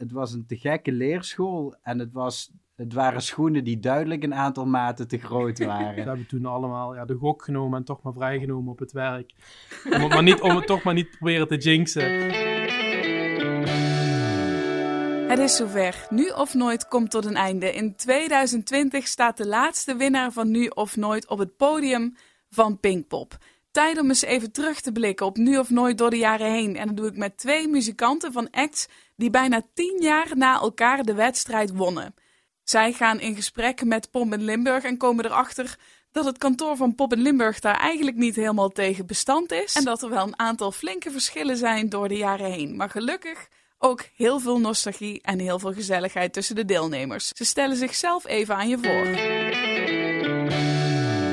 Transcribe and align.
het 0.00 0.12
was 0.12 0.32
een 0.32 0.46
te 0.46 0.56
gekke 0.56 0.92
leerschool. 0.92 1.74
En 1.82 1.98
het, 1.98 2.12
was, 2.12 2.50
het 2.76 2.92
waren 2.92 3.22
schoenen 3.22 3.64
die 3.64 3.78
duidelijk 3.78 4.22
een 4.22 4.34
aantal 4.34 4.66
maten 4.66 5.08
te 5.08 5.18
groot 5.18 5.58
We 5.58 5.66
waren. 5.76 6.06
hebben 6.06 6.26
toen 6.26 6.46
allemaal 6.46 6.94
ja, 6.94 7.04
de 7.04 7.14
gok 7.14 7.44
genomen 7.44 7.78
en 7.78 7.84
toch 7.84 8.02
maar 8.02 8.12
vrijgenomen 8.12 8.72
op 8.72 8.78
het 8.78 8.92
werk. 8.92 9.32
Om 9.84 10.00
het, 10.00 10.08
maar 10.08 10.22
niet, 10.22 10.40
om 10.40 10.56
het 10.56 10.66
toch 10.66 10.82
maar 10.82 10.94
niet 10.94 11.10
te 11.10 11.16
proberen 11.16 11.48
te 11.48 11.56
jinxen. 11.56 12.28
Het 15.28 15.38
is 15.38 15.56
zover. 15.56 16.06
Nu 16.10 16.28
of 16.28 16.54
nooit 16.54 16.88
komt 16.88 17.10
tot 17.10 17.24
een 17.24 17.36
einde. 17.36 17.72
In 17.72 17.96
2020 17.96 19.06
staat 19.06 19.36
de 19.36 19.46
laatste 19.46 19.96
winnaar 19.96 20.32
van 20.32 20.50
Nu 20.50 20.66
of 20.66 20.96
Nooit 20.96 21.28
op 21.28 21.38
het 21.38 21.56
podium 21.56 22.16
van 22.50 22.80
Pinkpop. 22.80 23.38
Tijd 23.70 23.98
om 23.98 24.08
eens 24.08 24.22
even 24.22 24.52
terug 24.52 24.80
te 24.80 24.92
blikken 24.92 25.26
op 25.26 25.36
Nu 25.36 25.58
of 25.58 25.70
Nooit 25.70 25.98
door 25.98 26.10
de 26.10 26.16
jaren 26.16 26.52
heen. 26.52 26.76
En 26.76 26.86
dat 26.86 26.96
doe 26.96 27.06
ik 27.06 27.16
met 27.16 27.36
twee 27.36 27.68
muzikanten 27.68 28.32
van 28.32 28.50
acts 28.50 28.88
die 29.20 29.30
bijna 29.30 29.62
tien 29.74 29.96
jaar 30.00 30.36
na 30.36 30.60
elkaar 30.60 31.02
de 31.02 31.14
wedstrijd 31.14 31.76
wonnen. 31.76 32.14
Zij 32.62 32.92
gaan 32.92 33.20
in 33.20 33.34
gesprek 33.34 33.84
met 33.84 34.10
Pop 34.10 34.32
in 34.32 34.42
Limburg 34.42 34.84
en 34.84 34.96
komen 34.96 35.24
erachter 35.24 35.78
dat 36.12 36.24
het 36.24 36.38
kantoor 36.38 36.76
van 36.76 36.94
Pop 36.94 37.12
in 37.12 37.20
Limburg 37.20 37.60
daar 37.60 37.78
eigenlijk 37.78 38.16
niet 38.16 38.36
helemaal 38.36 38.68
tegen 38.68 39.06
bestand 39.06 39.52
is. 39.52 39.74
En 39.74 39.84
dat 39.84 40.02
er 40.02 40.08
wel 40.08 40.26
een 40.26 40.38
aantal 40.38 40.72
flinke 40.72 41.10
verschillen 41.10 41.56
zijn 41.56 41.88
door 41.88 42.08
de 42.08 42.16
jaren 42.16 42.50
heen. 42.52 42.76
Maar 42.76 42.90
gelukkig 42.90 43.48
ook 43.78 44.04
heel 44.14 44.40
veel 44.40 44.60
nostalgie 44.60 45.22
en 45.22 45.38
heel 45.38 45.58
veel 45.58 45.72
gezelligheid 45.72 46.32
tussen 46.32 46.54
de 46.54 46.64
deelnemers. 46.64 47.28
Ze 47.28 47.44
stellen 47.44 47.76
zichzelf 47.76 48.26
even 48.26 48.56
aan 48.56 48.68
je 48.68 48.78
voor. 48.78 49.04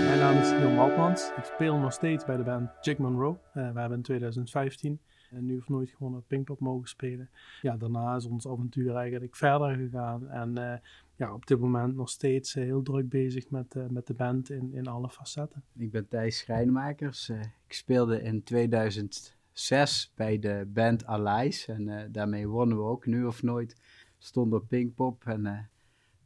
Mijn 0.07 0.19
naam 0.19 0.37
is 0.37 0.49
Neil 0.49 0.69
Maltmans. 0.69 1.31
Ik 1.37 1.43
speel 1.53 1.75
nog 1.75 1.93
steeds 1.93 2.25
bij 2.25 2.37
de 2.37 2.43
band 2.43 2.69
Jack 2.81 2.97
Monroe. 2.97 3.37
Eh, 3.53 3.71
we 3.73 3.79
hebben 3.79 3.97
in 3.97 4.03
2015 4.03 5.01
en 5.31 5.45
nu 5.45 5.57
of 5.57 5.69
nooit 5.69 5.89
gewoon 5.89 6.15
op 6.15 6.23
Pinkpop 6.27 6.59
mogen 6.59 6.89
spelen. 6.89 7.29
Ja, 7.61 7.77
daarna 7.77 8.15
is 8.15 8.25
ons 8.25 8.47
avontuur 8.47 8.95
eigenlijk 8.95 9.35
verder 9.35 9.75
gegaan. 9.75 10.27
En 10.29 10.57
eh, 10.57 10.79
ja, 11.15 11.33
op 11.33 11.47
dit 11.47 11.59
moment 11.59 11.95
nog 11.95 12.09
steeds 12.09 12.55
eh, 12.55 12.63
heel 12.63 12.81
druk 12.81 13.09
bezig 13.09 13.49
met, 13.49 13.75
eh, 13.75 13.87
met 13.87 14.07
de 14.07 14.13
band 14.13 14.49
in, 14.49 14.73
in 14.73 14.87
alle 14.87 15.09
facetten. 15.09 15.63
Ik 15.77 15.91
ben 15.91 16.07
Thijs 16.07 16.37
Schrijnmakers. 16.37 17.29
Ik 17.67 17.73
speelde 17.73 18.21
in 18.21 18.43
2006 18.43 20.11
bij 20.15 20.39
de 20.39 20.67
band 20.73 21.05
Allies. 21.05 21.67
En 21.67 22.11
daarmee 22.11 22.47
wonnen 22.47 22.77
we 22.77 22.83
ook 22.83 23.05
nu 23.05 23.25
of 23.25 23.43
nooit. 23.43 23.75
Stonden 24.17 24.59
op 24.59 24.67
Pinkpop. 24.67 25.23
En 25.25 25.69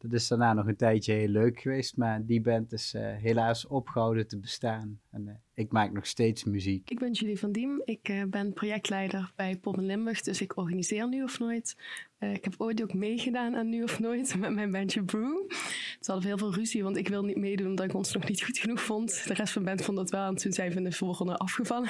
dat 0.01 0.13
is 0.13 0.27
daarna 0.27 0.53
nog 0.53 0.67
een 0.67 0.75
tijdje 0.75 1.13
heel 1.13 1.27
leuk 1.27 1.59
geweest. 1.59 1.97
Maar 1.97 2.25
die 2.25 2.41
band 2.41 2.73
is 2.73 2.93
eh, 2.93 3.15
helaas 3.15 3.67
opgehouden 3.67 4.27
te 4.27 4.39
bestaan. 4.39 4.99
En 5.11 5.27
eh, 5.27 5.33
ik 5.61 5.71
maak 5.71 5.91
nog 5.91 6.05
steeds 6.05 6.43
muziek. 6.43 6.89
Ik 6.89 6.99
ben 6.99 7.11
Julie 7.11 7.39
van 7.39 7.51
Diem. 7.51 7.81
Ik 7.85 8.09
eh, 8.09 8.23
ben 8.23 8.53
projectleider 8.53 9.31
bij 9.35 9.57
Pop 9.57 9.77
in 9.77 9.85
Limburg, 9.85 10.21
dus 10.21 10.41
ik 10.41 10.57
organiseer 10.57 11.07
Nu 11.07 11.23
of 11.23 11.39
Nooit. 11.39 11.75
Eh, 12.17 12.33
ik 12.33 12.43
heb 12.43 12.53
ooit 12.57 12.81
ook 12.81 12.93
meegedaan 12.93 13.55
aan 13.55 13.69
Nu 13.69 13.83
of 13.83 13.99
Nooit 13.99 14.35
met 14.39 14.53
mijn 14.53 14.71
bandje 14.71 15.03
Brew. 15.03 15.51
Ze 15.99 16.11
hadden 16.11 16.27
heel 16.27 16.37
veel 16.37 16.53
ruzie, 16.53 16.83
want 16.83 16.97
ik 16.97 17.07
wil 17.07 17.23
niet 17.23 17.37
meedoen 17.37 17.67
omdat 17.67 17.85
ik 17.85 17.93
ons 17.93 18.13
nog 18.13 18.27
niet 18.27 18.43
goed 18.43 18.57
genoeg 18.57 18.81
vond. 18.81 19.27
De 19.27 19.33
rest 19.33 19.53
van 19.53 19.61
de 19.61 19.67
band 19.67 19.81
vond 19.81 19.97
dat 19.97 20.09
wel 20.09 20.27
en 20.27 20.35
toen 20.35 20.51
zijn 20.51 20.69
we 20.69 20.75
in 20.75 20.83
de 20.83 20.91
volgende 20.91 21.37
afgevallen. 21.37 21.89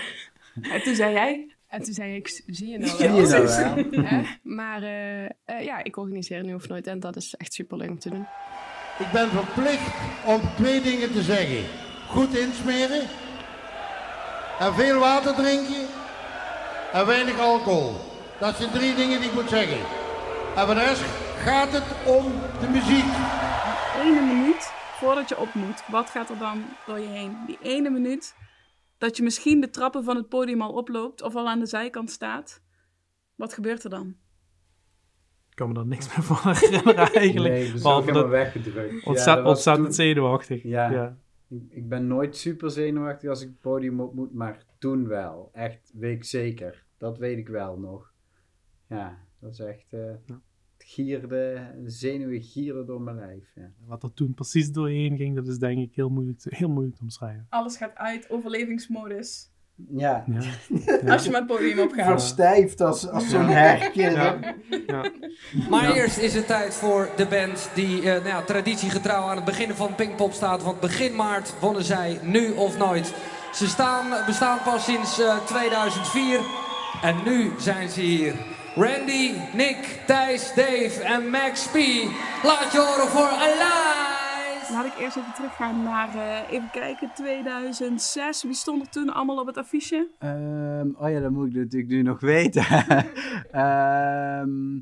En 0.61 0.81
toen 0.83 0.95
zei 0.95 1.13
jij, 1.13 1.55
En 1.71 1.83
toen 1.83 1.93
zei 1.93 2.15
ik, 2.15 2.41
zie 2.45 2.67
je 2.67 2.77
nou 2.77 2.91
Zie 2.97 3.07
wel. 3.07 3.21
je 3.21 3.27
nou 3.27 4.03
wel? 4.09 4.23
Maar 4.59 4.83
eh, 4.83 5.23
eh, 5.25 5.29
ja, 5.63 5.83
ik 5.83 5.97
organiseer 5.97 6.43
Nu 6.43 6.53
of 6.53 6.67
Nooit 6.67 6.87
en 6.87 6.99
dat 6.99 7.15
is 7.15 7.35
echt 7.35 7.53
super 7.53 7.77
leuk 7.77 7.89
om 7.89 7.99
te 7.99 8.09
doen. 8.09 8.27
Ik 8.99 9.11
ben 9.13 9.29
verplicht 9.29 9.93
om 10.25 10.41
twee 10.55 10.81
dingen 10.81 11.11
te 11.11 11.21
zeggen. 11.21 11.63
Goed 12.07 12.37
insmeren. 12.37 13.01
En 14.59 14.73
veel 14.73 14.99
water 14.99 15.35
drinken. 15.35 15.85
En 16.93 17.05
weinig 17.05 17.39
alcohol. 17.39 17.95
Dat 18.39 18.55
zijn 18.55 18.71
drie 18.71 18.95
dingen 18.95 19.19
die 19.19 19.29
ik 19.29 19.35
moet 19.35 19.49
zeggen. 19.49 19.79
En 20.55 20.65
voor 20.65 20.75
de 20.75 20.83
rest 20.83 21.03
gaat 21.37 21.71
het 21.71 21.83
om 22.05 22.31
de 22.59 22.67
muziek. 22.67 23.05
ene 24.03 24.21
minuut 24.21 24.71
voordat 24.99 25.29
je 25.29 25.39
op 25.39 25.53
moet, 25.53 25.83
wat 25.87 26.09
gaat 26.09 26.29
er 26.29 26.37
dan 26.37 26.63
door 26.85 26.99
je 26.99 27.07
heen? 27.07 27.37
Die 27.45 27.57
ene 27.61 27.89
minuut 27.89 28.33
dat 29.01 29.17
je 29.17 29.23
misschien 29.23 29.61
de 29.61 29.69
trappen 29.69 30.03
van 30.03 30.15
het 30.15 30.29
podium 30.29 30.61
al 30.61 30.73
oploopt 30.73 31.21
of 31.21 31.35
al 31.35 31.49
aan 31.49 31.59
de 31.59 31.65
zijkant 31.65 32.11
staat. 32.11 32.61
Wat 33.35 33.53
gebeurt 33.53 33.83
er 33.83 33.89
dan? 33.89 34.07
Ik 35.49 35.55
kan 35.55 35.67
me 35.67 35.73
daar 35.73 35.85
niks 35.85 36.07
meer 36.15 36.25
van 36.25 36.53
herinneren 36.53 36.95
eigenlijk. 37.13 37.53
Nee, 37.53 37.65
ik 37.65 37.73
ben 37.73 37.81
Behalve 37.81 38.11
dat 38.11 38.29
weggedrukt. 38.29 39.03
Ja, 39.03 39.43
ontzettend 39.43 39.85
toen- 39.85 39.93
zenuwachtig. 39.93 40.63
Ja. 40.63 40.89
ja. 40.91 41.17
Ik, 41.69 41.89
ben 41.89 42.07
nooit 42.07 42.35
super 42.37 42.71
zenuwachtig 42.71 43.29
als 43.29 43.41
ik 43.41 43.47
het 43.47 43.59
podium 43.59 43.99
op 43.99 44.13
moet, 44.13 44.33
maar 44.33 44.65
toen 44.79 45.07
wel. 45.07 45.49
Echt, 45.53 45.91
weet 45.93 46.15
ik 46.15 46.23
zeker. 46.23 46.85
Dat 46.97 47.17
weet 47.17 47.37
ik 47.37 47.47
wel 47.47 47.77
nog. 47.79 48.11
Ja, 48.87 49.17
dat 49.39 49.51
is 49.51 49.59
echt... 49.59 49.93
eh 49.93 49.99
het 49.99 50.39
gierde, 50.93 51.71
de 51.83 51.89
zenuwen 51.89 52.41
gierden 52.41 52.85
door 52.85 53.01
mijn 53.01 53.15
lijf. 53.15 53.51
Ja. 53.55 53.71
Wat 53.87 54.03
er 54.03 54.13
toen 54.13 54.33
precies 54.33 54.71
doorheen 54.71 55.17
ging, 55.17 55.35
dat 55.35 55.47
is 55.47 55.57
denk 55.57 55.79
ik 55.79 55.95
heel 55.95 56.09
moeilijk 56.09 56.39
te, 56.39 56.55
heel 56.55 56.69
moeilijk 56.69 56.95
te 56.95 57.01
omschrijven. 57.01 57.45
Alles 57.49 57.77
gaat 57.77 57.95
uit, 57.95 58.29
overlevingsmodus. 58.29 59.49
Ja, 59.89 60.25
Ja. 60.27 60.41
Als 61.13 61.23
je 61.23 61.31
maar 61.31 61.41
het 61.41 61.49
podium 61.49 61.79
opgaat. 61.79 62.21
verstijfd 62.21 62.81
als, 62.81 63.07
als 63.07 63.29
zo'n 63.29 63.47
hertje. 63.47 64.01
Ja. 64.01 64.55
Ja. 64.87 65.11
Maar 65.69 65.95
eerst 65.95 66.17
is 66.17 66.33
het 66.33 66.47
tijd 66.47 66.73
voor 66.73 67.09
de 67.17 67.25
band 67.25 67.69
die 67.75 67.97
eh, 67.97 68.03
nou 68.03 68.27
ja, 68.27 68.41
traditiegetrouw 68.41 69.23
aan 69.23 69.35
het 69.35 69.45
begin 69.45 69.71
van 69.71 69.95
Pinkpop 69.95 70.31
staat. 70.31 70.63
Want 70.63 70.79
begin 70.79 71.15
maart 71.15 71.59
wonnen 71.59 71.83
zij 71.83 72.19
nu 72.23 72.51
of 72.51 72.77
nooit. 72.77 73.13
Ze 73.53 73.67
staan, 73.67 74.25
bestaan 74.25 74.59
pas 74.63 74.85
sinds 74.85 75.19
eh, 75.19 75.45
2004 75.45 76.39
en 77.01 77.15
nu 77.25 77.51
zijn 77.57 77.89
ze 77.89 78.01
hier. 78.01 78.50
Randy, 78.75 79.31
Nick, 79.53 80.01
Thijs, 80.07 80.53
Dave 80.53 81.03
en 81.03 81.29
Max 81.29 81.67
P. 81.67 81.75
Laat 82.43 82.71
je 82.71 82.77
horen 82.77 83.07
voor 83.07 83.27
Alive! 83.27 84.71
Laat 84.71 84.85
ik 84.85 84.97
eerst 84.99 85.17
even 85.17 85.33
teruggaan 85.33 85.83
naar, 85.83 86.15
eh, 86.15 86.51
even 86.51 86.69
kijken, 86.71 87.11
2006. 87.15 88.43
Wie 88.43 88.53
stond 88.53 88.81
er 88.81 88.89
toen 88.89 89.13
allemaal 89.13 89.39
op 89.39 89.47
het 89.47 89.57
affiche? 89.57 90.07
Ehm, 90.19 90.87
oh 90.97 91.09
ja, 91.09 91.19
dat 91.19 91.31
moet 91.31 91.47
ik 91.47 91.53
natuurlijk 91.53 91.91
nu 91.91 92.01
nog 92.01 92.19
weten. 92.19 92.65
Ehm, 93.51 94.75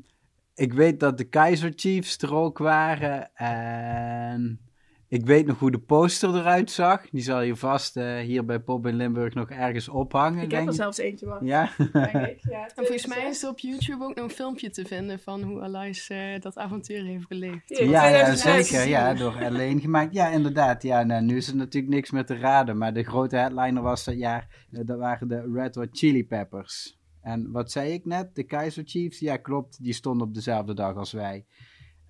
ik 0.54 0.72
weet 0.72 1.00
dat 1.00 1.18
de 1.18 1.24
Kaiser 1.24 1.72
Chiefs 1.76 2.18
er 2.18 2.34
ook 2.34 2.58
waren. 2.58 3.36
En 3.36 4.60
ik 5.10 5.26
weet 5.26 5.46
nog 5.46 5.58
hoe 5.58 5.70
de 5.70 5.78
poster 5.78 6.36
eruit 6.36 6.70
zag. 6.70 7.10
Die 7.10 7.22
zal 7.22 7.40
je 7.40 7.56
vast 7.56 7.96
eh, 7.96 8.18
hier 8.18 8.44
bij 8.44 8.60
Pop 8.60 8.86
in 8.86 8.94
Limburg 8.94 9.34
nog 9.34 9.50
ergens 9.50 9.88
ophangen. 9.88 10.42
Ik 10.42 10.50
heb 10.50 10.66
er 10.66 10.72
zelfs 10.72 10.98
eentje 10.98 11.26
van. 11.26 11.46
Ja. 11.46 11.70
Denk 11.92 12.26
ik. 12.26 12.38
Ja, 12.50 12.62
En 12.76 12.84
volgens 12.86 13.06
mij 13.06 13.28
is 13.28 13.42
er 13.42 13.48
op 13.48 13.58
YouTube 13.58 14.04
ook 14.04 14.14
nog 14.14 14.24
een 14.24 14.30
filmpje 14.30 14.70
te 14.70 14.84
vinden 14.84 15.18
van 15.18 15.42
hoe 15.42 15.60
Alice 15.60 16.14
eh, 16.14 16.40
dat 16.40 16.56
avontuur 16.56 17.04
heeft 17.04 17.28
beleefd. 17.28 17.68
Ja, 17.68 17.84
Ja, 17.84 18.06
ja, 18.08 18.24
2006. 18.24 18.68
zeker. 18.68 18.88
Ja, 18.88 19.14
door 19.14 19.44
alleen 19.44 19.80
gemaakt. 19.80 20.14
Ja, 20.14 20.28
inderdaad. 20.28 20.82
Ja, 20.82 21.02
nou, 21.02 21.22
nu 21.24 21.36
is 21.36 21.48
er 21.48 21.56
natuurlijk 21.56 21.94
niks 21.94 22.10
meer 22.10 22.24
te 22.26 22.36
raden. 22.36 22.78
Maar 22.78 22.92
de 22.92 23.02
grote 23.04 23.36
headliner 23.36 23.82
was 23.82 24.04
dat 24.04 24.18
jaar, 24.18 24.66
eh, 24.72 24.80
dat 24.84 24.98
waren 24.98 25.28
de 25.28 25.50
Red 25.54 25.74
Hot 25.74 25.88
Chili 25.90 26.26
Peppers. 26.26 26.98
En 27.22 27.50
wat 27.50 27.70
zei 27.70 27.92
ik 27.92 28.04
net? 28.04 28.34
De 28.34 28.42
Kaiser 28.44 28.82
Chiefs? 28.86 29.18
Ja, 29.18 29.36
klopt. 29.36 29.82
Die 29.82 29.92
stonden 29.92 30.26
op 30.26 30.34
dezelfde 30.34 30.74
dag 30.74 30.96
als 30.96 31.12
wij. 31.12 31.44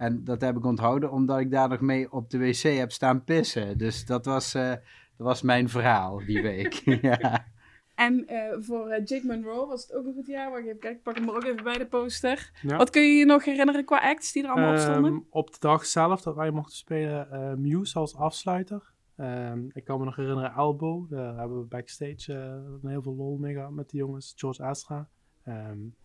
En 0.00 0.24
dat 0.24 0.40
heb 0.40 0.56
ik 0.56 0.64
onthouden 0.64 1.10
omdat 1.10 1.40
ik 1.40 1.50
daar 1.50 1.68
nog 1.68 1.80
mee 1.80 2.12
op 2.12 2.30
de 2.30 2.38
wc 2.38 2.62
heb 2.62 2.92
staan 2.92 3.24
pissen. 3.24 3.78
Dus 3.78 4.06
dat 4.06 4.24
was, 4.24 4.54
eh, 4.54 4.70
dat 5.16 5.26
was 5.26 5.42
mijn 5.42 5.68
verhaal 5.68 6.18
die 6.18 6.42
week. 6.42 6.72
ja. 7.02 7.46
En 7.94 8.26
eh, 8.26 8.56
voor 8.60 8.88
eh, 8.88 9.04
Jake 9.04 9.26
Monroe 9.26 9.66
was 9.66 9.82
het 9.82 9.94
ook 9.94 10.06
een 10.06 10.14
goed 10.14 10.26
jaar. 10.26 10.50
Wacht 10.50 10.64
even 10.64 10.78
kijken, 10.78 10.98
ik 10.98 11.02
pak 11.02 11.14
hem 11.14 11.28
er 11.28 11.34
ook 11.34 11.44
even 11.44 11.64
bij 11.64 11.78
de 11.78 11.86
poster. 11.86 12.50
Ja. 12.62 12.76
Wat 12.76 12.90
kun 12.90 13.02
je 13.02 13.18
je 13.18 13.24
nog 13.24 13.44
herinneren 13.44 13.84
qua 13.84 14.00
acts 14.00 14.32
die 14.32 14.42
er 14.42 14.50
allemaal 14.50 14.72
op 14.72 14.78
stonden? 14.78 15.12
Ehm, 15.12 15.20
op 15.30 15.50
de 15.50 15.56
dag 15.58 15.86
zelf 15.86 16.22
dat 16.22 16.34
wij 16.34 16.50
mochten 16.50 16.76
spelen, 16.76 17.30
eh, 17.30 17.54
Muse 17.54 17.98
als 17.98 18.16
afsluiter. 18.16 18.92
Ehm, 19.16 19.60
ik 19.72 19.84
kan 19.84 19.98
me 19.98 20.04
nog 20.04 20.16
herinneren 20.16 20.52
Elbow. 20.52 21.10
Daar 21.10 21.36
hebben 21.36 21.58
we 21.58 21.64
backstage 21.64 22.32
eh, 22.32 22.90
heel 22.90 23.02
veel 23.02 23.14
lol 23.14 23.36
mee 23.36 23.54
gehad 23.54 23.70
met 23.70 23.90
de 23.90 23.96
jongens. 23.96 24.32
George 24.36 24.62
Astra. 24.62 25.08
Ehm, 25.44 25.78
ja, 25.82 25.99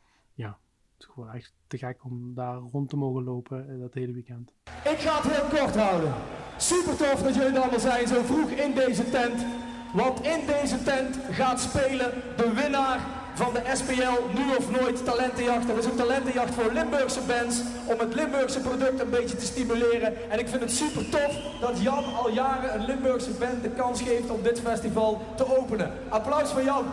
het 0.98 1.08
is 1.08 1.14
gewoon 1.14 1.34
echt 1.34 1.54
te 1.68 1.78
gek 1.78 2.04
om 2.04 2.34
daar 2.36 2.58
rond 2.58 2.90
te 2.90 2.98
mogen 2.98 3.24
lopen 3.24 3.70
eh, 3.70 3.80
dat 3.80 3.94
hele 3.94 4.14
weekend. 4.14 4.52
Ik 4.66 4.98
ga 4.98 5.22
het 5.22 5.32
heel 5.32 5.60
kort 5.60 5.76
houden. 5.76 6.14
Super 6.58 6.96
tof 6.96 7.24
dat 7.24 7.36
jullie 7.36 7.52
er 7.52 7.60
allemaal 7.60 7.80
zijn 7.80 8.08
zo 8.08 8.22
vroeg 8.24 8.50
in 8.50 8.74
deze 8.74 9.10
tent. 9.10 9.46
Want 9.94 10.24
in 10.24 10.46
deze 10.46 10.84
tent 10.84 11.20
gaat 11.32 11.60
spelen 11.60 12.12
de 12.36 12.54
winnaar 12.54 13.00
van 13.36 13.54
de 13.54 13.62
SPL 13.74 14.38
Nu 14.38 14.56
of 14.58 14.72
Nooit 14.82 15.06
Talentenjacht. 15.06 15.68
Dat 15.68 15.78
is 15.78 15.86
een 15.86 15.96
talentenjacht 15.96 16.54
voor 16.54 16.72
Limburgse 16.74 17.22
bands 17.28 17.62
om 17.86 18.00
het 18.00 18.14
Limburgse 18.14 18.60
product 18.60 19.00
een 19.00 19.10
beetje 19.10 19.36
te 19.36 19.46
stimuleren. 19.46 20.30
En 20.32 20.40
ik 20.40 20.48
vind 20.48 20.62
het 20.62 20.72
super 20.72 21.10
tof 21.10 21.60
dat 21.60 21.82
Jan 21.82 22.16
al 22.16 22.30
jaren 22.30 22.74
een 22.74 22.86
Limburgse 22.86 23.32
band 23.32 23.64
de 23.64 23.70
kans 23.70 24.02
geeft 24.02 24.30
om 24.30 24.42
dit 24.42 24.60
festival 24.60 25.22
te 25.36 25.58
openen. 25.58 25.92
Applaus 26.10 26.52
voor 26.52 26.64
Jan. 26.64 26.86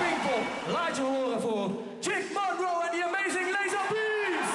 Pinkpop, 0.00 0.44
laat 0.72 0.96
je 0.96 1.02
horen 1.02 1.40
voor 1.40 1.66
Jake 2.00 2.30
Monroe 2.36 2.76
en 2.84 2.90
The 2.94 3.04
Amazing 3.08 3.48
Laser 3.56 3.84
Beats. 3.90 4.52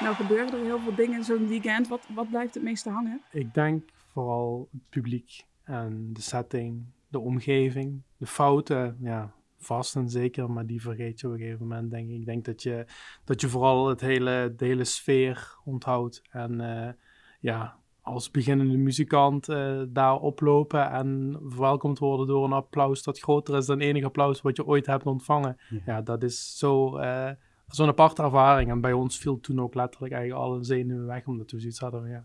Nou 0.00 0.14
gebeuren 0.14 0.52
er 0.52 0.64
heel 0.64 0.80
veel 0.80 0.94
dingen 0.94 1.24
zo'n 1.24 1.48
weekend. 1.48 1.88
Wat, 1.88 2.06
wat 2.14 2.28
blijft 2.28 2.54
het 2.54 2.62
meeste 2.62 2.90
hangen? 2.90 3.22
Ik 3.30 3.54
denk 3.54 3.90
vooral 4.12 4.68
het 4.72 4.88
publiek 4.88 5.44
en 5.64 6.10
de 6.12 6.20
setting, 6.20 6.84
de 7.08 7.18
omgeving, 7.18 8.02
de 8.16 8.26
fouten. 8.26 8.96
Ja, 9.00 9.32
vast 9.58 9.96
en 9.96 10.08
zeker, 10.08 10.50
maar 10.50 10.66
die 10.66 10.80
vergeet 10.80 11.20
je 11.20 11.26
op 11.26 11.32
een 11.32 11.38
gegeven 11.38 11.66
moment, 11.66 11.90
denk 11.90 12.08
ik. 12.08 12.14
Ik 12.14 12.26
denk 12.26 12.44
dat 12.44 12.62
je, 12.62 12.86
dat 13.24 13.40
je 13.40 13.48
vooral 13.48 13.88
het 13.88 14.00
hele, 14.00 14.54
de 14.56 14.64
hele 14.64 14.84
sfeer 14.84 15.56
onthoudt. 15.64 16.22
En 16.30 16.60
uh, 16.60 16.88
ja, 17.40 17.78
als 18.06 18.30
beginnende 18.30 18.76
muzikant 18.76 19.48
uh, 19.48 19.82
daar 19.88 20.16
oplopen 20.16 20.90
en 20.90 21.36
verwelkomd 21.42 21.98
worden 21.98 22.26
door 22.26 22.44
een 22.44 22.52
applaus 22.52 23.02
dat 23.02 23.18
groter 23.18 23.56
is 23.56 23.66
dan 23.66 23.80
enig 23.80 24.04
applaus 24.04 24.40
wat 24.40 24.56
je 24.56 24.66
ooit 24.66 24.86
hebt 24.86 25.06
ontvangen. 25.06 25.56
Ja, 25.86 26.02
dat 26.02 26.22
is 26.22 26.58
zo, 26.58 26.98
uh, 26.98 27.30
zo'n 27.68 27.88
aparte 27.88 28.22
ervaring. 28.22 28.70
En 28.70 28.80
bij 28.80 28.92
ons 28.92 29.18
viel 29.18 29.40
toen 29.40 29.60
ook 29.60 29.74
letterlijk 29.74 30.12
eigenlijk 30.12 30.44
alle 30.44 30.64
zenuwen 30.64 31.06
weg, 31.06 31.26
omdat 31.26 31.50
we 31.50 31.60
zoiets 31.60 31.80
hadden 31.80 32.00
van 32.00 32.10
ja, 32.10 32.24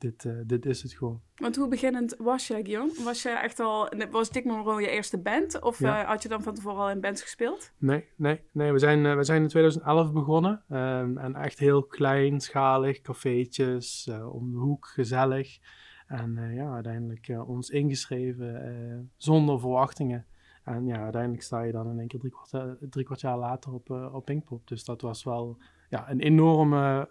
dit, 0.00 0.24
uh, 0.24 0.32
dit 0.46 0.66
is 0.66 0.82
het 0.82 0.92
gewoon. 0.92 1.20
Want 1.36 1.56
hoe 1.56 1.68
beginnend 1.68 2.16
was 2.18 2.46
je, 2.46 2.54
Guillaume? 2.54 2.92
Was 3.04 3.22
je 3.22 3.28
echt 3.28 3.60
al, 3.60 3.92
was 4.10 4.30
Dick 4.30 4.44
Monroe 4.44 4.80
je 4.80 4.88
eerste 4.88 5.18
band? 5.18 5.60
Of 5.62 5.78
ja. 5.78 6.02
uh, 6.02 6.08
had 6.08 6.22
je 6.22 6.28
dan 6.28 6.42
van 6.42 6.54
tevoren 6.54 6.80
al 6.80 6.90
in 6.90 7.00
bands 7.00 7.22
gespeeld? 7.22 7.72
Nee, 7.78 8.08
nee, 8.16 8.40
nee. 8.52 8.72
We 8.72 8.78
zijn, 8.78 9.04
uh, 9.04 9.16
we 9.16 9.24
zijn 9.24 9.42
in 9.42 9.48
2011 9.48 10.12
begonnen. 10.12 10.62
Um, 10.68 11.18
en 11.18 11.34
echt 11.34 11.58
heel 11.58 11.82
kleinschalig, 11.82 13.00
cafeetjes, 13.00 14.10
om 14.32 14.50
de 14.50 14.58
hoek, 14.58 14.86
gezellig. 14.86 15.58
En 16.06 16.54
ja, 16.54 16.72
uiteindelijk 16.72 17.32
ons 17.46 17.70
ingeschreven 17.70 19.12
zonder 19.16 19.60
verwachtingen. 19.60 20.26
En 20.64 20.86
ja, 20.86 21.02
uiteindelijk 21.02 21.42
sta 21.42 21.62
je 21.62 21.72
dan 21.72 21.90
in 21.90 21.98
één 21.98 22.08
keer 22.08 22.20
drie 22.20 22.32
kwart, 22.32 22.76
drie 22.90 23.04
kwart 23.04 23.20
jaar 23.20 23.38
later 23.38 23.72
op, 23.72 23.90
op 23.90 24.24
Pinkpop. 24.24 24.68
Dus 24.68 24.84
dat 24.84 25.00
was 25.00 25.24
wel 25.24 25.58
ja, 25.88 26.10
een 26.10 26.20
enorme 26.20 27.06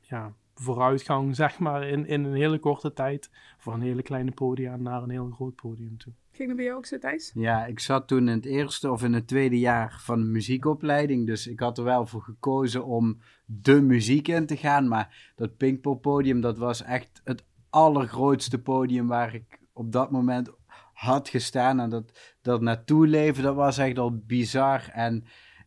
ja, 0.00 0.34
vooruitgang, 0.54 1.36
zeg 1.44 1.58
maar, 1.58 1.88
in, 1.88 2.06
in 2.06 2.24
een 2.24 2.34
hele 2.34 2.58
korte 2.58 2.92
tijd. 2.92 3.30
Van 3.58 3.72
een 3.72 3.80
hele 3.80 4.02
kleine 4.02 4.30
podium 4.30 4.82
naar 4.82 5.02
een 5.02 5.10
heel 5.10 5.30
groot 5.30 5.54
podium 5.54 5.98
toe. 5.98 6.12
Ging 6.34 6.48
dat 6.48 6.56
bij 6.56 6.66
jou 6.66 6.78
ook 6.78 6.86
zo, 6.86 6.98
Thijs? 6.98 7.30
Ja, 7.34 7.66
ik 7.66 7.80
zat 7.80 8.08
toen 8.08 8.28
in 8.28 8.34
het 8.34 8.44
eerste 8.44 8.90
of 8.90 9.02
in 9.02 9.12
het 9.12 9.26
tweede 9.26 9.58
jaar 9.58 10.00
van 10.00 10.20
de 10.20 10.26
muziekopleiding. 10.26 11.26
Dus 11.26 11.46
ik 11.46 11.60
had 11.60 11.78
er 11.78 11.84
wel 11.84 12.06
voor 12.06 12.22
gekozen 12.22 12.84
om 12.84 13.20
de 13.44 13.80
muziek 13.80 14.28
in 14.28 14.46
te 14.46 14.56
gaan. 14.56 14.88
Maar 14.88 15.32
dat 15.36 15.56
Pinkpop 15.56 16.02
podium, 16.02 16.40
dat 16.40 16.58
was 16.58 16.82
echt 16.82 17.20
het 17.24 17.44
allergrootste 17.70 18.58
podium 18.58 19.06
waar 19.06 19.34
ik 19.34 19.58
op 19.72 19.92
dat 19.92 20.10
moment 20.10 20.50
had 20.92 21.28
gestaan. 21.28 21.80
En 21.80 21.90
dat, 21.90 22.36
dat 22.42 22.60
naartoe 22.60 23.06
leven, 23.06 23.42
dat 23.42 23.54
was 23.54 23.78
echt 23.78 23.98
al 23.98 24.22
bizar. 24.26 24.88
En 24.92 25.24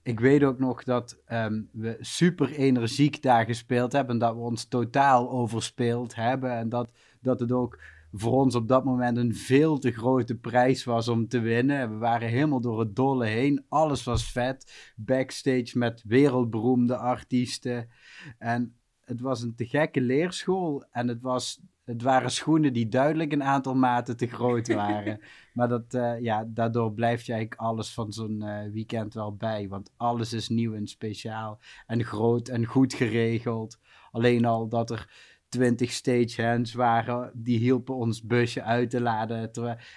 ik 0.07 0.19
weet 0.19 0.43
ook 0.43 0.59
nog 0.59 0.83
dat 0.83 1.21
um, 1.31 1.69
we 1.71 1.97
super 1.99 2.51
energiek 2.51 3.21
daar 3.21 3.45
gespeeld 3.45 3.91
hebben. 3.91 4.13
En 4.13 4.19
dat 4.19 4.33
we 4.33 4.39
ons 4.39 4.65
totaal 4.65 5.29
overspeeld 5.29 6.15
hebben. 6.15 6.51
En 6.51 6.69
dat, 6.69 6.91
dat 7.21 7.39
het 7.39 7.51
ook 7.51 7.79
voor 8.11 8.31
ons 8.31 8.55
op 8.55 8.67
dat 8.67 8.83
moment 8.83 9.17
een 9.17 9.35
veel 9.35 9.77
te 9.77 9.91
grote 9.91 10.35
prijs 10.37 10.83
was 10.83 11.07
om 11.07 11.27
te 11.27 11.39
winnen. 11.39 11.89
We 11.89 11.97
waren 11.97 12.29
helemaal 12.29 12.61
door 12.61 12.79
het 12.79 12.95
dolle 12.95 13.25
heen. 13.25 13.65
Alles 13.69 14.03
was 14.03 14.31
vet. 14.31 14.91
Backstage 14.95 15.77
met 15.77 16.03
wereldberoemde 16.05 16.97
artiesten. 16.97 17.89
En 18.37 18.75
het 19.01 19.21
was 19.21 19.41
een 19.41 19.55
te 19.55 19.65
gekke 19.65 20.01
leerschool. 20.01 20.85
En 20.91 21.07
het 21.07 21.21
was 21.21 21.61
het 21.87 22.01
waren 22.01 22.31
schoenen 22.31 22.73
die 22.73 22.87
duidelijk 22.87 23.31
een 23.31 23.43
aantal 23.43 23.75
maten 23.75 24.17
te 24.17 24.27
groot 24.27 24.67
waren. 24.73 25.19
maar 25.53 25.67
dat, 25.67 25.93
uh, 25.93 26.19
ja, 26.19 26.47
daardoor 26.47 26.93
blijft 26.93 27.25
je 27.25 27.33
eigenlijk 27.33 27.61
alles 27.61 27.93
van 27.93 28.13
zo'n 28.13 28.43
uh, 28.43 28.59
weekend 28.71 29.13
wel 29.13 29.35
bij. 29.35 29.67
Want 29.67 29.91
alles 29.97 30.33
is 30.33 30.49
nieuw 30.49 30.73
en 30.73 30.87
speciaal. 30.87 31.59
En 31.85 32.03
groot 32.03 32.47
en 32.47 32.65
goed 32.65 32.93
geregeld. 32.93 33.79
Alleen 34.11 34.45
al 34.45 34.67
dat 34.67 34.89
er 34.89 35.09
twintig 35.49 35.91
stagehands 35.91 36.73
waren, 36.73 37.31
die 37.33 37.59
hielpen 37.59 37.95
ons 37.95 38.23
busje 38.23 38.63
uit 38.63 38.89
te 38.89 39.01
laden. 39.01 39.51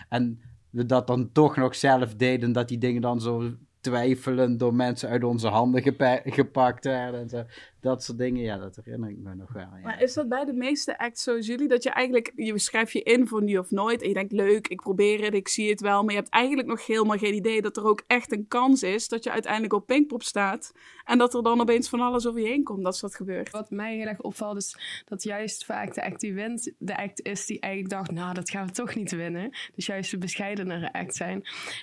En 0.09 0.41
we 0.71 0.87
dat 0.87 1.07
dan 1.07 1.33
toch 1.33 1.57
nog 1.57 1.75
zelf 1.75 2.15
deden, 2.15 2.53
dat 2.53 2.69
die 2.69 2.79
dingen 2.79 3.03
dan 3.03 3.21
zo 3.21 3.51
twijfelend 3.81 4.59
door 4.59 4.75
mensen 4.75 5.09
uit 5.09 5.25
onze 5.25 5.49
handen 5.49 5.83
gepakt 6.25 6.85
werden. 6.85 7.21
En 7.21 7.29
zo. 7.29 7.45
Dat 7.81 8.03
soort 8.03 8.19
dingen, 8.19 8.43
ja, 8.43 8.59
dat 8.59 8.77
herinner 8.77 9.11
ik 9.11 9.19
me 9.19 9.35
nog 9.35 9.53
wel. 9.53 9.63
Ja. 9.63 9.81
Maar 9.83 10.03
is 10.03 10.15
dat 10.15 10.29
bij 10.29 10.45
de 10.45 10.53
meeste 10.53 10.99
acts 10.99 11.23
zoals 11.23 11.47
jullie? 11.47 11.69
Dat 11.69 11.83
je 11.83 11.91
eigenlijk, 11.91 12.33
je 12.37 12.59
schrijft 12.59 12.93
je 12.93 13.03
in 13.03 13.27
voor 13.27 13.43
nu 13.43 13.59
of 13.59 13.71
nooit. 13.71 14.03
En 14.03 14.09
je 14.09 14.15
denkt, 14.15 14.33
leuk, 14.33 14.69
ik 14.69 14.81
probeer 14.81 15.25
het, 15.25 15.35
ik 15.35 15.49
zie 15.49 15.71
het 15.71 15.81
wel. 15.81 16.03
Maar 16.03 16.15
je 16.15 16.21
hebt 16.21 16.33
eigenlijk 16.33 16.69
nog 16.69 16.87
helemaal 16.87 17.19
geen 17.19 17.35
idee 17.35 17.63
dat 17.63 17.77
er 17.77 17.85
ook 17.85 18.03
echt 18.07 18.33
een 18.33 18.49
kans 18.49 18.83
is 18.83 19.09
dat 19.09 19.25
je 19.25 19.31
uiteindelijk 19.31 19.73
op 19.73 19.87
Pinkpop 19.87 20.23
staat. 20.23 20.73
En 21.05 21.19
dat 21.19 21.35
er 21.35 21.43
dan 21.43 21.61
opeens 21.61 21.89
van 21.89 22.01
alles 22.01 22.27
over 22.27 22.41
je 22.41 22.47
heen 22.47 22.65
komt 22.65 22.85
als 22.85 23.01
dat 23.01 23.15
gebeurt. 23.15 23.51
Wat 23.51 23.71
mij 23.71 23.97
heel 23.97 24.07
erg 24.07 24.21
opvalt 24.21 24.57
is 24.57 25.03
dat 25.05 25.23
juist 25.23 25.65
vaak 25.65 25.95
de 25.95 26.05
act 26.05 26.21
die 26.21 26.35
wint, 26.35 26.73
de 26.79 26.97
act 26.97 27.23
is 27.23 27.47
die 27.47 27.61
eigenlijk 27.61 27.95
dacht, 27.95 28.11
nou, 28.11 28.35
dat 28.35 28.51
gaan 28.51 28.67
we 28.67 28.73
toch 28.73 28.95
niet 28.95 29.11
winnen. 29.11 29.51
Dus 29.75 29.87
juist 29.87 30.11
de 30.11 30.19
bescheidenere 30.19 30.93
act 30.93 31.15
zijn. 31.15 31.43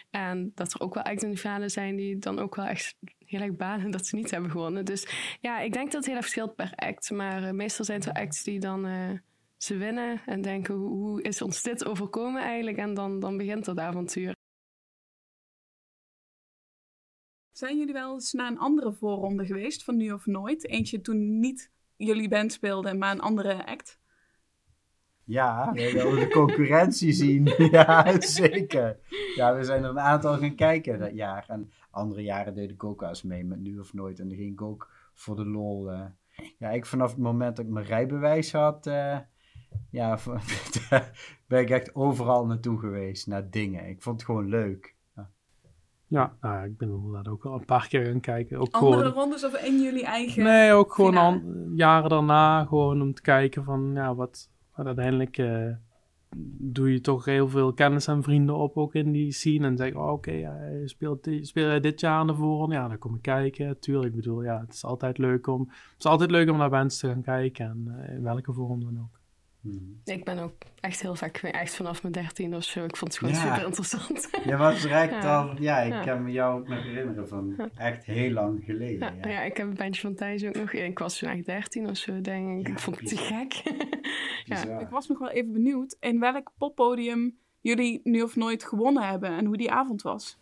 En 0.09 0.51
dat 0.55 0.73
er 0.73 0.81
ook 0.81 0.93
wel 0.93 1.03
acts 1.03 1.23
in 1.23 1.31
de 1.31 1.37
finale 1.37 1.69
zijn 1.69 1.95
die 1.95 2.17
dan 2.17 2.39
ook 2.39 2.55
wel 2.55 2.65
echt 2.65 2.95
heel 3.27 3.41
erg 3.41 3.55
balen 3.55 3.91
dat 3.91 4.05
ze 4.05 4.15
niet 4.15 4.31
hebben 4.31 4.51
gewonnen. 4.51 4.85
Dus 4.85 5.07
ja, 5.41 5.59
ik 5.59 5.73
denk 5.73 5.85
dat 5.85 5.95
het 5.95 6.05
heel 6.05 6.15
erg 6.15 6.23
verschilt 6.23 6.55
per 6.55 6.73
act. 6.75 7.11
Maar 7.11 7.43
uh, 7.43 7.51
meestal 7.51 7.85
zijn 7.85 7.99
het 7.99 8.13
wel 8.13 8.23
acts 8.23 8.43
die 8.43 8.59
dan 8.59 8.85
uh, 8.85 9.09
ze 9.57 9.77
winnen 9.77 10.21
en 10.25 10.41
denken, 10.41 10.75
hoe, 10.75 11.21
is 11.21 11.41
ons 11.41 11.61
dit 11.61 11.85
overkomen 11.85 12.41
eigenlijk? 12.41 12.77
En 12.77 12.93
dan, 12.93 13.19
dan 13.19 13.37
begint 13.37 13.65
dat 13.65 13.79
avontuur. 13.79 14.35
Zijn 17.51 17.77
jullie 17.77 17.93
wel 17.93 18.13
eens 18.13 18.33
naar 18.33 18.51
een 18.51 18.59
andere 18.59 18.93
voorronde 18.93 19.45
geweest 19.45 19.83
van 19.83 19.97
Nu 19.97 20.11
of 20.11 20.25
Nooit? 20.25 20.67
Eentje 20.67 21.01
toen 21.01 21.39
niet 21.39 21.71
jullie 21.95 22.27
band 22.27 22.51
speelde, 22.51 22.93
maar 22.93 23.11
een 23.11 23.19
andere 23.19 23.65
act? 23.65 23.96
Ja, 25.27 25.71
we 25.73 25.91
wilden 25.91 26.19
de 26.19 26.29
concurrentie 26.29 27.13
zien. 27.13 27.53
Ja, 27.71 28.21
zeker. 28.21 28.99
Ja, 29.35 29.55
we 29.55 29.63
zijn 29.63 29.83
er 29.83 29.89
een 29.89 29.99
aantal 29.99 30.37
gaan 30.37 30.55
kijken 30.55 30.99
dat 30.99 31.15
jaar. 31.15 31.45
En 31.47 31.71
andere 31.91 32.21
jaren 32.21 32.53
deed 32.53 32.69
ik 32.69 32.83
ook 32.83 33.01
eens 33.01 33.23
mee 33.23 33.45
met 33.45 33.59
Nu 33.59 33.79
of 33.79 33.93
Nooit. 33.93 34.19
En 34.19 34.27
dan 34.27 34.37
ging 34.37 34.51
ik 34.51 34.61
ook 34.61 34.89
voor 35.13 35.35
de 35.35 35.45
lol. 35.45 35.91
Uh, 35.91 36.05
ja, 36.57 36.69
ik 36.69 36.85
vanaf 36.85 37.09
het 37.09 37.19
moment 37.19 37.55
dat 37.55 37.65
ik 37.65 37.71
mijn 37.71 37.85
rijbewijs 37.85 38.51
had, 38.51 38.87
uh, 38.87 39.17
ja, 39.91 40.17
ben 41.47 41.61
ik 41.61 41.69
echt 41.69 41.95
overal 41.95 42.45
naartoe 42.45 42.79
geweest, 42.79 43.27
naar 43.27 43.49
dingen. 43.49 43.89
Ik 43.89 44.01
vond 44.01 44.15
het 44.15 44.25
gewoon 44.25 44.49
leuk. 44.49 44.95
Ja, 45.15 45.29
ja 46.07 46.37
nou, 46.41 46.65
ik 46.65 46.77
ben 46.77 46.89
inderdaad 46.89 47.27
ook 47.27 47.45
al 47.45 47.53
een 47.53 47.65
paar 47.65 47.87
keer 47.87 48.05
gaan 48.05 48.19
kijken. 48.19 48.59
Ook 48.59 48.73
Andere 48.73 48.97
gewoon, 48.97 49.13
rondes 49.13 49.45
of 49.45 49.65
in 49.65 49.81
jullie 49.81 50.05
eigen 50.05 50.43
Nee, 50.43 50.71
ook 50.71 50.93
gewoon 50.93 51.17
an, 51.17 51.71
jaren 51.75 52.09
daarna, 52.09 52.65
gewoon 52.65 53.01
om 53.01 53.13
te 53.13 53.21
kijken 53.21 53.63
van, 53.63 53.91
ja, 53.93 54.15
wat, 54.15 54.49
wat 54.77 54.85
uiteindelijk... 54.85 55.37
Uh, 55.37 55.69
doe 56.59 56.91
je 56.91 57.01
toch 57.01 57.25
heel 57.25 57.49
veel 57.49 57.73
kennis 57.73 58.07
en 58.07 58.23
vrienden 58.23 58.55
op 58.55 58.77
ook 58.77 58.95
in 58.95 59.11
die 59.11 59.31
scene. 59.31 59.67
En 59.67 59.77
zeg 59.77 59.93
oh, 59.93 60.11
oké, 60.11 60.51
speelt, 60.85 61.29
speel 61.41 61.67
jij 61.67 61.79
dit 61.79 61.99
jaar 61.99 62.25
naar 62.25 62.35
voren? 62.35 62.75
Ja, 62.75 62.87
dan 62.87 62.97
kom 62.97 63.15
ik 63.15 63.21
kijken. 63.21 63.79
Tuurlijk, 63.79 64.07
ik 64.07 64.15
bedoel, 64.15 64.43
ja, 64.43 64.59
het 64.59 64.73
is 64.73 64.83
altijd 64.83 65.17
leuk 65.17 65.47
om, 65.47 65.61
het 65.69 65.95
is 65.99 66.05
altijd 66.05 66.31
leuk 66.31 66.49
om 66.49 66.57
naar 66.57 66.69
bands 66.69 66.99
te 66.99 67.07
gaan 67.07 67.21
kijken. 67.21 67.65
En 67.65 67.85
uh, 67.87 68.15
in 68.15 68.23
welke 68.23 68.53
vorm 68.53 68.83
dan 68.83 68.99
ook. 68.99 69.16
Hmm. 69.61 70.01
Ik 70.03 70.23
ben 70.23 70.39
ook 70.39 70.53
echt 70.79 71.01
heel 71.01 71.15
vaak 71.15 71.37
echt 71.37 71.75
vanaf 71.75 72.01
mijn 72.01 72.13
dertien 72.13 72.55
of 72.55 72.63
zo. 72.63 72.83
Ik 72.83 72.97
vond 72.97 73.11
het 73.11 73.19
gewoon 73.19 73.33
ja. 73.35 73.53
super 73.53 73.65
interessant. 73.65 74.29
Je 74.45 74.57
was 74.57 74.81
direct 74.81 75.23
ja. 75.23 75.41
al, 75.41 75.61
ja, 75.61 75.79
ik 75.79 76.05
kan 76.05 76.23
me 76.23 76.31
jou 76.31 76.59
ook 76.59 76.67
nog 76.67 76.83
herinneren 76.83 77.27
van 77.27 77.69
echt 77.75 78.05
heel 78.05 78.31
lang 78.31 78.63
geleden. 78.63 79.15
Ja, 79.21 79.29
ja. 79.29 79.41
ik 79.41 79.57
heb 79.57 79.67
een 79.67 79.73
bandje 79.73 80.01
van 80.01 80.15
Thijs 80.15 80.45
ook 80.45 80.55
nog. 80.55 80.71
Ik 80.71 80.99
was 80.99 81.17
toen 81.17 81.29
echt 81.29 81.45
dertien 81.45 81.89
of 81.89 81.97
zo, 81.97 82.21
denk 82.21 82.59
ik. 82.59 82.67
ik 82.67 82.79
vond 82.79 82.99
het 82.99 83.09
te 83.09 83.17
gek. 83.17 83.53
ja. 84.65 84.79
Ik 84.79 84.89
was 84.89 85.07
nog 85.07 85.19
wel 85.19 85.29
even 85.29 85.53
benieuwd 85.53 85.97
in 85.99 86.19
welk 86.19 86.51
poppodium 86.57 87.37
jullie 87.61 88.01
nu 88.03 88.21
of 88.21 88.35
nooit 88.35 88.63
gewonnen 88.63 89.03
hebben 89.03 89.29
en 89.29 89.45
hoe 89.45 89.57
die 89.57 89.71
avond 89.71 90.01
was. 90.01 90.39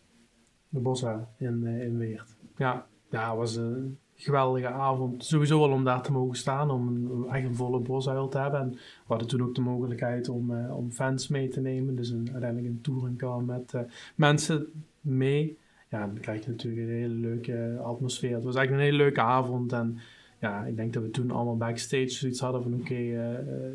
De 0.69 0.79
Bossa 0.79 1.29
in, 1.37 1.61
uh, 1.63 1.81
in 1.81 1.97
Weert. 1.97 2.35
Ja, 2.57 2.87
ja, 3.09 3.35
was 3.35 3.55
een 3.55 3.99
geweldige 4.15 4.67
avond. 4.67 5.25
Sowieso 5.25 5.63
al 5.63 5.71
om 5.71 5.83
daar 5.83 6.01
te 6.01 6.11
mogen 6.11 6.37
staan, 6.37 6.71
om 6.71 6.87
een, 6.87 7.29
echt 7.29 7.45
een 7.45 7.55
volle 7.55 7.79
bosuil 7.79 8.27
te 8.27 8.37
hebben. 8.37 8.59
En 8.59 8.71
we 8.71 8.79
hadden 9.07 9.27
toen 9.27 9.41
ook 9.41 9.55
de 9.55 9.61
mogelijkheid 9.61 10.29
om, 10.29 10.51
uh, 10.51 10.77
om 10.77 10.91
fans 10.91 11.27
mee 11.27 11.47
te 11.47 11.61
nemen. 11.61 11.95
Dus 11.95 12.09
een, 12.09 12.29
uiteindelijk 12.31 12.73
een 12.73 12.81
touringcar 12.81 13.43
met 13.43 13.73
uh, 13.73 13.81
mensen 14.15 14.67
mee. 15.01 15.57
Ja, 15.89 15.99
dan 15.99 16.19
krijg 16.19 16.45
je 16.45 16.51
natuurlijk 16.51 16.87
een 16.87 16.93
hele 16.93 17.13
leuke 17.13 17.79
atmosfeer. 17.83 18.35
Het 18.35 18.43
was 18.43 18.55
eigenlijk 18.55 18.85
een 18.85 18.91
hele 18.91 19.03
leuke 19.03 19.21
avond. 19.21 19.73
En 19.73 19.99
ja, 20.45 20.63
ik 20.63 20.75
denk 20.75 20.93
dat 20.93 21.03
we 21.03 21.09
toen 21.09 21.31
allemaal 21.31 21.57
backstage 21.57 22.09
zoiets 22.09 22.39
hadden 22.39 22.63
van 22.63 22.73
oké, 22.73 22.81
okay, 22.81 23.07
uh, 23.07 23.17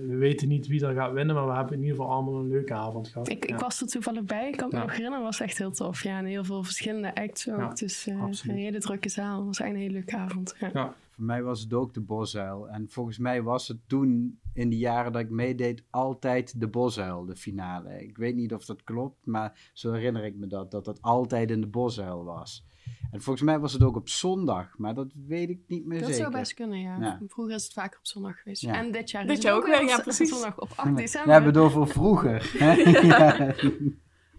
we 0.09 0.17
weten 0.19 0.49
niet 0.49 0.67
wie 0.67 0.87
er 0.87 0.95
gaat 0.95 1.13
winnen, 1.13 1.35
maar 1.35 1.47
we 1.47 1.55
hebben 1.55 1.75
in 1.75 1.83
ieder 1.83 1.97
geval 1.97 2.13
allemaal 2.13 2.35
een 2.35 2.49
leuke 2.49 2.75
avond 2.75 3.09
gehad. 3.09 3.29
Ik, 3.29 3.49
ja. 3.49 3.55
ik 3.55 3.61
was 3.61 3.81
er 3.81 3.87
toevallig 3.87 4.25
bij, 4.25 4.49
ik 4.49 4.57
kan 4.57 4.69
me 4.69 4.77
ja. 4.77 4.83
nog 4.83 4.93
herinneren, 4.93 5.25
was 5.25 5.41
echt 5.41 5.59
heel 5.59 5.71
tof. 5.71 6.03
Ja, 6.03 6.19
en 6.19 6.25
heel 6.25 6.45
veel 6.45 6.63
verschillende 6.63 7.15
acts 7.15 7.49
ook, 7.49 7.59
ja, 7.59 7.69
dus 7.69 8.07
uh, 8.07 8.15
een 8.43 8.55
hele 8.55 8.79
drukke 8.79 9.09
zaal. 9.09 9.37
Het 9.37 9.47
was 9.47 9.61
eigenlijk 9.61 9.75
een 9.75 9.81
hele 9.81 9.93
leuke 9.93 10.17
avond. 10.17 10.55
Ja. 10.73 10.95
Voor 11.11 11.25
mij 11.25 11.43
was 11.43 11.61
het 11.61 11.73
ook 11.73 11.95
de 11.95 12.01
Bosuil. 12.01 12.69
En 12.69 12.87
volgens 12.89 13.19
mij 13.19 13.43
was 13.43 13.69
het 13.69 13.79
toen, 13.87 14.41
in 14.55 14.71
de 14.71 14.79
jaren 14.79 15.13
dat 15.13 15.21
ik 15.21 15.31
meedeed, 15.31 15.83
altijd 15.91 16.61
de 16.61 16.69
Bosuil, 16.69 17.25
de 17.25 17.37
finale. 17.37 18.03
Ik 18.03 18.17
weet 18.17 18.35
niet 18.35 18.55
of 18.55 18.65
dat 18.65 18.85
klopt, 18.85 19.27
maar 19.27 19.71
zo 19.73 19.93
herinner 19.93 20.25
ik 20.25 20.37
me 20.37 20.47
dat, 20.47 20.71
dat 20.71 20.85
dat 20.85 21.03
altijd 21.03 21.51
in 21.51 21.61
de 21.61 21.67
Bosuil 21.67 22.25
was. 22.25 22.65
En 23.11 23.21
volgens 23.21 23.45
mij 23.45 23.59
was 23.59 23.73
het 23.73 23.83
ook 23.83 23.97
op 23.97 24.09
zondag, 24.09 24.79
maar 24.79 24.95
dat 24.95 25.13
weet 25.27 25.51
ik 25.51 25.61
niet 25.67 25.87
meer 25.87 26.01
dat 26.01 26.09
zeker. 26.09 26.25
Dat 26.25 26.33
zou 26.33 26.43
best 26.43 26.55
kunnen, 26.55 26.81
ja. 26.81 26.97
ja. 27.01 27.21
Vroeger 27.29 27.55
is 27.55 27.65
het 27.65 27.73
vaker 27.73 27.99
op 27.99 28.07
zondag 28.07 28.39
geweest. 28.43 28.63
Ja. 28.63 28.75
En 28.75 28.93
dit 28.93 29.11
jaar 29.11 29.27
dit 29.27 29.37
is 29.37 29.43
jaar 29.43 29.55
het 29.55 29.63
ook 29.63 29.69
weer, 29.69 29.85
ja, 29.85 30.01
precies. 30.01 30.29
zondag 30.29 30.59
op 30.59 30.69
8 30.77 30.97
december. 30.97 31.29
We 31.29 31.33
hebben 31.33 31.55
het 31.55 31.63
over 31.63 31.89
vroeger. 31.89 32.51
ja. 33.07 33.55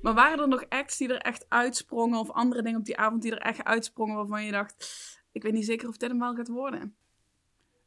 Maar 0.01 0.13
waren 0.13 0.39
er 0.39 0.47
nog 0.47 0.65
acts 0.69 0.97
die 0.97 1.13
er 1.13 1.21
echt 1.21 1.45
uitsprongen 1.49 2.19
of 2.19 2.31
andere 2.31 2.61
dingen 2.61 2.79
op 2.79 2.85
die 2.85 2.97
avond 2.97 3.21
die 3.21 3.31
er 3.31 3.41
echt 3.41 3.63
uitsprongen 3.63 4.15
waarvan 4.15 4.45
je 4.45 4.51
dacht, 4.51 4.75
ik 5.31 5.43
weet 5.43 5.53
niet 5.53 5.65
zeker 5.65 5.87
of 5.87 5.97
dit 5.97 6.09
hem 6.09 6.19
wel 6.19 6.35
gaat 6.35 6.47
worden? 6.47 6.95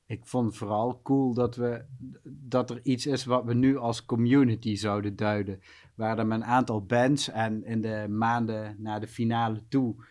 Ik 0.06 0.26
vond 0.26 0.56
vooral 0.56 1.00
cool 1.02 1.34
dat, 1.34 1.56
we, 1.56 1.84
dat 2.24 2.70
er 2.70 2.80
iets 2.82 3.06
is 3.06 3.24
wat 3.24 3.44
we 3.44 3.54
nu 3.54 3.76
als 3.76 4.04
community 4.04 4.74
zouden 4.74 5.16
duiden. 5.16 5.60
Waar 5.94 6.18
er 6.18 6.30
een 6.30 6.44
aantal 6.44 6.84
bands 6.84 7.28
en 7.28 7.64
in 7.64 7.80
de 7.80 8.06
maanden 8.08 8.76
naar 8.78 9.00
de 9.00 9.08
finale 9.08 9.68
toe 9.68 10.04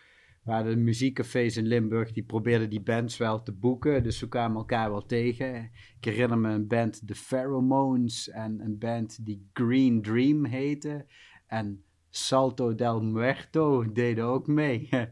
waren 0.44 0.74
de 0.74 0.80
muziekcafés 0.80 1.56
in 1.56 1.66
Limburg, 1.66 2.12
die 2.12 2.22
probeerden 2.22 2.70
die 2.70 2.80
bands 2.80 3.16
wel 3.16 3.42
te 3.42 3.52
boeken. 3.52 4.02
Dus 4.02 4.20
we 4.20 4.28
kwamen 4.28 4.56
elkaar 4.56 4.90
wel 4.90 5.06
tegen. 5.06 5.70
Ik 5.98 6.04
herinner 6.04 6.38
me 6.38 6.48
een 6.48 6.66
band, 6.66 7.06
The 7.06 7.14
Pheromones, 7.14 8.28
en 8.28 8.60
een 8.60 8.78
band 8.78 9.24
die 9.26 9.48
Green 9.52 10.02
Dream 10.02 10.44
heette. 10.44 11.06
En 11.46 11.84
Salto 12.10 12.74
del 12.74 13.02
Muerto 13.02 13.92
deden 13.92 14.24
ook 14.24 14.46
mee. 14.46 14.88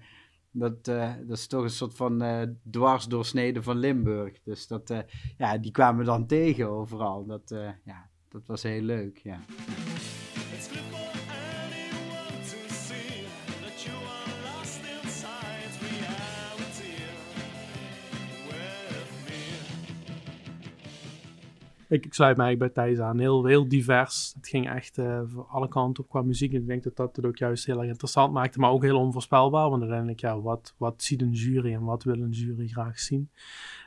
Dat, 0.54 0.88
uh, 0.88 1.12
dat 1.26 1.38
is 1.38 1.46
toch 1.46 1.62
een 1.62 1.70
soort 1.70 1.94
van 1.94 2.22
uh, 2.22 2.42
dwarsdoorsnede 2.70 3.62
van 3.62 3.78
Limburg. 3.78 4.42
Dus 4.42 4.66
dat, 4.66 4.90
uh, 4.90 4.98
ja, 5.38 5.58
die 5.58 5.70
kwamen 5.70 5.98
we 5.98 6.04
dan 6.04 6.26
tegen 6.26 6.68
overal. 6.68 7.26
Dat, 7.26 7.54
ja, 7.84 8.10
dat 8.28 8.46
was 8.46 8.62
heel 8.62 8.82
leuk, 8.82 9.18
ja. 9.18 9.40
Ik, 21.92 22.06
ik 22.06 22.14
sluit 22.14 22.36
mij 22.36 22.56
bij 22.56 22.68
Thijs 22.68 22.98
aan. 22.98 23.18
Heel, 23.18 23.44
heel 23.44 23.68
divers. 23.68 24.32
Het 24.36 24.48
ging 24.48 24.70
echt 24.70 24.98
uh, 24.98 25.20
voor 25.26 25.46
alle 25.46 25.68
kanten 25.68 26.02
op 26.02 26.10
qua 26.10 26.22
muziek. 26.22 26.52
Ik 26.52 26.66
denk 26.66 26.82
dat 26.82 26.96
dat 26.96 27.16
het 27.16 27.24
ook 27.24 27.36
juist 27.36 27.66
heel 27.66 27.78
erg 27.78 27.88
interessant 27.88 28.32
maakte. 28.32 28.58
Maar 28.58 28.70
ook 28.70 28.82
heel 28.82 28.98
onvoorspelbaar. 28.98 29.68
Want 29.68 29.80
uiteindelijk, 29.80 30.20
ja, 30.20 30.40
wat, 30.40 30.74
wat 30.76 31.02
ziet 31.02 31.22
een 31.22 31.32
jury 31.32 31.72
en 31.74 31.84
wat 31.84 32.04
wil 32.04 32.20
een 32.20 32.30
jury 32.30 32.66
graag 32.66 32.98
zien? 32.98 33.30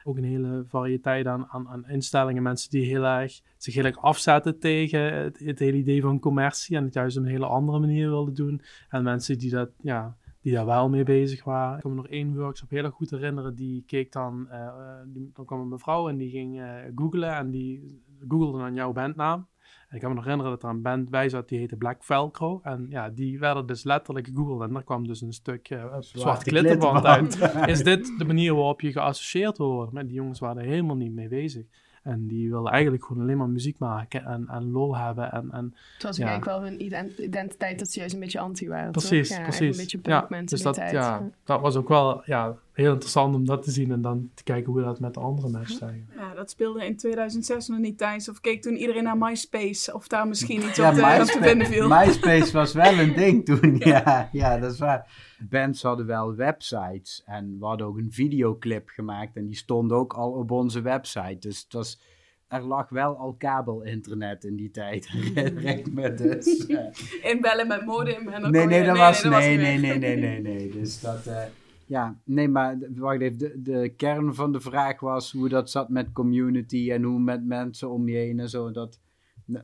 Ook 0.03 0.17
een 0.17 0.23
hele 0.23 0.63
variëteit 0.67 1.27
aan, 1.27 1.45
aan, 1.47 1.67
aan 1.67 1.87
instellingen. 1.87 2.43
Mensen 2.43 2.69
die 2.69 2.85
heel 2.85 3.03
erg, 3.03 3.41
zich 3.57 3.73
heel 3.73 3.85
erg 3.85 4.01
afzetten 4.01 4.59
tegen 4.59 5.13
het, 5.13 5.39
het 5.39 5.59
hele 5.59 5.77
idee 5.77 6.01
van 6.01 6.19
commercie. 6.19 6.77
En 6.77 6.83
het 6.83 6.93
juist 6.93 7.17
op 7.17 7.23
een 7.23 7.29
hele 7.29 7.45
andere 7.45 7.79
manier 7.79 8.09
wilden 8.09 8.33
doen. 8.33 8.61
En 8.89 9.03
mensen 9.03 9.37
die 9.37 9.51
dat, 9.51 9.69
ja 9.81 10.17
die 10.45 10.53
daar 10.53 10.65
wel 10.65 10.89
mee 10.89 11.03
bezig 11.03 11.43
waren. 11.43 11.75
Ik 11.75 11.81
kan 11.81 11.91
me 11.91 11.97
nog 11.97 12.07
één 12.07 12.35
workshop 12.35 12.69
heel 12.69 12.83
erg 12.83 12.93
goed 12.93 13.09
herinneren. 13.09 13.55
Die 13.55 13.83
keek 13.87 14.11
dan, 14.11 14.47
uh, 14.51 14.73
die, 15.05 15.29
dan 15.33 15.45
kwam 15.45 15.59
een 15.59 15.67
mevrouw 15.67 16.09
en 16.09 16.17
die 16.17 16.29
ging 16.29 16.59
uh, 16.59 16.75
googlen 16.95 17.35
en 17.35 17.51
die 17.51 18.01
googelde 18.27 18.57
dan 18.57 18.73
jouw 18.73 18.91
bandnaam. 18.91 19.47
En 19.89 19.95
ik 19.95 19.99
kan 19.99 20.09
me 20.09 20.15
nog 20.15 20.23
herinneren 20.23 20.51
dat 20.53 20.63
er 20.63 20.69
een 20.69 20.81
band 20.81 21.09
bij 21.09 21.29
zat 21.29 21.49
die 21.49 21.59
heette 21.59 21.75
Black 21.75 22.03
Velcro. 22.03 22.59
En 22.63 22.85
ja, 22.89 23.09
die 23.09 23.39
werden 23.39 23.65
dus 23.65 23.83
letterlijk 23.83 24.27
gegoogeld. 24.27 24.61
En 24.61 24.73
daar 24.73 24.83
kwam 24.83 25.07
dus 25.07 25.21
een 25.21 25.33
stuk 25.33 25.69
uh, 25.69 25.95
zwart 25.99 26.43
klittenband 26.43 27.05
uit. 27.05 27.35
Is 27.73 27.83
dit 27.83 28.17
de 28.17 28.25
manier 28.25 28.53
waarop 28.53 28.81
je 28.81 28.91
geassocieerd 28.91 29.57
wordt? 29.57 29.91
Maar 29.91 30.05
die 30.05 30.15
jongens 30.15 30.39
waren 30.39 30.61
er 30.61 30.69
helemaal 30.69 30.95
niet 30.95 31.13
mee 31.13 31.27
bezig. 31.27 31.65
En 32.05 32.27
die 32.27 32.49
wilden 32.49 32.71
eigenlijk 32.71 33.05
gewoon 33.05 33.23
alleen 33.23 33.37
maar 33.37 33.49
muziek 33.49 33.79
maken 33.79 34.25
en, 34.25 34.47
en 34.47 34.71
lol 34.71 34.97
hebben. 34.97 35.31
En, 35.31 35.51
en, 35.51 35.75
het 35.93 36.03
was 36.03 36.17
ja. 36.17 36.27
eigenlijk 36.27 36.57
wel 36.57 36.69
hun 36.69 36.81
identiteit 37.23 37.79
dat 37.79 37.87
ze 37.87 37.99
juist 37.99 38.13
een 38.13 38.19
beetje 38.19 38.39
anti 38.39 38.67
waren. 38.67 38.91
Precies, 38.91 39.29
Ja, 39.29 39.41
precies. 39.41 39.77
Een 39.77 39.83
beetje 39.83 39.99
ja, 40.03 40.41
dus 40.41 40.61
dat, 40.61 40.75
ja, 40.75 41.29
dat 41.43 41.61
was 41.61 41.75
ook 41.75 41.87
wel 41.87 42.21
ja, 42.25 42.55
heel 42.75 42.91
interessant 42.91 43.35
om 43.35 43.45
dat 43.45 43.63
te 43.63 43.71
zien 43.71 43.91
en 43.91 44.01
dan 44.01 44.29
te 44.33 44.43
kijken 44.43 44.71
hoe 44.71 44.81
dat 44.81 44.99
met 44.99 45.13
de 45.13 45.19
andere 45.19 45.49
mensen 45.49 45.77
zijn. 45.77 46.09
Ja, 46.15 46.33
dat 46.33 46.49
speelde 46.49 46.85
in 46.85 46.97
2006 46.97 47.67
nog 47.67 47.79
niet 47.79 47.97
tijdens. 47.97 48.29
Of 48.29 48.41
keek 48.41 48.61
toen 48.61 48.75
iedereen 48.75 49.03
naar 49.03 49.17
MySpace. 49.17 49.93
Of 49.93 50.07
daar 50.07 50.27
misschien 50.27 50.57
iets 50.57 50.79
op, 50.79 50.93
te, 50.93 51.17
op 51.19 51.25
te 51.25 51.39
vinden 51.41 51.67
viel. 51.67 51.87
MySpace 51.87 52.51
was 52.51 52.73
wel 52.73 52.99
een 52.99 53.13
ding 53.13 53.45
toen, 53.49 53.75
ja. 53.77 54.29
Ja, 54.31 54.57
dat 54.57 54.73
is 54.73 54.79
waar. 54.79 55.11
Bands 55.49 55.81
hadden 55.81 56.05
wel 56.05 56.35
websites. 56.35 57.23
En 57.25 57.59
we 57.59 57.65
hadden 57.65 57.87
ook 57.87 57.97
een 57.97 58.11
videoclip 58.11 58.89
gemaakt. 58.89 59.35
En 59.35 59.45
die 59.45 59.55
stond 59.55 59.91
ook 59.91 60.13
al 60.13 60.31
op 60.31 60.51
onze 60.51 60.81
website. 60.81 61.37
Dus 61.39 61.63
het 61.63 61.73
was 61.73 62.01
er 62.47 62.61
lag 62.61 62.89
wel 62.89 63.17
al 63.17 63.33
kabel-internet 63.33 64.43
in 64.43 64.55
die 64.55 64.71
tijd. 64.71 65.09
Me 65.93 66.13
dus. 66.13 66.65
Inbellen 67.31 67.67
met 67.67 67.85
modem. 67.85 68.27
En 68.27 68.41
dan 68.41 68.51
nee, 68.51 68.65
nee, 68.65 68.79
je, 68.79 68.85
dat 68.85 68.97
was, 68.97 69.23
nee, 69.23 69.57
nee, 69.57 69.77
nee, 69.77 69.97
nee, 69.97 70.17
nee, 70.17 70.41
nee. 70.41 70.69
Dus 70.69 71.01
dat, 71.01 71.27
uh, 71.27 71.43
ja, 71.85 72.21
nee, 72.23 72.47
maar 72.47 72.77
wacht 72.95 73.21
even. 73.21 73.37
De, 73.37 73.61
de 73.61 73.93
kern 73.95 74.35
van 74.35 74.51
de 74.51 74.59
vraag 74.59 74.99
was 74.99 75.31
hoe 75.31 75.49
dat 75.49 75.69
zat 75.69 75.89
met 75.89 76.11
community 76.11 76.91
en 76.91 77.03
hoe 77.03 77.19
met 77.19 77.45
mensen 77.45 77.89
om 77.89 78.07
je 78.07 78.17
heen 78.17 78.39
en 78.39 78.49
zo. 78.49 78.71
Dat, 78.71 78.99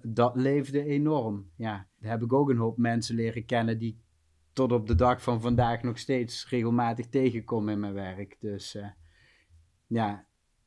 dat 0.02 0.36
leefde 0.36 0.84
enorm. 0.84 1.50
Ja, 1.56 1.88
daar 2.00 2.12
heb 2.12 2.22
ik 2.22 2.34
ook 2.34 2.50
een 2.50 2.58
hoop 2.58 2.78
mensen 2.78 3.16
leren 3.16 3.46
kennen 3.46 3.78
die 3.78 4.00
tot 4.54 4.72
op 4.72 4.88
de 4.88 4.96
dag 4.96 5.24
van 5.24 5.42
vandaag 5.42 5.84
nog 5.84 5.98
steeds 5.98 6.50
regelmatig 6.50 7.08
tegenkom 7.08 7.70
in 7.70 7.80
mijn 7.80 7.94
werk. 7.94 8.38
Dus 8.40 8.76
uh, 8.76 8.88
ja, 9.88 10.26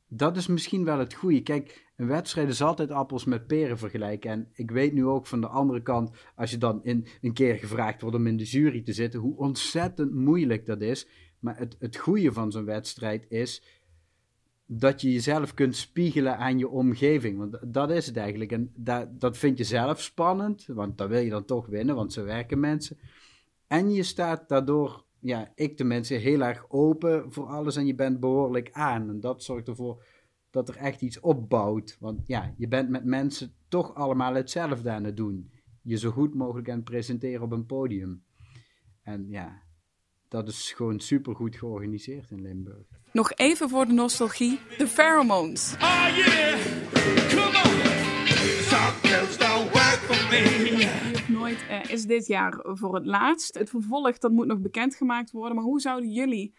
dat 0.08 0.36
is 0.36 0.46
misschien 0.46 0.84
wel 0.84 0.98
het 0.98 1.14
goede. 1.14 1.42
Kijk, 1.42 1.92
een 1.96 2.06
wedstrijd 2.06 2.48
is 2.48 2.62
altijd 2.62 2.90
appels 2.90 3.24
met 3.24 3.46
peren 3.46 3.78
vergelijken. 3.78 4.30
En 4.30 4.48
ik 4.52 4.70
weet 4.70 4.92
nu 4.92 5.06
ook 5.06 5.26
van 5.26 5.40
de 5.40 5.46
andere 5.46 5.82
kant, 5.82 6.10
als 6.36 6.50
je 6.50 6.58
dan 6.58 6.84
in, 6.84 7.06
een 7.20 7.32
keer 7.32 7.54
gevraagd 7.58 8.00
wordt 8.00 8.16
om 8.16 8.26
in 8.26 8.36
de 8.36 8.44
jury 8.44 8.82
te 8.82 8.92
zitten, 8.92 9.20
hoe 9.20 9.36
ontzettend 9.36 10.14
moeilijk 10.14 10.66
dat 10.66 10.80
is. 10.80 11.08
Maar 11.44 11.58
het, 11.58 11.76
het 11.78 11.96
goede 11.96 12.32
van 12.32 12.52
zo'n 12.52 12.64
wedstrijd 12.64 13.26
is 13.28 13.62
dat 14.66 15.00
je 15.00 15.12
jezelf 15.12 15.54
kunt 15.54 15.76
spiegelen 15.76 16.38
aan 16.38 16.58
je 16.58 16.68
omgeving. 16.68 17.38
Want 17.38 17.58
dat 17.74 17.90
is 17.90 18.06
het 18.06 18.16
eigenlijk. 18.16 18.52
En 18.52 18.72
dat, 18.74 19.20
dat 19.20 19.36
vind 19.36 19.58
je 19.58 19.64
zelf 19.64 20.00
spannend, 20.00 20.66
want 20.66 20.98
dan 20.98 21.08
wil 21.08 21.20
je 21.20 21.30
dan 21.30 21.44
toch 21.44 21.66
winnen, 21.66 21.94
want 21.94 22.12
zo 22.12 22.24
werken 22.24 22.60
mensen. 22.60 22.98
En 23.66 23.92
je 23.92 24.02
staat 24.02 24.48
daardoor, 24.48 25.04
ja, 25.18 25.52
ik 25.54 25.76
tenminste, 25.76 26.14
heel 26.14 26.40
erg 26.40 26.64
open 26.68 27.32
voor 27.32 27.46
alles 27.46 27.76
en 27.76 27.86
je 27.86 27.94
bent 27.94 28.20
behoorlijk 28.20 28.70
aan. 28.72 29.08
En 29.08 29.20
dat 29.20 29.42
zorgt 29.42 29.68
ervoor 29.68 30.04
dat 30.50 30.68
er 30.68 30.76
echt 30.76 31.00
iets 31.00 31.20
opbouwt. 31.20 31.96
Want 32.00 32.26
ja, 32.26 32.54
je 32.56 32.68
bent 32.68 32.88
met 32.88 33.04
mensen 33.04 33.54
toch 33.68 33.94
allemaal 33.94 34.34
hetzelfde 34.34 34.90
aan 34.90 35.04
het 35.04 35.16
doen. 35.16 35.50
Je 35.82 35.96
zo 35.96 36.10
goed 36.10 36.34
mogelijk 36.34 36.68
aan 36.70 36.76
het 36.76 36.84
presenteren 36.84 37.42
op 37.42 37.52
een 37.52 37.66
podium. 37.66 38.22
En 39.02 39.26
ja, 39.28 39.63
dat 40.34 40.48
is 40.48 40.72
gewoon 40.76 41.00
super 41.00 41.34
goed 41.34 41.56
georganiseerd 41.56 42.30
in 42.30 42.42
Limburg. 42.42 42.86
Nog 43.12 43.32
even 43.32 43.68
voor 43.68 43.86
de 43.86 43.92
nostalgie, 43.92 44.58
de 44.78 44.86
pheromones. 44.86 45.74
Oh 45.74 46.06
yeah, 46.14 46.58
come 47.28 47.58
on. 47.64 47.74
don't 49.38 49.70
work 49.72 50.00
for 50.08 50.28
me. 50.30 51.12
Of 51.14 51.28
nooit 51.28 51.64
uh, 51.70 51.90
is 51.90 52.04
dit 52.04 52.26
jaar 52.26 52.60
voor 52.62 52.94
het 52.94 53.06
laatst. 53.06 53.58
Het 53.58 53.70
vervolg 53.70 54.18
dat 54.18 54.30
moet 54.30 54.46
nog 54.46 54.58
bekendgemaakt 54.58 55.30
worden. 55.30 55.54
Maar 55.54 55.64
hoe 55.64 55.80
zouden 55.80 56.10
jullie 56.10 56.54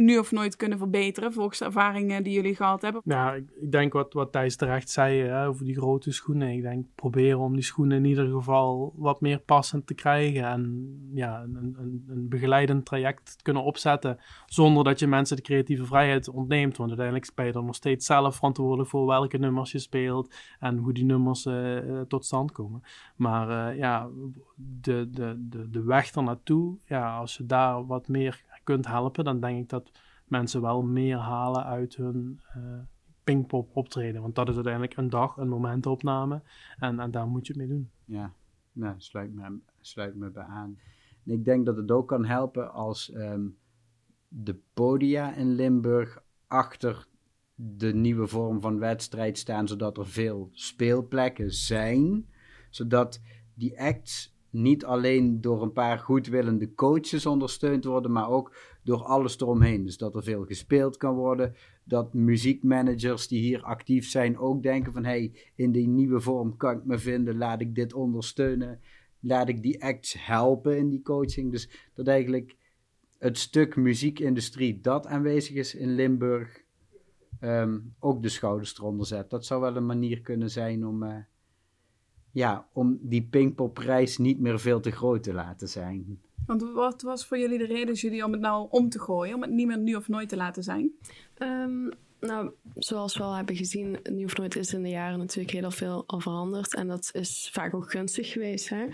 nu 0.00 0.18
of 0.18 0.30
nooit 0.32 0.56
kunnen 0.56 0.78
verbeteren, 0.78 1.32
volgens 1.32 1.58
de 1.58 1.64
ervaringen 1.64 2.22
die 2.22 2.32
jullie 2.32 2.54
gehad 2.54 2.82
hebben? 2.82 3.02
Ja, 3.04 3.32
ik, 3.32 3.50
ik 3.60 3.72
denk 3.72 3.92
wat, 3.92 4.12
wat 4.12 4.32
Thijs 4.32 4.56
terecht 4.56 4.90
zei 4.90 5.22
hè, 5.22 5.46
over 5.46 5.64
die 5.64 5.76
grote 5.76 6.12
schoenen. 6.12 6.48
Ik 6.48 6.62
denk 6.62 6.86
proberen 6.94 7.38
om 7.38 7.54
die 7.54 7.62
schoenen 7.62 7.96
in 7.96 8.04
ieder 8.04 8.30
geval 8.30 8.92
wat 8.96 9.20
meer 9.20 9.38
passend 9.38 9.86
te 9.86 9.94
krijgen 9.94 10.44
en 10.44 10.94
ja, 11.12 11.42
een, 11.42 11.74
een, 11.78 12.04
een 12.08 12.28
begeleidend 12.28 12.84
traject 12.84 13.36
te 13.36 13.42
kunnen 13.42 13.62
opzetten 13.62 14.18
zonder 14.46 14.84
dat 14.84 14.98
je 14.98 15.06
mensen 15.06 15.36
de 15.36 15.42
creatieve 15.42 15.84
vrijheid 15.84 16.28
ontneemt. 16.28 16.76
Want 16.76 16.88
uiteindelijk 16.88 17.34
ben 17.34 17.46
je 17.46 17.52
er 17.52 17.64
nog 17.64 17.74
steeds 17.74 18.06
zelf 18.06 18.36
verantwoordelijk 18.36 18.88
voor 18.88 19.06
welke 19.06 19.38
nummers 19.38 19.72
je 19.72 19.78
speelt 19.78 20.34
en 20.58 20.76
hoe 20.76 20.92
die 20.92 21.04
nummers 21.04 21.46
uh, 21.46 22.00
tot 22.00 22.24
stand 22.24 22.52
komen. 22.52 22.82
Maar 23.16 23.72
uh, 23.72 23.78
ja, 23.78 24.08
de, 24.56 25.10
de, 25.10 25.36
de, 25.38 25.70
de 25.70 25.82
weg 25.82 26.10
ernaartoe, 26.10 26.76
ja, 26.84 27.16
als 27.16 27.36
je 27.36 27.46
daar 27.46 27.86
wat 27.86 28.08
meer 28.08 28.44
kunt 28.70 28.86
helpen, 28.86 29.24
dan 29.24 29.40
denk 29.40 29.62
ik 29.62 29.68
dat 29.68 29.90
mensen 30.26 30.60
wel 30.60 30.82
meer 30.82 31.16
halen 31.16 31.64
uit 31.64 31.96
hun 31.96 32.40
uh, 32.56 32.78
Pinkpop 33.24 33.76
optreden. 33.76 34.22
Want 34.22 34.34
dat 34.34 34.48
is 34.48 34.54
uiteindelijk 34.54 34.96
een 34.96 35.10
dag, 35.10 35.36
een 35.36 35.48
momentopname. 35.48 36.42
En, 36.78 37.00
en 37.00 37.10
daar 37.10 37.26
moet 37.26 37.46
je 37.46 37.52
het 37.52 37.62
mee 37.62 37.70
doen. 37.70 37.90
Ja, 38.04 38.32
nou, 38.72 38.94
sluit, 38.98 39.34
me, 39.34 39.58
sluit 39.80 40.14
me 40.14 40.30
bij 40.30 40.42
aan. 40.42 40.78
En 41.24 41.32
ik 41.32 41.44
denk 41.44 41.66
dat 41.66 41.76
het 41.76 41.90
ook 41.90 42.08
kan 42.08 42.24
helpen 42.24 42.72
als 42.72 43.14
um, 43.14 43.56
de 44.28 44.60
podia 44.74 45.34
in 45.34 45.54
Limburg 45.54 46.22
achter 46.46 47.06
de 47.54 47.94
nieuwe 47.94 48.26
vorm 48.26 48.60
van 48.60 48.78
wedstrijd 48.78 49.38
staan, 49.38 49.68
zodat 49.68 49.98
er 49.98 50.06
veel 50.06 50.48
speelplekken 50.52 51.52
zijn. 51.52 52.28
Zodat 52.70 53.20
die 53.54 53.80
acts 53.80 54.38
niet 54.50 54.84
alleen 54.84 55.40
door 55.40 55.62
een 55.62 55.72
paar 55.72 55.98
goedwillende 55.98 56.74
coaches 56.74 57.26
ondersteund 57.26 57.84
worden, 57.84 58.12
maar 58.12 58.28
ook 58.28 58.54
door 58.82 59.02
alles 59.02 59.40
eromheen. 59.40 59.84
Dus 59.84 59.96
dat 59.96 60.14
er 60.14 60.22
veel 60.22 60.44
gespeeld 60.44 60.96
kan 60.96 61.14
worden, 61.14 61.54
dat 61.84 62.14
muziekmanagers 62.14 63.28
die 63.28 63.40
hier 63.40 63.62
actief 63.62 64.08
zijn 64.08 64.38
ook 64.38 64.62
denken 64.62 64.92
van 64.92 65.04
hey, 65.04 65.32
in 65.54 65.72
die 65.72 65.88
nieuwe 65.88 66.20
vorm 66.20 66.56
kan 66.56 66.76
ik 66.76 66.84
me 66.84 66.98
vinden, 66.98 67.36
laat 67.36 67.60
ik 67.60 67.74
dit 67.74 67.92
ondersteunen, 67.92 68.80
laat 69.20 69.48
ik 69.48 69.62
die 69.62 69.84
acts 69.84 70.26
helpen 70.26 70.78
in 70.78 70.88
die 70.88 71.02
coaching. 71.02 71.50
Dus 71.50 71.90
dat 71.94 72.06
eigenlijk 72.06 72.56
het 73.18 73.38
stuk 73.38 73.76
muziekindustrie 73.76 74.80
dat 74.80 75.06
aanwezig 75.06 75.54
is 75.54 75.74
in 75.74 75.94
Limburg 75.94 76.62
um, 77.40 77.94
ook 77.98 78.22
de 78.22 78.28
schouders 78.28 78.78
eronder 78.78 79.06
zet. 79.06 79.30
Dat 79.30 79.46
zou 79.46 79.60
wel 79.60 79.76
een 79.76 79.86
manier 79.86 80.20
kunnen 80.20 80.50
zijn 80.50 80.86
om... 80.86 81.02
Uh, 81.02 81.16
ja, 82.32 82.68
om 82.72 82.98
die 83.02 83.22
Pinkpopprijs 83.22 84.18
niet 84.18 84.40
meer 84.40 84.60
veel 84.60 84.80
te 84.80 84.90
groot 84.90 85.22
te 85.22 85.32
laten 85.32 85.68
zijn. 85.68 86.20
Want 86.46 86.62
wat 86.62 87.02
was 87.02 87.26
voor 87.26 87.38
jullie 87.38 87.58
de 87.58 87.66
reden, 87.66 87.94
jullie, 87.94 88.24
om 88.24 88.32
het 88.32 88.40
nou 88.40 88.66
om 88.70 88.88
te 88.88 88.98
gooien? 88.98 89.34
Om 89.34 89.42
het 89.42 89.50
niet 89.50 89.66
meer 89.66 89.78
nu 89.78 89.94
of 89.94 90.08
nooit 90.08 90.28
te 90.28 90.36
laten 90.36 90.62
zijn? 90.62 90.92
Ehm, 91.34 91.88
nou, 92.20 92.50
zoals 92.76 93.16
we 93.16 93.22
al 93.22 93.34
hebben 93.34 93.56
gezien, 93.56 93.98
nooit 94.36 94.56
is 94.56 94.74
in 94.74 94.82
de 94.82 94.88
jaren 94.88 95.18
natuurlijk 95.18 95.50
heel 95.50 95.70
veel 95.70 96.04
al 96.06 96.20
veranderd. 96.20 96.74
En 96.74 96.88
dat 96.88 97.10
is 97.12 97.48
vaak 97.52 97.74
ook 97.74 97.90
gunstig 97.90 98.32
geweest. 98.32 98.68
Hè? 98.68 98.84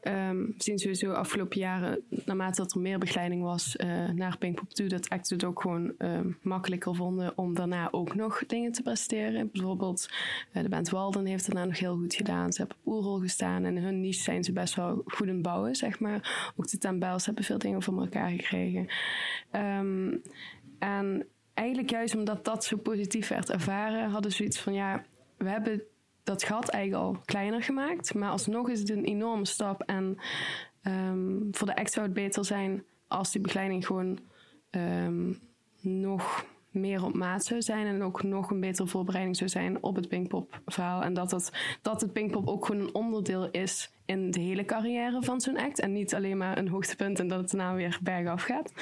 Ehm, 0.00 0.36
we 0.36 0.54
zien 0.58 0.78
sowieso 0.78 1.12
afgelopen 1.12 1.58
jaren, 1.58 2.02
naarmate 2.24 2.62
dat 2.62 2.72
er 2.72 2.80
meer 2.80 2.98
begeleiding 2.98 3.42
was 3.42 3.76
uh, 3.76 4.08
naar 4.10 4.38
Pinkpop 4.38 4.72
2, 4.72 4.88
dat 4.88 5.08
acts 5.08 5.30
het 5.30 5.44
ook 5.44 5.60
gewoon 5.60 5.92
uh, 5.98 6.20
makkelijker 6.42 6.94
vonden 6.94 7.38
om 7.38 7.54
daarna 7.54 7.88
ook 7.90 8.14
nog 8.14 8.46
dingen 8.46 8.72
te 8.72 8.82
presteren. 8.82 9.50
Bijvoorbeeld 9.52 10.08
uh, 10.52 10.62
de 10.62 10.68
band 10.68 10.90
Walden 10.90 11.26
heeft 11.26 11.46
daarna 11.46 11.64
nog 11.64 11.78
heel 11.78 11.96
goed 11.96 12.14
gedaan. 12.14 12.52
Ze 12.52 12.58
hebben 12.58 12.76
op 12.82 12.92
Oerrol 12.92 13.18
gestaan 13.18 13.64
en 13.64 13.76
in 13.76 13.82
hun 13.82 14.00
niche 14.00 14.22
zijn 14.22 14.44
ze 14.44 14.52
best 14.52 14.74
wel 14.74 15.02
goed 15.06 15.26
in 15.26 15.42
bouwen, 15.42 15.74
zeg 15.74 15.98
maar. 16.00 16.52
Ook 16.56 16.70
de 16.70 16.78
Tambels 16.78 17.26
hebben 17.26 17.44
veel 17.44 17.58
dingen 17.58 17.82
van 17.82 18.00
elkaar 18.00 18.30
gekregen. 18.30 18.86
Um, 19.52 20.22
en 20.78 21.26
eigenlijk 21.56 21.90
juist 21.90 22.14
omdat 22.14 22.44
dat 22.44 22.64
zo 22.64 22.76
positief 22.76 23.28
werd 23.28 23.50
ervaren, 23.50 24.10
hadden 24.10 24.30
ze 24.30 24.36
zoiets 24.36 24.60
van 24.60 24.74
ja, 24.74 25.04
we 25.36 25.48
hebben 25.48 25.82
dat 26.22 26.42
gat 26.42 26.68
eigenlijk 26.68 27.04
al 27.04 27.20
kleiner 27.24 27.62
gemaakt, 27.62 28.14
maar 28.14 28.30
alsnog 28.30 28.68
is 28.68 28.78
het 28.78 28.90
een 28.90 29.04
enorme 29.04 29.46
stap. 29.46 29.82
En 29.82 30.18
um, 30.82 31.48
voor 31.50 31.66
de 31.66 31.76
act 31.76 31.92
zou 31.92 32.06
het 32.06 32.14
beter 32.14 32.44
zijn 32.44 32.84
als 33.08 33.32
die 33.32 33.40
begeleiding 33.40 33.86
gewoon 33.86 34.18
um, 34.70 35.40
nog 35.80 36.44
meer 36.76 37.04
op 37.04 37.14
maat 37.14 37.44
zou 37.44 37.62
zijn 37.62 37.86
en 37.86 38.02
ook 38.02 38.22
nog 38.22 38.50
een 38.50 38.60
betere 38.60 38.88
voorbereiding 38.88 39.36
zou 39.36 39.50
zijn 39.50 39.82
op 39.82 39.96
het 39.96 40.08
Pinkpop 40.08 40.60
verhaal. 40.66 41.02
En 41.02 41.14
dat 41.14 41.30
het, 41.30 41.52
dat 41.82 42.00
het 42.00 42.12
Pinkpop 42.12 42.48
ook 42.48 42.66
gewoon 42.66 42.80
een 42.80 42.94
onderdeel 42.94 43.50
is 43.50 43.92
in 44.04 44.30
de 44.30 44.40
hele 44.40 44.64
carrière 44.64 45.22
van 45.22 45.40
zo'n 45.40 45.58
act. 45.58 45.80
En 45.80 45.92
niet 45.92 46.14
alleen 46.14 46.36
maar 46.36 46.58
een 46.58 46.68
hoogtepunt 46.68 47.18
en 47.18 47.28
dat 47.28 47.38
het 47.40 47.50
daarna 47.50 47.74
weer 47.74 47.98
bergaf 48.02 48.42
gaat. 48.42 48.72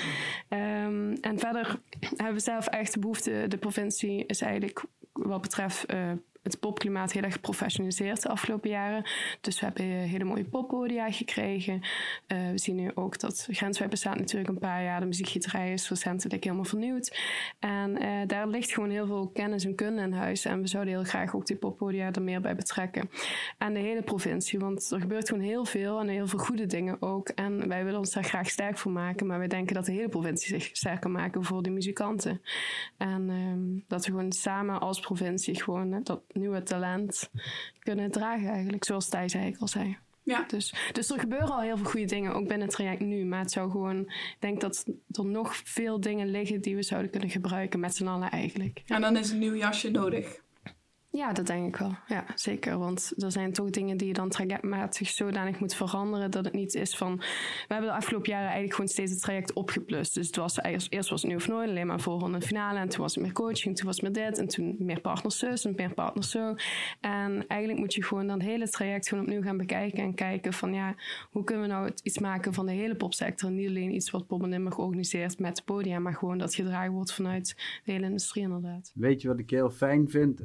Um, 0.48 1.12
en 1.12 1.38
verder 1.38 1.80
hebben 2.00 2.34
we 2.34 2.40
zelf 2.40 2.66
echt 2.66 2.92
de 2.92 3.00
behoefte, 3.00 3.44
de 3.48 3.58
provincie 3.58 4.26
is 4.26 4.40
eigenlijk 4.40 4.84
wat 5.12 5.40
betreft 5.40 5.92
uh, 5.92 6.12
het 6.44 6.60
popklimaat 6.60 7.12
heel 7.12 7.22
erg 7.22 7.32
geprofessionaliseerd 7.32 8.22
de 8.22 8.28
afgelopen 8.28 8.70
jaren. 8.70 9.04
Dus 9.40 9.60
we 9.60 9.66
hebben 9.66 9.84
hele 9.84 10.24
mooie 10.24 10.44
poppodia 10.44 11.10
gekregen. 11.10 11.74
Uh, 11.74 12.50
we 12.50 12.58
zien 12.58 12.76
nu 12.76 12.90
ook 12.94 13.20
dat 13.20 13.48
Grenswijk 13.50 13.90
bestaat 13.90 14.18
natuurlijk 14.18 14.50
een 14.50 14.58
paar 14.58 14.82
jaar. 14.82 15.00
De 15.00 15.06
muziekgieterij 15.06 15.72
is 15.72 15.88
recentelijk 15.88 16.44
helemaal 16.44 16.64
vernieuwd. 16.64 17.20
En 17.58 18.02
uh, 18.02 18.08
daar 18.26 18.48
ligt 18.48 18.72
gewoon 18.72 18.90
heel 18.90 19.06
veel 19.06 19.28
kennis 19.28 19.64
en 19.64 19.74
kunde 19.74 20.02
in 20.02 20.12
huis. 20.12 20.44
En 20.44 20.60
we 20.60 20.66
zouden 20.66 20.94
heel 20.94 21.04
graag 21.04 21.34
ook 21.34 21.46
die 21.46 21.56
poppodia 21.56 22.12
er 22.12 22.22
meer 22.22 22.40
bij 22.40 22.54
betrekken. 22.54 23.10
En 23.58 23.74
de 23.74 23.80
hele 23.80 24.02
provincie, 24.02 24.58
want 24.58 24.90
er 24.90 25.00
gebeurt 25.00 25.28
gewoon 25.28 25.44
heel 25.44 25.64
veel 25.64 26.00
en 26.00 26.08
heel 26.08 26.26
veel 26.26 26.38
goede 26.38 26.66
dingen 26.66 27.02
ook. 27.02 27.28
En 27.28 27.68
wij 27.68 27.84
willen 27.84 27.98
ons 27.98 28.12
daar 28.12 28.24
graag 28.24 28.50
sterk 28.50 28.78
voor 28.78 28.92
maken. 28.92 29.26
Maar 29.26 29.38
wij 29.38 29.48
denken 29.48 29.74
dat 29.74 29.84
de 29.84 29.92
hele 29.92 30.08
provincie 30.08 30.60
zich 30.60 30.70
sterk 30.72 31.00
kan 31.00 31.12
maken 31.12 31.44
voor 31.44 31.62
de 31.62 31.70
muzikanten. 31.70 32.40
En 32.96 33.30
um, 33.30 33.84
dat 33.88 34.04
we 34.04 34.10
gewoon 34.10 34.32
samen 34.32 34.80
als 34.80 35.00
provincie 35.00 35.62
gewoon 35.62 36.02
dat 36.02 36.22
nieuwe 36.34 36.62
talent 36.62 37.30
kunnen 37.78 38.10
dragen 38.10 38.48
eigenlijk. 38.48 38.84
Zoals 38.84 39.08
Thijs 39.08 39.34
eigenlijk 39.34 39.62
al 39.62 39.68
zei. 39.68 39.98
Ja. 40.24 40.44
Dus, 40.48 40.74
dus 40.92 41.10
er 41.10 41.18
gebeuren 41.20 41.50
al 41.50 41.60
heel 41.60 41.76
veel 41.76 41.90
goede 41.90 42.06
dingen, 42.06 42.34
ook 42.34 42.48
binnen 42.48 42.66
het 42.66 42.76
traject 42.76 43.00
nu. 43.00 43.24
Maar 43.24 43.40
het 43.40 43.50
zou 43.50 43.70
gewoon, 43.70 44.00
ik 44.00 44.36
denk 44.38 44.60
dat 44.60 44.84
er 45.10 45.26
nog 45.26 45.56
veel 45.64 46.00
dingen 46.00 46.30
liggen 46.30 46.60
die 46.60 46.76
we 46.76 46.82
zouden 46.82 47.10
kunnen 47.10 47.30
gebruiken 47.30 47.80
met 47.80 47.96
z'n 47.96 48.06
allen 48.06 48.30
eigenlijk. 48.30 48.82
En 48.86 49.00
dan 49.00 49.16
is 49.16 49.30
een 49.30 49.38
nieuw 49.38 49.54
jasje 49.54 49.90
nodig. 49.90 50.42
Ja, 51.16 51.32
dat 51.32 51.46
denk 51.46 51.66
ik 51.66 51.76
wel. 51.76 51.96
Ja, 52.06 52.24
zeker. 52.34 52.78
Want 52.78 53.12
er 53.16 53.32
zijn 53.32 53.52
toch 53.52 53.70
dingen 53.70 53.96
die 53.96 54.06
je 54.06 54.12
dan 54.12 54.28
trajectmatig 54.28 55.08
zodanig 55.08 55.60
moet 55.60 55.74
veranderen 55.74 56.30
dat 56.30 56.44
het 56.44 56.54
niet 56.54 56.74
is 56.74 56.96
van... 56.96 57.16
We 57.16 57.74
hebben 57.74 57.90
de 57.90 57.96
afgelopen 57.96 58.30
jaren 58.30 58.44
eigenlijk 58.44 58.74
gewoon 58.74 58.90
steeds 58.90 59.10
het 59.10 59.20
traject 59.20 59.52
opgeplust. 59.52 60.14
Dus 60.14 60.26
het 60.26 60.36
was 60.36 60.62
eerst, 60.62 61.10
was 61.10 61.22
het 61.22 61.30
nu 61.30 61.36
of 61.36 61.48
nooit, 61.48 61.68
alleen 61.68 61.86
maar 61.86 62.00
voorronde 62.00 62.36
en 62.36 62.42
finale. 62.42 62.78
En 62.78 62.88
toen 62.88 63.00
was 63.00 63.14
het 63.14 63.24
meer 63.24 63.32
coaching, 63.32 63.76
toen 63.76 63.86
was 63.86 64.00
het 64.00 64.04
meer 64.04 64.24
dit. 64.24 64.38
En 64.38 64.48
toen 64.48 64.76
meer 64.78 65.00
partners 65.00 65.38
zus 65.38 65.64
en 65.64 65.72
meer 65.76 65.94
partners 65.94 66.30
zo. 66.30 66.54
En 67.00 67.44
eigenlijk 67.46 67.80
moet 67.80 67.94
je 67.94 68.04
gewoon 68.04 68.26
dan 68.26 68.38
het 68.38 68.48
hele 68.48 68.68
traject 68.68 69.08
gewoon 69.08 69.24
opnieuw 69.24 69.42
gaan 69.42 69.56
bekijken. 69.56 70.02
En 70.02 70.14
kijken 70.14 70.52
van 70.52 70.72
ja, 70.72 70.94
hoe 71.30 71.44
kunnen 71.44 71.64
we 71.64 71.72
nou 71.72 71.90
iets 72.02 72.18
maken 72.18 72.54
van 72.54 72.66
de 72.66 72.72
hele 72.72 72.94
popsector. 72.94 73.50
Niet 73.50 73.68
alleen 73.68 73.94
iets 73.94 74.10
wat 74.10 74.26
Pop 74.26 74.42
en 74.42 74.48
Limburg 74.48 74.78
organiseert 74.78 75.38
met 75.38 75.56
het 75.56 75.64
podium. 75.64 76.02
Maar 76.02 76.14
gewoon 76.14 76.38
dat 76.38 76.54
gedragen 76.54 76.92
wordt 76.92 77.12
vanuit 77.12 77.54
de 77.84 77.92
hele 77.92 78.06
industrie 78.06 78.42
inderdaad. 78.42 78.92
Weet 78.94 79.22
je 79.22 79.28
wat 79.28 79.38
ik 79.38 79.50
heel 79.50 79.70
fijn 79.70 80.08
vind? 80.08 80.40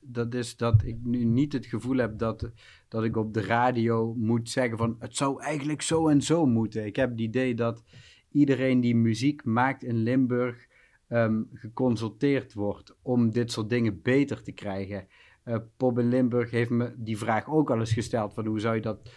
Dat 0.00 0.34
is 0.34 0.56
dat 0.56 0.82
ik 0.84 0.96
nu 1.02 1.24
niet 1.24 1.52
het 1.52 1.66
gevoel 1.66 1.96
heb 1.96 2.18
dat, 2.18 2.50
dat 2.88 3.04
ik 3.04 3.16
op 3.16 3.34
de 3.34 3.42
radio 3.42 4.14
moet 4.14 4.50
zeggen 4.50 4.78
van 4.78 4.96
het 4.98 5.16
zou 5.16 5.42
eigenlijk 5.42 5.82
zo 5.82 6.08
en 6.08 6.22
zo 6.22 6.46
moeten. 6.46 6.86
Ik 6.86 6.96
heb 6.96 7.10
het 7.10 7.20
idee 7.20 7.54
dat 7.54 7.82
iedereen 8.30 8.80
die 8.80 8.96
muziek 8.96 9.44
maakt 9.44 9.82
in 9.82 9.96
Limburg 9.96 10.66
um, 11.08 11.48
geconsulteerd 11.52 12.54
wordt 12.54 12.96
om 13.02 13.30
dit 13.30 13.52
soort 13.52 13.68
dingen 13.68 14.02
beter 14.02 14.42
te 14.42 14.52
krijgen. 14.52 15.06
Uh, 15.44 15.56
Pop 15.76 15.98
in 15.98 16.08
Limburg 16.08 16.50
heeft 16.50 16.70
me 16.70 16.94
die 16.96 17.18
vraag 17.18 17.48
ook 17.48 17.70
al 17.70 17.78
eens 17.78 17.92
gesteld 17.92 18.34
van 18.34 18.46
hoe 18.46 18.60
zou 18.60 18.74
je 18.74 18.80
dat, 18.80 19.10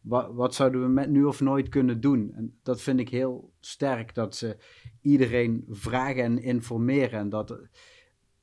wat, 0.00 0.32
wat 0.32 0.54
zouden 0.54 0.82
we 0.82 0.88
met 0.88 1.10
nu 1.10 1.24
of 1.24 1.40
nooit 1.40 1.68
kunnen 1.68 2.00
doen? 2.00 2.32
En 2.34 2.58
dat 2.62 2.82
vind 2.82 3.00
ik 3.00 3.08
heel 3.08 3.52
sterk 3.60 4.14
dat 4.14 4.36
ze 4.36 4.56
iedereen 5.00 5.64
vragen 5.68 6.24
en 6.24 6.42
informeren 6.42 7.18
en 7.18 7.28
dat 7.28 7.58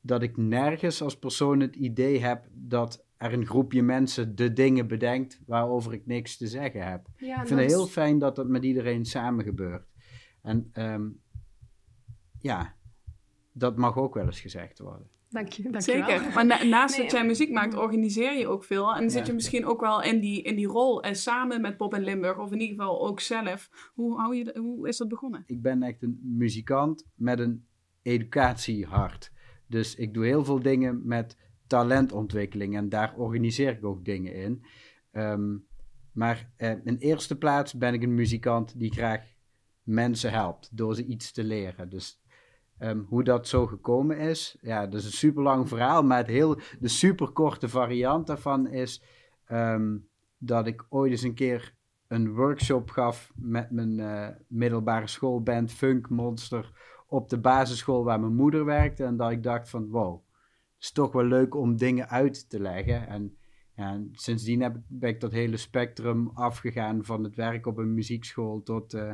dat 0.05 0.21
ik 0.21 0.37
nergens 0.37 1.01
als 1.01 1.19
persoon 1.19 1.59
het 1.59 1.75
idee 1.75 2.19
heb 2.19 2.47
dat 2.51 3.05
er 3.17 3.33
een 3.33 3.45
groepje 3.45 3.81
mensen 3.81 4.35
de 4.35 4.53
dingen 4.53 4.87
bedenkt 4.87 5.41
waarover 5.45 5.93
ik 5.93 6.05
niks 6.05 6.37
te 6.37 6.47
zeggen 6.47 6.87
heb. 6.87 7.07
Ja, 7.17 7.41
ik 7.41 7.47
vind 7.47 7.59
het 7.59 7.69
heel 7.69 7.87
fijn 7.87 8.19
dat 8.19 8.35
dat 8.35 8.47
met 8.47 8.63
iedereen 8.63 9.05
samen 9.05 9.43
gebeurt. 9.43 9.87
En 10.41 10.69
um, 10.73 11.21
ja, 12.39 12.75
dat 13.51 13.77
mag 13.77 13.97
ook 13.97 14.13
wel 14.13 14.25
eens 14.25 14.39
gezegd 14.39 14.79
worden. 14.79 15.09
Dank 15.29 15.49
je. 15.49 15.63
Dank 15.63 15.81
Zeker. 15.81 16.23
Je 16.23 16.31
maar 16.33 16.45
na, 16.45 16.63
naast 16.63 16.95
nee, 16.97 17.05
dat 17.05 17.15
jij 17.15 17.25
muziek 17.25 17.51
maakt, 17.51 17.73
organiseer 17.73 18.37
je 18.37 18.47
ook 18.47 18.63
veel. 18.63 18.95
En 18.95 19.03
ja. 19.03 19.09
zit 19.09 19.27
je 19.27 19.33
misschien 19.33 19.65
ook 19.65 19.81
wel 19.81 20.01
in 20.01 20.19
die, 20.19 20.41
in 20.41 20.55
die 20.55 20.67
rol 20.67 21.03
en 21.03 21.15
samen 21.15 21.61
met 21.61 21.77
Pop 21.77 21.93
en 21.93 22.03
Limburg, 22.03 22.37
of 22.37 22.51
in 22.51 22.59
ieder 22.59 22.75
geval 22.75 23.07
ook 23.07 23.19
zelf. 23.19 23.91
Hoe, 23.93 24.19
hou 24.19 24.35
je, 24.35 24.57
hoe 24.59 24.87
is 24.87 24.97
dat 24.97 25.07
begonnen? 25.07 25.43
Ik 25.45 25.61
ben 25.61 25.83
echt 25.83 26.03
een 26.03 26.19
muzikant 26.23 27.05
met 27.15 27.39
een 27.39 27.65
educatiehart. 28.01 29.33
Dus 29.75 29.95
ik 29.95 30.13
doe 30.13 30.25
heel 30.25 30.45
veel 30.45 30.61
dingen 30.61 31.01
met 31.07 31.37
talentontwikkeling 31.67 32.75
en 32.75 32.89
daar 32.89 33.15
organiseer 33.15 33.71
ik 33.71 33.85
ook 33.85 34.05
dingen 34.05 34.33
in. 34.33 34.65
Um, 35.11 35.65
maar 36.11 36.51
uh, 36.57 36.69
in 36.83 36.97
eerste 36.97 37.37
plaats 37.37 37.73
ben 37.73 37.93
ik 37.93 38.03
een 38.03 38.13
muzikant 38.13 38.79
die 38.79 38.91
graag 38.91 39.21
mensen 39.83 40.31
helpt 40.31 40.77
door 40.77 40.95
ze 40.95 41.05
iets 41.05 41.31
te 41.31 41.43
leren. 41.43 41.89
Dus 41.89 42.21
um, 42.79 43.05
hoe 43.07 43.23
dat 43.23 43.47
zo 43.47 43.65
gekomen 43.65 44.17
is, 44.17 44.57
ja, 44.61 44.87
dat 44.87 44.99
is 44.99 45.05
een 45.05 45.11
super 45.11 45.43
lang 45.43 45.67
verhaal, 45.67 46.03
maar 46.03 46.17
het 46.17 46.27
heel, 46.27 46.59
de 46.79 46.87
super 46.87 47.31
korte 47.31 47.69
variant 47.69 48.27
daarvan 48.27 48.67
is 48.67 49.03
um, 49.51 50.07
dat 50.37 50.67
ik 50.67 50.85
ooit 50.89 51.11
eens 51.11 51.21
een 51.21 51.33
keer 51.33 51.75
een 52.07 52.33
workshop 52.33 52.89
gaf 52.89 53.31
met 53.35 53.71
mijn 53.71 53.97
uh, 53.99 54.27
middelbare 54.47 55.07
schoolband 55.07 55.71
Funk 55.71 56.09
Monster 56.09 56.71
op 57.07 57.29
de 57.29 57.39
basisschool 57.39 58.03
waar 58.03 58.19
mijn 58.19 58.35
moeder 58.35 58.65
werkte. 58.65 59.03
En 59.03 59.17
dat 59.17 59.31
ik 59.31 59.43
dacht 59.43 59.69
van 59.69 59.89
wow, 59.89 60.13
het 60.75 60.83
is 60.83 60.91
toch 60.91 61.11
wel 61.11 61.25
leuk 61.25 61.55
om 61.55 61.77
dingen 61.77 62.09
uit 62.09 62.49
te 62.49 62.59
leggen. 62.59 63.07
En, 63.07 63.37
en 63.75 64.09
sindsdien 64.11 64.61
heb 64.61 64.75
ik, 64.75 64.81
ben 64.87 65.09
ik 65.09 65.19
dat 65.19 65.31
hele 65.31 65.57
spectrum 65.57 66.29
afgegaan 66.33 67.05
van 67.05 67.23
het 67.23 67.35
werk 67.35 67.65
op 67.65 67.77
een 67.77 67.93
muziekschool 67.93 68.63
tot 68.63 68.93
uh, 68.93 69.11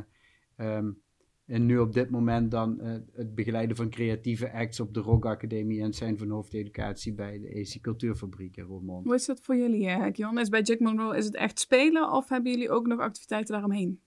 um, 0.56 1.02
en 1.46 1.66
nu 1.66 1.78
op 1.78 1.92
dit 1.92 2.10
moment 2.10 2.50
dan 2.50 2.78
uh, 2.80 2.92
het 3.12 3.34
begeleiden 3.34 3.76
van 3.76 3.90
creatieve 3.90 4.52
acts 4.52 4.80
op 4.80 4.94
de 4.94 5.00
Rock 5.00 5.26
Academie 5.26 5.80
en 5.80 5.92
zijn 5.92 6.18
van 6.18 6.28
hoofdeducatie 6.28 7.14
bij 7.14 7.38
de 7.38 7.60
AC 7.60 7.80
Cultuurfabriek 7.80 8.56
in 8.56 8.64
Roermond. 8.64 9.04
Hoe 9.04 9.14
is 9.14 9.26
dat 9.26 9.40
voor 9.40 9.56
jullie, 9.56 9.88
hè, 9.88 10.08
Jon? 10.12 10.38
Is 10.38 10.48
bij 10.48 10.62
Jack 10.62 10.80
Monroe 10.80 11.16
is 11.16 11.24
het 11.24 11.34
echt 11.34 11.58
spelen 11.58 12.12
of 12.12 12.28
hebben 12.28 12.52
jullie 12.52 12.70
ook 12.70 12.86
nog 12.86 13.00
activiteiten 13.00 13.52
daaromheen? 13.52 14.00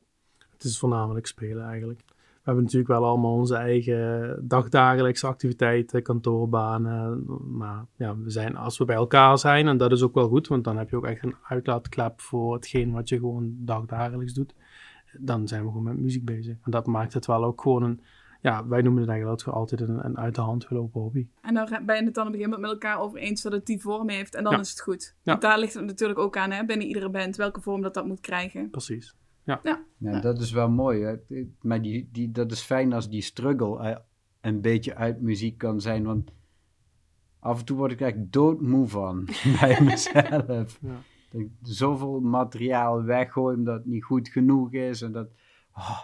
Het 0.50 0.64
is 0.64 0.80
voornamelijk 0.80 1.26
spelen 1.26 1.66
eigenlijk. 1.66 2.02
We 2.46 2.52
hebben 2.52 2.64
natuurlijk 2.64 3.00
wel 3.00 3.10
allemaal 3.10 3.34
onze 3.34 3.56
eigen 3.56 4.40
dagdagelijkse 4.48 5.28
activiteiten, 5.28 6.04
kantoorbanen. 6.04 7.26
Maar 7.58 7.86
ja, 7.96 8.18
we 8.18 8.30
zijn, 8.30 8.56
als 8.56 8.78
we 8.78 8.86
bij 8.86 8.96
elkaar 8.96 9.38
zijn, 9.38 9.68
en 9.68 9.78
dat 9.78 9.92
is 9.92 10.04
ook 10.04 10.14
wel 10.14 10.28
goed, 10.28 10.48
want 10.48 10.64
dan 10.64 10.78
heb 10.78 10.90
je 10.90 10.96
ook 10.96 11.06
echt 11.06 11.24
een 11.24 11.36
uitlaatklep 11.44 12.22
voor 12.22 12.54
hetgeen 12.54 12.92
wat 12.92 13.10
je 13.10 13.16
gewoon 13.16 13.56
dagdagelijks 13.58 14.34
doet. 14.34 14.56
Dan 15.18 15.48
zijn 15.48 15.62
we 15.62 15.68
gewoon 15.68 15.84
met 15.84 16.00
muziek 16.00 16.26
bezig. 16.26 16.56
En 16.64 16.72
dat 16.72 16.86
maakt 16.86 17.14
het 17.14 17.26
wel 17.26 17.44
ook 17.44 17.62
gewoon 17.62 17.84
een, 17.84 18.02
ja, 18.42 18.68
wij 18.68 18.82
noemen 18.82 19.02
het 19.02 19.12
eigenlijk 19.12 19.48
altijd 19.48 19.82
een, 19.82 20.06
een 20.06 20.18
uit 20.18 20.36
de 20.36 20.42
hand 20.42 20.66
gelopen 20.66 21.02
hobby. 21.02 21.28
En 21.42 21.54
dan 21.54 21.70
ben 21.86 21.96
je 21.96 22.04
het 22.04 22.14
dan 22.14 22.28
op 22.28 22.34
een 22.34 22.40
gegeven 22.40 22.60
moment 22.60 22.62
met 22.62 22.72
elkaar 22.72 23.00
over 23.00 23.20
eens 23.20 23.42
dat 23.42 23.52
het 23.52 23.66
die 23.66 23.82
vorm 23.82 24.10
heeft 24.10 24.36
en 24.36 24.44
dan 24.44 24.54
ja. 24.54 24.60
is 24.60 24.70
het 24.70 24.82
goed. 24.82 25.16
Ja. 25.16 25.32
Want 25.32 25.42
daar 25.42 25.60
ligt 25.60 25.74
het 25.74 25.86
natuurlijk 25.86 26.20
ook 26.20 26.38
aan, 26.38 26.52
hè, 26.52 26.66
binnen 26.66 26.88
iedere 26.88 27.10
band, 27.10 27.36
welke 27.36 27.62
vorm 27.62 27.82
dat 27.82 27.94
dat 27.94 28.06
moet 28.06 28.22
krijgen. 28.22 28.70
Precies. 28.70 29.16
Ja. 29.46 29.60
Ja. 29.64 29.86
ja. 29.98 30.20
dat 30.20 30.42
is 30.42 30.52
wel 30.52 30.70
mooi. 30.70 31.04
Hè? 31.04 31.16
Maar 31.62 31.82
die, 31.82 32.10
die, 32.12 32.32
dat 32.32 32.52
is 32.52 32.62
fijn 32.62 32.94
als 32.94 33.10
die 33.10 33.22
struggle 33.22 34.04
een 34.42 34.62
beetje 34.62 34.96
uit 34.96 35.22
muziek 35.22 35.58
kan 35.58 35.82
zijn. 35.82 36.04
Want 36.04 36.32
af 37.40 37.60
en 37.60 37.66
toe 37.66 37.78
word 37.78 37.92
ik 37.92 38.02
echt 38.02 38.32
doodmoe 38.32 38.88
van 38.88 39.26
bij 39.60 39.82
mezelf. 39.82 40.78
Ja. 40.82 41.02
Dat 41.32 41.42
ik 41.42 41.50
zoveel 41.62 42.20
materiaal 42.20 43.04
weggooi 43.04 43.56
omdat 43.56 43.76
het 43.76 43.86
niet 43.86 44.04
goed 44.04 44.30
genoeg 44.30 44.72
is. 44.74 45.02
En 45.02 45.12
dat, 45.12 45.28
oh. 45.74 46.02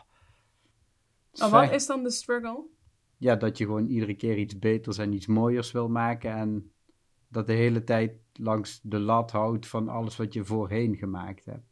Maar 1.40 1.50
wat 1.50 1.72
is 1.72 1.86
dan 1.86 2.04
de 2.04 2.12
struggle? 2.12 2.66
Ja, 3.18 3.36
dat 3.36 3.58
je 3.58 3.66
gewoon 3.66 3.88
iedere 3.88 4.16
keer 4.16 4.38
iets 4.38 4.60
beters 4.60 4.98
en 4.98 5.14
iets 5.14 5.28
mooiers 5.28 5.72
wil 5.72 5.90
maken. 5.90 6.32
En 6.32 6.72
dat 7.28 7.48
de 7.48 7.54
hele 7.54 7.84
tijd 7.84 8.14
langs 8.34 8.80
de 8.84 9.00
lat 9.00 9.32
houdt 9.32 9.68
van 9.68 9.90
alles 9.90 10.18
wat 10.18 10.34
je 10.34 10.46
voorheen 10.46 10.96
gemaakt 10.96 11.46
hebt. 11.46 11.71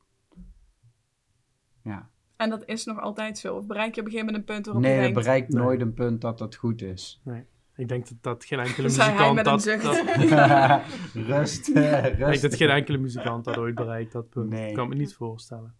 Ja. 1.84 2.10
En 2.36 2.50
dat 2.50 2.64
is 2.66 2.86
nog 2.86 3.00
altijd 3.00 3.38
zo? 3.38 3.56
Of 3.56 3.66
bereik 3.68 3.96
je 3.96 4.02
op 4.02 4.08
een 4.08 4.12
gegeven 4.12 4.34
moment 4.34 4.50
een 4.50 4.56
punt 4.56 4.66
waarop 4.66 4.84
nee, 4.84 4.96
je 4.96 5.02
Nee, 5.02 5.12
bereikt 5.12 5.54
nooit 5.54 5.82
een 5.82 5.94
punt 5.94 6.22
dat 6.22 6.38
dat 6.38 6.56
goed 6.56 6.82
is. 6.82 7.22
Nee. 7.24 7.44
Ik 7.76 7.88
denk 7.88 8.08
dat, 8.08 8.18
dat 8.22 8.46
geen 8.46 8.60
enkele 8.60 8.88
muzikant 8.88 9.36
met 9.36 9.46
een 9.46 9.52
dat, 9.52 9.62
zucht. 9.62 9.84
dat, 9.84 10.02
rust, 11.38 11.68
ik 11.68 11.76
rust. 11.76 12.18
denk 12.18 12.42
dat 12.42 12.56
geen 12.56 12.70
enkele 12.70 12.98
muzikant 12.98 13.46
dat 13.46 13.58
ooit 13.58 13.76
bereikt, 13.76 14.12
dat 14.12 14.30
punt. 14.30 14.50
Nee. 14.50 14.70
Ik 14.70 14.76
kan 14.76 14.90
me 14.90 14.96
niet 14.96 15.14
voorstellen. 15.14 15.76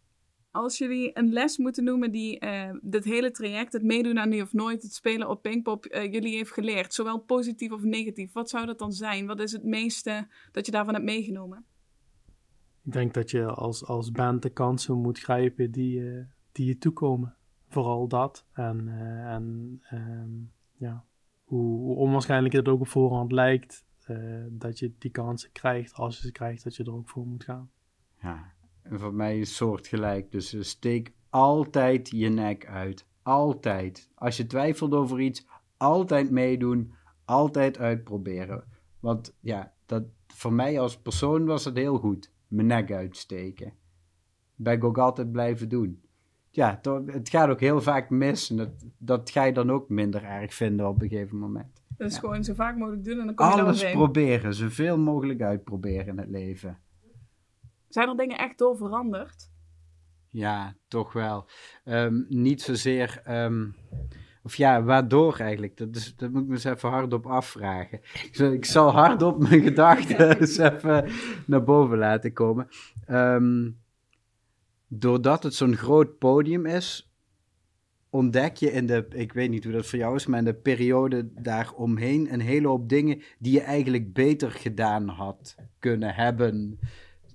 Als 0.52 0.78
jullie 0.78 1.12
een 1.14 1.34
les 1.34 1.58
moeten 1.58 1.84
noemen 1.84 2.12
die 2.12 2.40
eh 2.40 2.70
dit 2.82 3.04
hele 3.04 3.32
traject, 3.32 3.74
het 3.74 3.84
meedoen 3.84 4.20
aan 4.20 4.30
Nu 4.30 4.42
of 4.42 4.54
Nooit, 4.54 4.82
het 4.82 4.94
spelen 4.94 5.30
op 5.30 5.42
Pinkpop, 5.42 5.86
eh, 5.86 6.12
jullie 6.12 6.36
heeft 6.36 6.52
geleerd, 6.52 6.94
zowel 6.94 7.20
positief 7.20 7.72
of 7.72 7.82
negatief, 7.82 8.34
wat 8.34 8.50
zou 8.50 8.66
dat 8.66 8.80
dan 8.80 8.92
zijn? 8.92 9.26
Wat 9.26 9.40
is 9.40 9.52
het 9.52 9.64
meeste 9.64 10.28
dat 10.52 10.66
je 10.66 10.72
daarvan 10.72 10.94
hebt 10.94 11.06
meegenomen? 11.06 11.66
Ik 12.90 12.96
denk 12.96 13.14
dat 13.14 13.32
je 13.32 13.46
als, 13.46 13.86
als 13.86 14.12
band 14.12 14.42
de 14.42 14.50
kansen 14.50 14.98
moet 14.98 15.20
grijpen 15.20 15.72
die, 15.72 16.12
eh, 16.12 16.24
die 16.52 16.66
je 16.66 16.78
toekomen. 16.78 17.36
Vooral 17.68 18.08
dat. 18.08 18.46
En, 18.54 18.88
eh, 18.88 19.34
en 19.34 19.78
ehm, 19.90 20.30
ja, 20.72 21.06
hoe, 21.44 21.96
onwaarschijnlijk 21.96 22.54
het 22.54 22.68
ook 22.68 22.80
op 22.80 22.88
voorhand 22.88 23.32
lijkt, 23.32 23.86
eh, 24.06 24.44
dat 24.50 24.80
je 24.80 24.94
die 24.98 25.12
kansen 25.12 25.52
krijgt. 25.52 25.94
Als 25.94 26.16
je 26.18 26.22
ze 26.22 26.32
krijgt, 26.32 26.64
dat 26.64 26.76
je 26.76 26.84
er 26.84 26.94
ook 26.94 27.10
voor 27.10 27.28
moet 27.28 27.44
gaan. 27.44 27.70
Ja, 28.22 28.54
en 28.82 29.00
voor 29.00 29.14
mij 29.14 29.40
is 29.40 29.56
soortgelijk. 29.56 30.32
Dus 30.32 30.70
steek 30.70 31.14
altijd 31.30 32.10
je 32.10 32.30
nek 32.30 32.68
uit. 32.68 33.06
Altijd. 33.22 34.10
Als 34.16 34.38
je 34.38 34.48
twijfelt 34.48 34.94
over 34.94 35.20
iets, 35.20 35.48
altijd 35.78 36.32
meedoen. 36.32 36.94
Altijd 37.26 37.78
uitproberen. 37.78 38.64
Want 39.00 39.36
ja, 39.40 39.74
dat, 39.86 40.04
voor 40.28 40.54
mij 40.54 40.80
als 40.80 40.98
persoon 40.98 41.46
was 41.46 41.66
het 41.66 41.78
heel 41.78 41.98
goed. 41.98 42.32
Mijn 42.50 42.68
nek 42.68 42.92
uitsteken. 42.92 43.74
Ben 44.56 44.74
ik 44.74 44.84
ook 44.84 44.98
altijd 44.98 45.32
blijven 45.32 45.70
doen. 45.70 46.02
Ja, 46.50 46.80
het 47.06 47.30
gaat 47.30 47.50
ook 47.50 47.60
heel 47.60 47.82
vaak 47.82 48.10
mis. 48.10 48.50
En 48.50 48.58
dat, 48.58 48.70
dat 48.98 49.30
ga 49.30 49.44
je 49.44 49.54
dan 49.54 49.72
ook 49.72 49.90
minder 49.90 50.24
erg 50.24 50.54
vinden 50.54 50.88
op 50.88 51.02
een 51.02 51.10
gegeven 51.10 51.38
moment. 51.38 51.82
Dus 51.98 52.18
gewoon 52.18 52.44
zo 52.44 52.54
vaak 52.54 52.78
mogelijk 52.78 53.04
doen 53.04 53.20
en 53.20 53.26
dan 53.26 53.36
kom 53.36 53.48
je 53.48 53.62
Alles 53.62 53.92
proberen. 53.92 54.54
Zoveel 54.54 54.98
mogelijk 54.98 55.42
uitproberen 55.42 56.08
in 56.08 56.18
het 56.18 56.30
leven. 56.30 56.80
Zijn 57.88 58.10
er 58.10 58.18
dingen 58.18 58.38
echt 58.38 58.58
door 58.58 58.78
veranderd? 58.78 59.50
Ja, 60.28 60.76
toch 60.88 61.14
wel. 61.14 61.50
Ehm, 61.84 62.24
niet 62.28 62.62
zozeer. 62.62 63.22
ehm, 63.24 63.68
of 64.44 64.56
ja, 64.56 64.84
waardoor 64.84 65.38
eigenlijk? 65.38 65.78
Dat, 65.78 66.14
dat 66.16 66.32
moet 66.32 66.42
ik 66.42 66.48
me 66.48 66.54
eens 66.54 66.64
even 66.64 66.90
hardop 66.90 67.26
afvragen. 67.28 68.00
Ik 68.54 68.66
zal, 68.66 68.92
hardop 68.92 69.40
mijn 69.40 69.62
gedachten 69.62 70.30
eens 70.40 70.58
even 70.58 71.10
naar 71.46 71.64
boven 71.64 71.98
laten 71.98 72.34
komen. 72.34 72.68
Ehm, 73.06 73.70
doordat 74.88 75.44
het 75.44 75.54
zo'n 75.54 75.76
groot 75.76 76.18
podium 76.18 76.66
is, 76.66 77.14
ontdek 78.10 78.56
je 78.56 78.72
in 78.72 78.86
de, 78.86 79.06
ik 79.10 79.34
weet 79.34 79.50
niet 79.50 79.64
hoe 79.64 79.74
dat 79.74 79.86
voor 79.86 80.00
jou 80.00 80.16
is, 80.16 80.26
maar 80.26 80.40
in 80.40 80.46
de 80.46 80.54
periode 80.54 81.30
daaromheen 81.34 82.34
een 82.34 82.42
hele 82.42 82.68
hoop 82.68 82.90
dingen 82.90 83.22
die 83.40 83.54
je 83.54 83.62
eigenlijk 83.62 84.14
beter 84.14 84.52
gedaan 84.52 85.08
had 85.08 85.56
kunnen 85.80 86.16
hebben. 86.16 86.80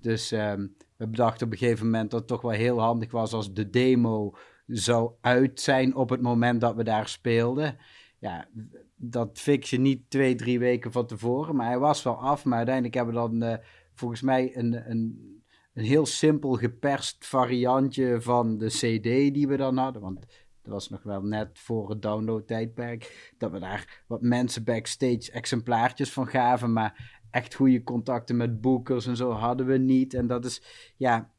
Dus 0.00 0.32
ehm, 0.32 0.66
we 0.96 1.06
bedachten 1.08 1.46
op 1.46 1.52
een 1.52 1.58
gegeven 1.58 1.84
moment 1.84 2.10
dat 2.10 2.20
het 2.20 2.28
toch 2.28 2.40
wel 2.40 2.50
heel 2.50 2.80
handig 2.80 3.10
was 3.10 3.32
als 3.32 3.54
de 3.54 3.70
demo 3.70 4.34
zou 4.66 5.12
uit 5.20 5.60
zijn 5.60 5.94
op 5.94 6.10
het 6.10 6.20
moment 6.20 6.60
dat 6.60 6.74
we 6.74 6.84
daar 6.84 7.08
speelden. 7.08 7.76
Ja, 8.18 8.48
dat 8.96 9.38
fix 9.38 9.70
je 9.70 9.78
niet 9.78 10.10
twee, 10.10 10.34
drie 10.34 10.58
weken 10.58 10.92
van 10.92 11.06
tevoren, 11.06 11.56
maar 11.56 11.66
hij 11.66 11.78
was 11.78 12.02
wel 12.02 12.16
af. 12.16 12.44
Maar 12.44 12.56
uiteindelijk 12.56 12.94
hebben 12.94 13.14
we 13.14 13.20
dan 13.20 13.42
eh, 13.42 13.58
volgens 13.94 14.20
mij 14.20 14.56
een, 14.56 14.90
een, 14.90 15.34
een 15.74 15.84
heel 15.84 16.06
simpel 16.06 16.52
geperst 16.52 17.26
variantje 17.26 18.20
van 18.20 18.58
de 18.58 18.66
CD 18.66 19.34
die 19.34 19.48
we 19.48 19.56
dan 19.56 19.76
hadden. 19.76 20.02
Want 20.02 20.20
dat 20.62 20.72
was 20.72 20.88
nog 20.88 21.02
wel 21.02 21.22
net 21.22 21.58
voor 21.58 21.90
het 21.90 22.02
downloadtijdperk. 22.02 23.32
Dat 23.38 23.50
we 23.50 23.58
daar 23.58 24.04
wat 24.06 24.22
mensen 24.22 24.64
backstage 24.64 25.32
exemplaartjes 25.32 26.12
van 26.12 26.26
gaven. 26.26 26.72
Maar 26.72 27.22
echt 27.30 27.54
goede 27.54 27.82
contacten 27.82 28.36
met 28.36 28.60
boekers 28.60 29.06
en 29.06 29.16
zo 29.16 29.30
hadden 29.30 29.66
we 29.66 29.78
niet. 29.78 30.14
En 30.14 30.26
dat 30.26 30.44
is, 30.44 30.62
ja, 30.96 31.30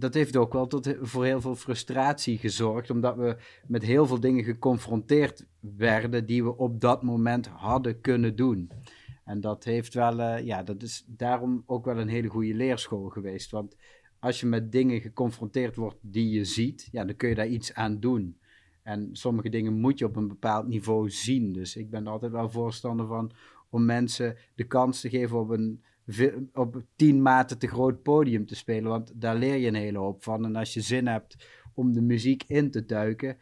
dat 0.00 0.14
heeft 0.14 0.36
ook 0.36 0.52
wel 0.52 0.66
tot, 0.66 0.94
voor 1.00 1.24
heel 1.24 1.40
veel 1.40 1.54
frustratie 1.54 2.38
gezorgd. 2.38 2.90
Omdat 2.90 3.16
we 3.16 3.36
met 3.66 3.82
heel 3.82 4.06
veel 4.06 4.20
dingen 4.20 4.44
geconfronteerd 4.44 5.46
werden 5.60 6.26
die 6.26 6.44
we 6.44 6.56
op 6.56 6.80
dat 6.80 7.02
moment 7.02 7.46
hadden 7.46 8.00
kunnen 8.00 8.36
doen. 8.36 8.70
En 9.24 9.40
dat 9.40 9.64
heeft 9.64 9.94
wel, 9.94 10.20
eh, 10.20 10.44
ja, 10.44 10.62
dat 10.62 10.82
is 10.82 11.04
daarom 11.06 11.62
ook 11.66 11.84
wel 11.84 11.98
een 11.98 12.08
hele 12.08 12.28
goede 12.28 12.54
leerschool 12.54 13.08
geweest. 13.08 13.50
Want 13.50 13.76
als 14.18 14.40
je 14.40 14.46
met 14.46 14.72
dingen 14.72 15.00
geconfronteerd 15.00 15.76
wordt 15.76 15.98
die 16.00 16.30
je 16.30 16.44
ziet, 16.44 16.88
ja, 16.92 17.04
dan 17.04 17.16
kun 17.16 17.28
je 17.28 17.34
daar 17.34 17.48
iets 17.48 17.74
aan 17.74 18.00
doen. 18.00 18.38
En 18.82 19.08
sommige 19.12 19.48
dingen 19.48 19.72
moet 19.72 19.98
je 19.98 20.04
op 20.04 20.16
een 20.16 20.28
bepaald 20.28 20.66
niveau 20.68 21.10
zien. 21.10 21.52
Dus 21.52 21.76
ik 21.76 21.90
ben 21.90 22.06
altijd 22.06 22.32
wel 22.32 22.50
voorstander 22.50 23.06
van 23.06 23.32
om 23.70 23.84
mensen 23.84 24.36
de 24.54 24.64
kans 24.64 25.00
te 25.00 25.08
geven 25.08 25.38
op 25.38 25.50
een 25.50 25.82
op 26.52 26.82
tien 26.96 27.22
maten 27.22 27.58
te 27.58 27.66
groot 27.66 28.02
podium 28.02 28.46
te 28.46 28.56
spelen. 28.56 28.90
Want 28.90 29.12
daar 29.14 29.36
leer 29.36 29.56
je 29.56 29.68
een 29.68 29.74
hele 29.74 29.98
hoop 29.98 30.22
van. 30.22 30.44
En 30.44 30.56
als 30.56 30.74
je 30.74 30.80
zin 30.80 31.06
hebt 31.06 31.46
om 31.74 31.92
de 31.92 32.02
muziek 32.02 32.44
in 32.46 32.70
te 32.70 32.86
duiken, 32.86 33.38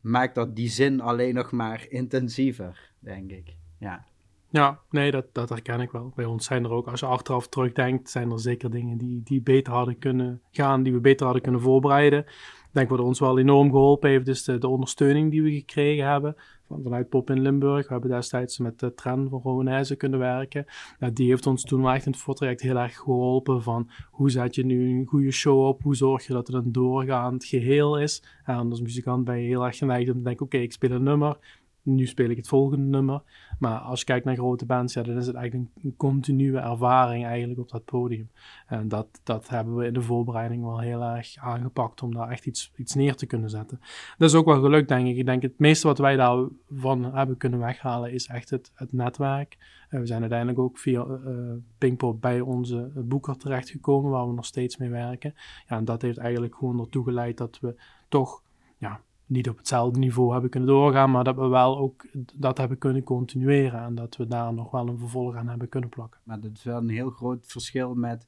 maakt 0.00 0.34
dat 0.34 0.56
die 0.56 0.68
zin 0.68 1.00
alleen 1.00 1.34
nog 1.34 1.52
maar 1.52 1.86
intensiever, 1.88 2.92
denk 2.98 3.30
ik. 3.30 3.56
Ja. 3.78 4.04
Ja, 4.52 4.80
nee, 4.90 5.10
dat, 5.10 5.26
dat 5.32 5.48
herken 5.48 5.80
ik 5.80 5.90
wel. 5.90 6.12
Bij 6.14 6.24
ons 6.24 6.44
zijn 6.44 6.64
er 6.64 6.70
ook, 6.70 6.86
als 6.86 7.00
je 7.00 7.06
achteraf 7.06 7.48
terugdenkt, 7.48 8.10
zijn 8.10 8.30
er 8.30 8.40
zeker 8.40 8.70
dingen 8.70 8.98
die, 8.98 9.22
die 9.24 9.40
beter 9.40 9.72
hadden 9.72 9.98
kunnen 9.98 10.40
gaan, 10.50 10.82
die 10.82 10.92
we 10.92 11.00
beter 11.00 11.24
hadden 11.24 11.42
kunnen 11.42 11.60
voorbereiden. 11.60 12.24
Denk 12.72 12.88
wat 12.88 13.00
ons 13.00 13.20
wel 13.20 13.38
enorm 13.38 13.70
geholpen 13.70 14.10
heeft, 14.10 14.28
is 14.28 14.44
de, 14.44 14.58
de 14.58 14.68
ondersteuning 14.68 15.30
die 15.30 15.42
we 15.42 15.52
gekregen 15.52 16.06
hebben 16.06 16.36
van, 16.66 16.82
vanuit 16.82 17.08
Pop 17.08 17.30
in 17.30 17.40
Limburg. 17.40 17.86
We 17.86 17.92
hebben 17.92 18.10
destijds 18.10 18.58
met 18.58 18.78
de 18.78 18.94
trend 18.94 19.30
van 19.30 19.40
Rowanese 19.42 19.96
kunnen 19.96 20.18
werken. 20.18 20.64
Die 21.12 21.28
heeft 21.28 21.46
ons 21.46 21.62
toen 21.62 21.82
wel 21.82 21.92
echt 21.92 22.06
in 22.06 22.12
het 22.12 22.20
voortraject 22.20 22.60
heel 22.60 22.76
erg 22.76 22.96
geholpen 22.96 23.62
van 23.62 23.90
hoe 24.10 24.30
zet 24.30 24.54
je 24.54 24.64
nu 24.64 24.98
een 24.98 25.06
goede 25.06 25.30
show 25.30 25.66
op, 25.66 25.82
hoe 25.82 25.96
zorg 25.96 26.26
je 26.26 26.32
dat 26.32 26.46
het 26.46 26.56
een 26.56 26.72
doorgaand 26.72 27.44
geheel 27.44 27.98
is. 27.98 28.22
En 28.44 28.70
als 28.70 28.80
muzikant 28.80 29.24
ben 29.24 29.38
je 29.38 29.46
heel 29.46 29.64
erg 29.64 29.76
geneigd 29.76 30.10
om 30.10 30.16
te 30.16 30.22
denken, 30.22 30.46
oké, 30.46 30.58
ik 30.58 30.72
speel 30.72 30.90
een 30.90 31.02
nummer, 31.02 31.38
nu 31.82 32.06
speel 32.06 32.30
ik 32.30 32.36
het 32.36 32.48
volgende 32.48 32.86
nummer. 32.86 33.22
Maar 33.58 33.78
als 33.78 33.98
je 33.98 34.04
kijkt 34.04 34.24
naar 34.24 34.36
grote 34.36 34.66
bands, 34.66 34.94
ja, 34.94 35.02
dan 35.02 35.16
is 35.16 35.26
het 35.26 35.36
eigenlijk 35.36 35.70
een, 35.82 35.96
continue 35.96 36.58
ervaring 36.58 37.24
eigenlijk 37.24 37.60
op 37.60 37.70
dat 37.70 37.84
podium. 37.84 38.30
En 38.66 38.88
dat, 38.88 39.20
dat 39.22 39.48
hebben 39.48 39.76
we 39.76 39.86
in 39.86 39.92
de 39.92 40.02
voorbereiding 40.02 40.62
wel 40.62 40.80
heel 40.80 41.02
erg 41.02 41.36
aangepakt 41.36 42.02
om 42.02 42.14
daar 42.14 42.28
echt 42.28 42.46
iets, 42.46 42.72
iets 42.76 42.94
neer 42.94 43.14
te 43.14 43.26
kunnen 43.26 43.50
zetten. 43.50 43.80
Dat 44.18 44.28
is 44.28 44.34
ook 44.34 44.46
wel 44.46 44.60
gelukt, 44.60 44.88
denk 44.88 45.06
ik. 45.06 45.16
Ik 45.16 45.26
denk 45.26 45.42
het 45.42 45.58
meeste 45.58 45.86
wat 45.86 45.98
wij 45.98 46.16
daarvan 46.16 47.14
hebben 47.14 47.36
kunnen 47.36 47.58
weghalen 47.58 48.12
is 48.12 48.26
echt 48.26 48.50
het, 48.50 48.72
het 48.74 48.92
netwerk. 48.92 49.56
Uh, 49.90 50.00
we 50.00 50.06
zijn 50.06 50.20
uiteindelijk 50.20 50.58
ook 50.58 50.78
via 50.78 51.04
uh, 51.04 51.52
Pinkpop 51.78 52.20
bij 52.20 52.40
onze 52.40 52.90
boeker 52.94 53.36
terechtgekomen, 53.36 54.10
waar 54.10 54.28
we 54.28 54.34
nog 54.34 54.46
steeds 54.46 54.76
mee 54.76 54.90
werken. 54.90 55.34
Ja, 55.68 55.76
en 55.76 55.84
dat 55.84 56.02
heeft 56.02 56.18
eigenlijk 56.18 56.54
gewoon 56.54 56.80
ertoe 56.80 57.04
geleid 57.04 57.36
dat 57.36 57.58
we 57.60 57.74
toch 58.08 58.42
ja, 58.78 59.00
niet 59.32 59.48
op 59.48 59.56
hetzelfde 59.58 59.98
niveau 59.98 60.32
hebben 60.32 60.50
kunnen 60.50 60.68
doorgaan, 60.68 61.10
maar 61.10 61.24
dat 61.24 61.36
we 61.36 61.46
wel 61.46 61.78
ook 61.78 62.06
dat 62.34 62.58
hebben 62.58 62.78
kunnen 62.78 63.02
continueren 63.02 63.80
en 63.80 63.94
dat 63.94 64.16
we 64.16 64.26
daar 64.26 64.54
nog 64.54 64.70
wel 64.70 64.88
een 64.88 64.98
vervolg 64.98 65.34
aan 65.34 65.48
hebben 65.48 65.68
kunnen 65.68 65.88
plakken. 65.90 66.20
Maar 66.24 66.40
dat 66.40 66.50
is 66.54 66.62
wel 66.64 66.76
een 66.76 66.88
heel 66.88 67.10
groot 67.10 67.46
verschil 67.46 67.94
met 67.94 68.26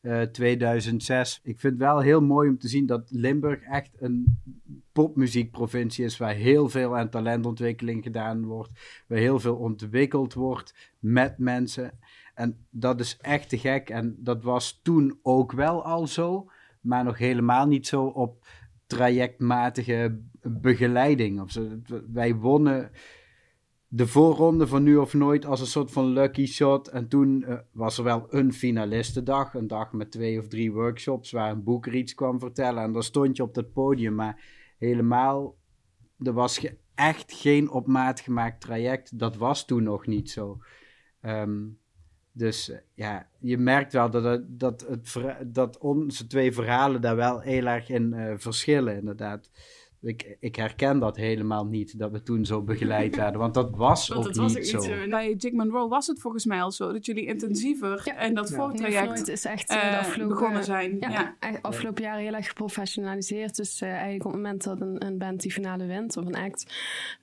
uh, 0.00 0.22
2006. 0.22 1.40
Ik 1.42 1.60
vind 1.60 1.72
het 1.72 1.82
wel 1.82 2.00
heel 2.00 2.20
mooi 2.20 2.48
om 2.48 2.58
te 2.58 2.68
zien 2.68 2.86
dat 2.86 3.10
Limburg 3.10 3.60
echt 3.60 3.90
een 3.98 4.40
popmuziekprovincie 4.92 6.04
is 6.04 6.16
waar 6.16 6.34
heel 6.34 6.68
veel 6.68 6.96
aan 6.96 7.10
talentontwikkeling 7.10 8.02
gedaan 8.02 8.44
wordt, 8.44 8.70
waar 9.06 9.18
heel 9.18 9.40
veel 9.40 9.56
ontwikkeld 9.56 10.34
wordt 10.34 10.92
met 10.98 11.38
mensen. 11.38 11.98
En 12.34 12.66
dat 12.70 13.00
is 13.00 13.16
echt 13.20 13.48
te 13.48 13.58
gek 13.58 13.90
en 13.90 14.16
dat 14.18 14.42
was 14.42 14.80
toen 14.82 15.18
ook 15.22 15.52
wel 15.52 15.84
al 15.84 16.06
zo, 16.06 16.50
maar 16.80 17.04
nog 17.04 17.18
helemaal 17.18 17.66
niet 17.66 17.86
zo 17.86 18.04
op 18.04 18.46
trajectmatige 18.86 20.20
begeleiding. 20.44 21.40
Of 21.40 21.50
zo. 21.50 21.68
Wij 22.12 22.34
wonnen 22.34 22.90
de 23.88 24.06
voorronde 24.06 24.66
van 24.66 24.82
Nu 24.82 24.96
of 24.96 25.14
Nooit 25.14 25.46
als 25.46 25.60
een 25.60 25.66
soort 25.66 25.90
van 25.90 26.06
lucky 26.06 26.46
shot. 26.46 26.88
En 26.88 27.08
toen 27.08 27.44
uh, 27.48 27.58
was 27.72 27.98
er 27.98 28.04
wel 28.04 28.26
een 28.30 28.52
finalistendag. 28.52 29.54
Een 29.54 29.66
dag 29.66 29.92
met 29.92 30.10
twee 30.10 30.38
of 30.38 30.48
drie 30.48 30.72
workshops 30.72 31.30
waar 31.30 31.50
een 31.50 31.62
boeker 31.62 31.94
iets 31.94 32.14
kwam 32.14 32.38
vertellen. 32.38 32.82
En 32.82 32.92
dan 32.92 33.02
stond 33.02 33.36
je 33.36 33.42
op 33.42 33.54
dat 33.54 33.72
podium. 33.72 34.14
Maar 34.14 34.44
helemaal, 34.78 35.56
er 36.18 36.32
was 36.32 36.58
ge 36.58 36.76
echt 36.94 37.32
geen 37.32 37.70
op 37.70 37.86
maat 37.86 38.20
gemaakt 38.20 38.60
traject. 38.60 39.18
Dat 39.18 39.36
was 39.36 39.64
toen 39.66 39.82
nog 39.82 40.06
niet 40.06 40.30
zo. 40.30 40.58
Um, 41.22 41.78
Dus 42.36 42.70
eh, 42.70 42.78
ja, 42.94 43.28
je 43.40 43.58
merkt 43.58 43.92
wel 43.92 44.10
dat, 44.10 44.42
dat, 44.46 44.86
het, 44.88 45.16
dat 45.54 45.78
onze 45.78 46.26
twee 46.26 46.52
verhalen 46.52 47.00
daar 47.00 47.16
wel 47.16 47.40
heel 47.40 47.66
erg 47.66 47.88
in 47.88 48.12
eh, 48.12 48.34
verschillen, 48.36 48.96
inderdaad. 48.96 49.50
Ik, 50.04 50.36
ik 50.40 50.56
herken 50.56 50.98
dat 50.98 51.16
helemaal 51.16 51.66
niet, 51.66 51.98
dat 51.98 52.10
we 52.10 52.22
toen 52.22 52.44
zo 52.44 52.62
begeleid 52.62 53.16
werden, 53.22 53.40
want 53.40 53.54
dat 53.54 53.70
was 53.76 54.08
Want 54.08 54.20
ook 54.20 54.26
dat 54.26 54.36
was 54.42 54.54
niet 54.54 54.66
zo. 54.66 55.08
Bij 55.08 55.34
Jig 55.34 55.52
Monroe 55.52 55.88
was 55.88 56.06
het 56.06 56.20
volgens 56.20 56.44
mij 56.44 56.62
al 56.62 56.72
zo 56.72 56.92
dat 56.92 57.06
jullie 57.06 57.26
intensiever 57.26 58.02
Ja. 58.04 58.16
en 58.16 58.34
dat 58.34 58.48
Ja. 58.48 58.56
Voortraject 58.56 59.28
is 59.28 59.44
echt 59.44 59.70
eh, 59.70 59.76
eh, 59.86 59.90
de 59.90 59.98
afgelopen 59.98 60.34
begonnen 60.36 60.64
zijn. 60.64 60.96
Ja, 61.00 61.34
Ja. 61.40 61.58
afgelopen 61.62 62.02
jaren 62.02 62.22
heel 62.22 62.34
erg 62.34 62.48
geprofessionaliseerd. 62.48 63.56
Dus 63.56 63.80
eh, 63.80 63.88
eigenlijk 63.90 64.24
op 64.24 64.32
het 64.32 64.40
moment 64.42 64.64
dat 64.64 64.80
een, 64.80 65.06
een 65.06 65.18
band 65.18 65.40
die 65.40 65.52
finale 65.52 65.86
wint 65.86 66.16
of 66.16 66.26
een 66.26 66.34
act, 66.36 66.74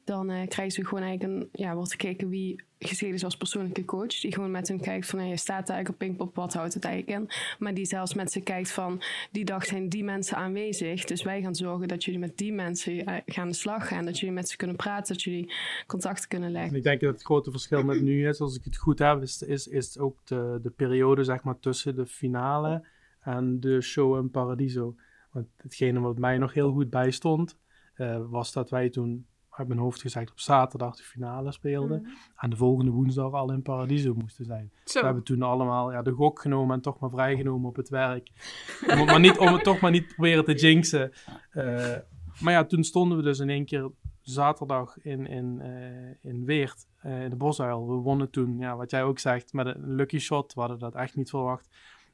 dan 0.04 0.30
eh, 0.30 0.48
krijgen 0.48 0.74
ze 0.74 0.86
gewoon 0.86 1.04
eigenlijk 1.04 1.42
een, 1.42 1.50
ja, 1.52 1.76
wordt 1.76 1.92
gekeken 1.92 2.30
wie 2.30 2.64
gezien 2.86 3.14
is 3.14 3.24
als 3.24 3.38
persoonlijke 3.38 3.86
coach. 3.86 4.20
Die 4.20 4.34
gewoon 4.34 4.52
met 4.52 4.68
hen 4.68 4.80
kijkt 4.80 5.06
van, 5.08 5.20
ja, 5.20 5.30
je 5.30 5.38
staat 5.38 5.70
eigenlijk 5.70 5.90
op 5.90 5.98
Pinkpop, 5.98 6.36
wat 6.36 6.54
houdt 6.54 6.74
het 6.74 6.86
eigenlijk 6.86 7.20
in? 7.20 7.30
Maar 7.60 7.74
die 7.74 7.86
zelfs 7.86 8.14
met 8.14 8.32
ze 8.32 8.42
kijkt 8.42 8.72
van, 8.72 9.02
die 9.32 9.46
dag 9.46 9.66
zijn 9.66 9.90
die 9.90 10.04
mensen 10.04 10.38
aanwezig. 10.38 11.04
Dus 11.04 11.24
wij 11.24 11.42
gaan 11.42 11.56
zorgen 11.56 11.88
dat 11.88 12.04
jullie 12.04 12.20
met 12.20 12.38
die 12.38 12.54
mensen 12.54 13.06
eh, 13.06 13.16
gaan 13.26 13.44
aan 13.44 13.50
de 13.50 13.56
slag 13.56 13.88
gaan. 13.88 14.06
Dat 14.06 14.20
jullie 14.20 14.36
met 14.36 14.50
ze 14.50 14.58
kunnen 14.58 14.76
praten, 14.76 15.14
dat 15.14 15.24
jullie 15.24 15.54
contact 15.88 16.28
kunnen 16.28 16.48
En 16.48 16.54
leggen. 16.54 16.78
ik 16.78 16.84
denk 16.84 17.02
dat 17.02 17.14
het 17.14 17.24
grote 17.24 17.52
verschil 17.52 17.84
met 17.84 18.02
nu 18.02 18.28
is, 18.28 18.40
als 18.40 18.56
ik 18.56 18.64
het 18.64 18.78
goed 18.78 19.00
heb, 19.00 19.22
is, 19.22 19.42
is, 19.42 19.68
is 19.68 19.98
ook 19.98 20.18
de, 20.24 20.60
de 20.62 20.70
periode 20.70 21.24
zeg 21.24 21.44
maar, 21.44 21.60
tussen 21.60 21.96
de 21.96 22.06
finale 22.06 22.88
en 23.22 23.60
de 23.60 23.82
show 23.82 24.18
in 24.18 24.32
Paradiso. 24.32 24.96
Want 25.32 25.48
hetgene 25.58 26.00
wat 26.00 26.18
mij 26.18 26.38
nog 26.38 26.54
heel 26.54 26.72
goed 26.72 26.90
bijstond, 26.90 27.58
eh, 27.94 28.22
was 28.30 28.54
dat 28.54 28.70
wij 28.70 28.90
toen, 28.90 29.26
uit 29.52 29.68
mijn 29.68 29.80
hoofd 29.80 30.02
gezegd, 30.02 30.32
op 30.32 30.40
zaterdag 30.40 30.96
de 30.96 31.04
finale 31.04 31.52
speelden. 31.52 32.08
En 32.38 32.50
de 32.50 32.56
volgende 32.56 32.92
woensdag 32.92 33.32
al 33.32 33.52
in 33.52 33.62
Paradiso 33.62 34.14
moesten 34.14 34.46
zijn. 34.46 34.72
Zo. 34.86 35.00
We 35.00 35.06
hebben 35.06 35.24
toen 35.24 35.42
allemaal 35.42 35.92
ja, 35.92 36.02
de 36.02 36.12
gok 36.12 36.42
genomen 36.42 36.76
en 36.76 36.82
toch 36.82 37.00
maar 37.00 37.10
vrijgenomen 37.10 37.70
op 37.70 37.76
het 37.76 37.90
werk. 37.90 38.30
Om 38.92 38.98
het, 38.98 39.06
maar 39.06 39.20
niet, 39.20 39.38
om 39.38 39.54
het 39.54 39.64
toch 39.64 39.80
maar 39.80 39.92
niet 39.92 40.08
proberen 40.08 40.46
te 40.46 40.54
jinxen. 40.54 41.12
Eh, 41.52 41.96
maar 42.40 42.54
ja, 42.54 42.66
toen 42.66 42.84
stonden 42.84 43.18
we 43.18 43.24
dus 43.24 43.40
in 43.40 43.50
één 43.50 43.66
keer 43.66 43.92
zaterdag 44.22 45.02
in, 45.02 45.28
in, 45.28 45.62
eh, 45.62 46.32
in 46.32 46.46
Weert, 46.46 46.88
eh, 46.98 47.24
in 47.24 47.30
de 47.30 47.36
Bosuil. 47.36 47.88
We 47.88 47.94
wonnen 47.94 48.30
toen, 48.30 48.58
ja, 48.60 48.76
wat 48.76 48.92
jij 48.92 49.04
ook 49.04 49.20
zegt, 49.20 49.54
met 49.54 49.66
een 49.66 49.96
lucky 49.96 50.20
shot. 50.20 50.54
We 50.54 50.60
hadden 50.60 50.80
dat 50.80 50.96
echt 50.96 51.16
niet 51.16 51.30
verwacht. 51.30 51.70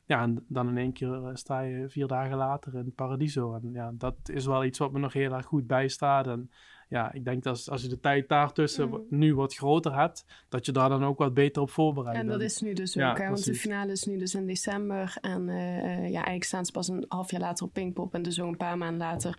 Ja, 0.06 0.22
en 0.22 0.46
dan 0.48 0.68
in 0.70 0.78
één 0.78 0.94
keer 0.94 1.30
sta 1.34 1.60
je 1.60 1.90
vier 1.90 2.08
dagen 2.08 2.38
later 2.38 2.76
in 2.76 2.94
Paradiso. 2.96 3.54
En 3.54 3.72
ja, 3.74 3.92
dat 3.94 4.16
is 4.24 4.46
wel 4.46 4.64
iets 4.64 4.80
wat 4.80 4.92
me 4.92 5.00
nog 5.00 5.14
heel 5.14 5.34
erg 5.34 5.46
goed 5.46 5.68
bijstaat. 5.68 6.28
En 6.28 6.52
ja, 6.90 7.14
ik 7.14 7.26
denk 7.26 7.44
dat 7.44 7.54
als, 7.54 7.70
als 7.70 7.82
je 7.82 7.88
de 7.88 8.00
tijd 8.00 8.30
daartussen 8.30 8.90
Mhm. 8.90 9.00
nu 9.10 9.36
wat 9.36 9.56
groter 9.56 9.96
hebt, 10.00 10.26
dat 10.50 10.66
je 10.66 10.72
daar 10.72 10.90
dan 10.90 11.06
ook 11.06 11.18
wat 11.18 11.34
beter 11.34 11.62
op 11.62 11.70
voorbereidt. 11.70 12.20
En 12.20 12.28
dat 12.28 12.38
bent. 12.38 12.52
is 12.52 12.62
nu 12.62 12.74
dus 12.74 12.94
Ja, 12.94 13.12
ook, 13.12 13.18
hè, 13.18 13.28
want 13.30 13.46
de 13.46 13.54
finale 13.56 13.92
is 13.92 14.04
nu 14.04 14.18
dus 14.18 14.36
in 14.36 14.46
december. 14.48 15.18
En 15.22 15.50
eh, 15.50 15.78
eh, 15.78 16.00
ja, 16.00 16.14
eigenlijk 16.14 16.44
staan 16.44 16.66
ze 16.66 16.72
pas 16.72 16.88
een 16.88 17.06
half 17.08 17.32
jaar 17.32 17.42
later 17.42 17.66
op 17.66 17.74
Pinkpop. 17.74 18.14
En 18.14 18.22
dus 18.22 18.36
zo 18.36 18.48
een 18.48 18.58
paar 18.58 18.78
maanden 18.78 18.98
later 19.08 19.38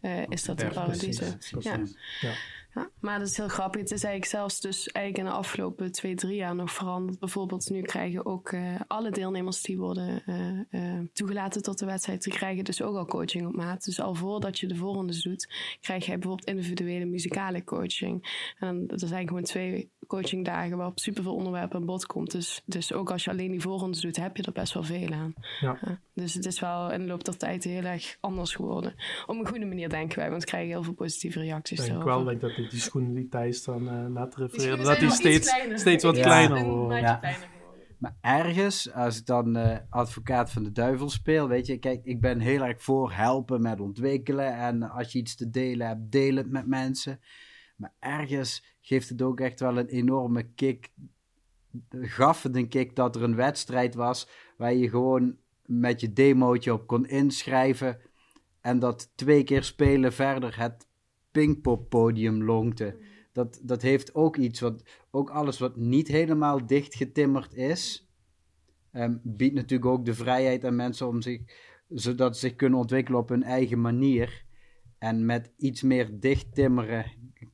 eh, 0.00 0.22
is 0.28 0.44
dat 0.44 0.60
in 0.60 0.66
Ja, 0.66 0.72
Paradiso. 0.72 1.24
precies, 1.58 1.96
Ja. 2.20 2.30
Maar 3.00 3.18
dat 3.18 3.28
is 3.28 3.36
heel 3.36 3.48
grappig. 3.48 3.80
Het 3.80 3.90
is 3.90 4.04
eigenlijk 4.04 4.32
zelfs 4.32 4.60
dus 4.60 4.88
eigenlijk 4.88 5.26
in 5.26 5.32
de 5.32 5.38
afgelopen 5.38 5.92
twee, 5.92 6.14
drie 6.14 6.36
jaar 6.36 6.54
nog 6.54 6.72
veranderd. 6.72 7.18
Bijvoorbeeld 7.18 7.70
nu 7.70 7.82
krijgen 7.82 8.26
ook 8.26 8.48
eh, 8.48 8.80
alle 8.86 9.10
deelnemers 9.10 9.62
die 9.62 9.78
worden 9.78 10.22
eh, 10.26 10.96
eh, 10.96 11.04
toegelaten 11.12 11.62
tot 11.62 11.78
de 11.78 11.86
wedstrijd, 11.86 12.22
die 12.22 12.32
krijgen 12.32 12.64
dus 12.64 12.82
ook 12.82 12.96
al 12.96 13.06
coaching 13.06 13.46
op 13.46 13.56
maat. 13.56 13.84
Dus 13.84 14.00
al 14.00 14.14
voordat 14.14 14.58
je 14.58 14.66
de 14.66 14.76
voorrondes 14.76 15.22
doet, 15.22 15.48
krijg 15.80 16.06
jij 16.06 16.18
bijvoorbeeld 16.18 16.48
individuele 16.48 17.04
muzikale 17.04 17.64
coaching. 17.64 18.52
En 18.58 18.86
dan, 18.86 18.98
er 18.98 19.08
zijn 19.08 19.28
gewoon 19.28 19.42
twee 19.42 19.90
coachingdagen 20.08 20.76
waarop 20.76 20.98
superveel 20.98 21.34
onderwerpen 21.34 21.78
aan 21.80 21.86
bod 21.86 22.06
komt. 22.06 22.30
Dus, 22.30 22.62
dus 22.66 22.92
ook 22.92 23.10
als 23.10 23.24
je 23.24 23.30
alleen 23.30 23.50
die 23.50 23.60
voorrondes 23.60 24.00
doet, 24.00 24.16
heb 24.16 24.36
je 24.36 24.42
er 24.42 24.52
best 24.52 24.74
wel 24.74 24.82
veel 24.82 25.12
aan. 25.12 25.34
Ja. 25.60 25.78
dus 26.14 26.34
het 26.34 26.46
is 26.46 26.60
wel 26.60 26.92
in 26.92 27.00
de 27.00 27.06
loop 27.06 27.24
der 27.24 27.36
tijd 27.36 27.64
heel 27.64 27.82
erg 27.84 28.16
anders 28.20 28.54
geworden. 28.54 28.94
Op 29.26 29.38
een 29.38 29.46
goede 29.48 29.66
manier 29.66 29.88
denken 29.88 30.18
wij, 30.18 30.30
want 30.30 30.42
we 30.42 30.48
krijgen 30.48 30.70
heel 30.70 30.82
veel 30.82 30.92
positieve 30.94 31.40
reacties 31.40 31.78
Ik 31.78 31.84
denk 31.84 31.98
erover. 31.98 32.14
wel 32.16 32.24
denk 32.24 32.40
dat 32.40 32.54
die, 32.56 32.68
die 32.68 32.80
schoenen 32.80 33.14
die 33.14 33.28
Thijs 33.28 33.64
dan 33.64 33.88
eh 33.88 34.04
Die 34.04 34.04
refereerde, 34.14 34.60
schoenen 34.60 34.84
dat 34.84 34.98
die 34.98 35.10
steeds, 35.10 35.50
kleiner. 35.50 35.78
steeds 35.78 36.04
wat 36.04 36.16
Ja. 36.16 36.22
kleiner 36.22 36.64
worden. 36.64 37.00
Ja. 37.00 37.20
Maar 37.98 38.16
ergens, 38.20 38.92
als 38.92 39.18
ik 39.18 39.26
dan 39.26 39.56
eh, 39.56 39.76
advocaat 39.90 40.50
van 40.52 40.62
de 40.62 40.72
duivel 40.72 41.10
speel, 41.10 41.48
weet 41.48 41.66
je, 41.66 41.78
kijk, 41.78 42.00
ik 42.04 42.20
ben 42.20 42.40
heel 42.40 42.64
erg 42.64 42.82
voor 42.82 43.12
helpen 43.12 43.62
met 43.62 43.80
ontwikkelen. 43.80 44.56
En 44.56 44.82
als 44.90 45.12
je 45.12 45.18
iets 45.18 45.36
te 45.36 45.50
delen 45.50 45.86
hebt, 45.86 46.10
deel 46.12 46.36
het 46.36 46.50
met 46.50 46.66
mensen. 46.66 47.20
Maar 47.78 47.94
ergens 47.98 48.76
geeft 48.80 49.08
het 49.08 49.22
ook 49.22 49.40
echt 49.40 49.60
wel 49.60 49.78
een 49.78 49.86
enorme 49.86 50.42
kick. 50.54 50.92
Gaf 51.90 52.42
het 52.42 52.56
een 52.56 52.68
kick 52.68 52.96
dat 52.96 53.16
er 53.16 53.22
een 53.22 53.36
wedstrijd 53.36 53.94
was 53.94 54.28
waar 54.56 54.74
je 54.74 54.88
gewoon 54.88 55.36
met 55.66 56.00
je 56.00 56.12
demootje 56.12 56.72
op 56.72 56.86
kon 56.86 57.06
inschrijven. 57.06 58.00
En 58.60 58.78
dat 58.78 59.12
twee 59.14 59.44
keer 59.44 59.64
spelen 59.64 60.12
verder 60.12 60.58
het 60.58 60.86
Pinkpop 61.30 61.88
podium 61.88 62.44
longte. 62.44 62.98
Dat, 63.32 63.60
dat 63.62 63.82
heeft 63.82 64.14
ook 64.14 64.36
iets 64.36 64.60
wat, 64.60 64.82
ook 65.10 65.30
alles 65.30 65.58
wat 65.58 65.76
niet 65.76 66.08
helemaal 66.08 66.66
dichtgetimmerd 66.66 67.54
is, 67.54 68.08
ehm, 68.92 69.16
biedt 69.22 69.54
natuurlijk 69.54 69.90
ook 69.90 70.04
de 70.04 70.14
vrijheid 70.14 70.64
aan 70.64 70.76
mensen 70.76 71.06
om 71.06 71.22
zich, 71.22 71.40
zodat 71.88 72.34
ze 72.34 72.46
zich 72.46 72.56
kunnen 72.56 72.78
ontwikkelen 72.78 73.20
op 73.20 73.28
hun 73.28 73.42
eigen 73.42 73.80
manier. 73.80 74.46
En 74.98 75.26
met 75.26 75.52
iets 75.56 75.82
meer 75.82 76.20
dichttimmeren 76.20 77.04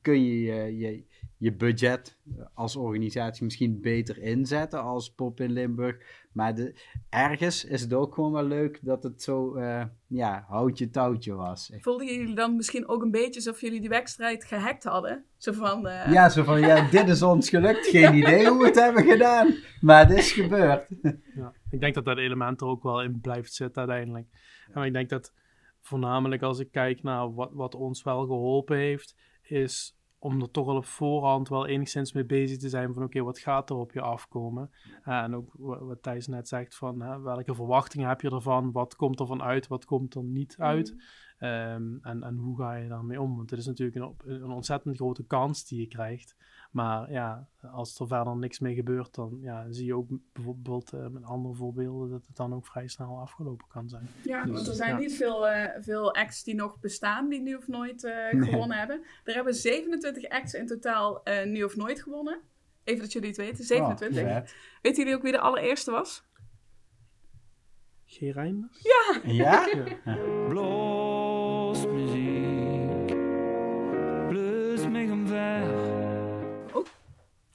kun 0.01 0.23
je 0.23 0.41
je, 0.41 0.77
je, 0.77 1.03
je 1.37 1.53
budget 1.53 2.17
als 2.53 2.75
organisatie 2.75 3.43
misschien 3.43 3.81
beter 3.81 4.17
inzetten 4.17 4.81
als 4.81 5.13
Pop 5.13 5.39
in 5.39 5.51
Limburg. 5.51 5.97
Maar 6.31 6.55
de, 6.55 6.75
ergens 7.09 7.65
is 7.65 7.81
het 7.81 7.93
ook 7.93 8.13
gewoon 8.13 8.31
wel 8.31 8.43
leuk 8.43 8.79
dat 8.81 9.03
het 9.03 9.21
zo, 9.21 9.55
eh, 9.55 9.83
ja, 10.07 10.45
houtje 10.47 10.89
touwtje 10.89 11.33
was. 11.33 11.71
Voelden 11.79 12.07
jullie 12.07 12.35
dan 12.35 12.55
misschien 12.55 12.87
ook 12.87 13.01
een 13.01 13.11
beetje 13.11 13.35
alsof 13.35 13.61
jullie 13.61 13.79
die 13.79 13.89
wedstrijd 13.89 14.45
gehackt 14.45 14.83
hadden? 14.83 15.25
Zo 15.37 15.51
van, 15.51 15.87
eh, 15.87 16.11
Ja, 16.11 16.29
zo 16.29 16.43
van, 16.43 16.59
ja, 16.59 16.89
dit 16.89 17.07
is 17.07 17.21
ons 17.21 17.49
gelukt. 17.49 17.87
Geen 17.95 18.13
idee 18.13 18.47
hoe 18.47 18.59
we 18.59 18.65
het 18.65 18.79
hebben 18.79 19.03
gedaan. 19.03 19.55
Maar 19.81 20.07
het 20.07 20.17
is 20.17 20.31
gebeurd. 20.31 20.87
Ja, 21.35 21.53
ik 21.69 21.79
denk 21.79 21.93
dat 21.93 22.05
dat 22.05 22.17
element 22.17 22.61
er 22.61 22.67
ook 22.67 22.83
wel 22.83 23.03
in 23.03 23.19
blijft 23.21 23.53
zitten 23.53 23.77
uiteindelijk. 23.77 24.27
En 24.73 24.83
ik 24.83 24.93
denk 24.93 25.09
dat 25.09 25.33
voornamelijk 25.85 26.41
als 26.41 26.59
ik 26.59 26.71
kijk 26.71 27.03
naar 27.03 27.33
wat, 27.33 27.49
wat 27.53 27.75
ons 27.75 28.03
wel 28.03 28.25
geholpen 28.25 28.77
heeft, 28.77 29.15
is 29.41 29.97
om 30.19 30.41
er 30.41 30.51
toch 30.51 30.67
al 30.67 30.75
op 30.75 30.85
voorhand 30.85 31.49
wel 31.49 31.67
enigszins 31.67 32.13
mee 32.13 32.25
bezig 32.25 32.57
te 32.57 32.69
zijn 32.69 32.93
van 32.93 33.03
oké, 33.03 33.21
wat 33.23 33.39
gaat 33.39 33.69
er 33.69 33.75
op 33.75 33.91
je 33.91 34.01
afkomen? 34.01 34.71
Eh, 35.03 35.17
en 35.17 35.35
ook 35.35 35.49
wa- 35.57 35.83
wat 35.83 36.03
Thijs 36.03 36.27
net 36.27 36.47
zegt 36.47 36.75
van 36.75 37.01
hè, 37.01 37.21
welke 37.21 37.55
verwachtingen 37.55 38.07
heb 38.07 38.21
je 38.21 38.29
ervan? 38.29 38.71
Wat 38.71 38.95
komt 38.95 39.19
er 39.19 39.25
van 39.27 39.43
uit? 39.43 39.67
Wat 39.67 39.85
komt 39.85 40.15
er 40.15 40.23
niet 40.23 40.55
uit? 40.57 40.95
Ehm, 41.37 41.97
en, 42.01 42.23
en 42.23 42.35
hoe 42.37 42.57
ga 42.57 42.73
je 42.75 42.87
daarmee 42.87 43.21
om? 43.21 43.35
Want 43.35 43.49
het 43.49 43.59
is 43.59 43.65
natuurlijk 43.65 44.15
een, 44.25 44.43
ontzettend 44.43 44.95
grote 44.95 45.23
kans 45.25 45.67
die 45.67 45.79
je 45.79 45.87
krijgt. 45.87 46.35
Maar 46.71 47.11
ja, 47.11 47.47
als 47.71 47.99
er 47.99 48.07
verder 48.07 48.37
niks 48.37 48.59
mee 48.59 48.75
gebeurt, 48.75 49.15
dan 49.15 49.37
ja, 49.41 49.65
zie 49.69 49.85
je 49.85 49.95
ook 49.95 50.07
bijvoorbeeld 50.33 50.93
eh, 50.93 51.07
met 51.07 51.23
andere 51.23 51.55
voorbeelden 51.55 52.09
dat 52.09 52.25
het 52.27 52.35
dan 52.35 52.53
ook 52.53 52.65
vrij 52.65 52.87
snel 52.87 53.19
afgelopen 53.19 53.67
kan 53.67 53.89
zijn. 53.89 54.07
Ja, 54.23 54.43
Dus, 54.43 54.51
want 54.53 54.67
er 54.67 54.73
zijn 54.73 54.91
ja. 54.93 54.97
niet 54.97 55.15
veel, 55.15 55.47
eh, 55.47 55.81
veel 55.83 56.13
acts 56.15 56.43
die 56.43 56.55
nog 56.55 56.79
bestaan 56.79 57.29
die 57.29 57.41
nu 57.41 57.55
of 57.55 57.67
nooit 57.67 58.03
eh, 58.03 58.31
Nee. 58.33 58.49
gewonnen 58.49 58.77
hebben. 58.77 59.03
Er 59.23 59.33
hebben 59.33 59.53
27 59.53 60.29
acts 60.29 60.53
in 60.53 60.67
totaal 60.67 61.23
eh, 61.23 61.45
nu 61.45 61.63
of 61.63 61.75
nooit 61.75 62.01
gewonnen. 62.01 62.39
Even 62.83 63.01
dat 63.01 63.11
jullie 63.11 63.27
het 63.27 63.37
weten, 63.37 63.63
27. 63.63 64.23
Oh, 64.23 64.27
vet. 64.27 64.55
Weten 64.81 64.99
jullie 65.03 65.15
ook 65.17 65.23
wie 65.23 65.31
de 65.31 65.39
allereerste 65.39 65.91
was? 65.91 66.23
G. 68.05 68.19
Reinders? 68.19 68.79
ja? 68.81 69.19
Blasmuziek, 69.23 69.99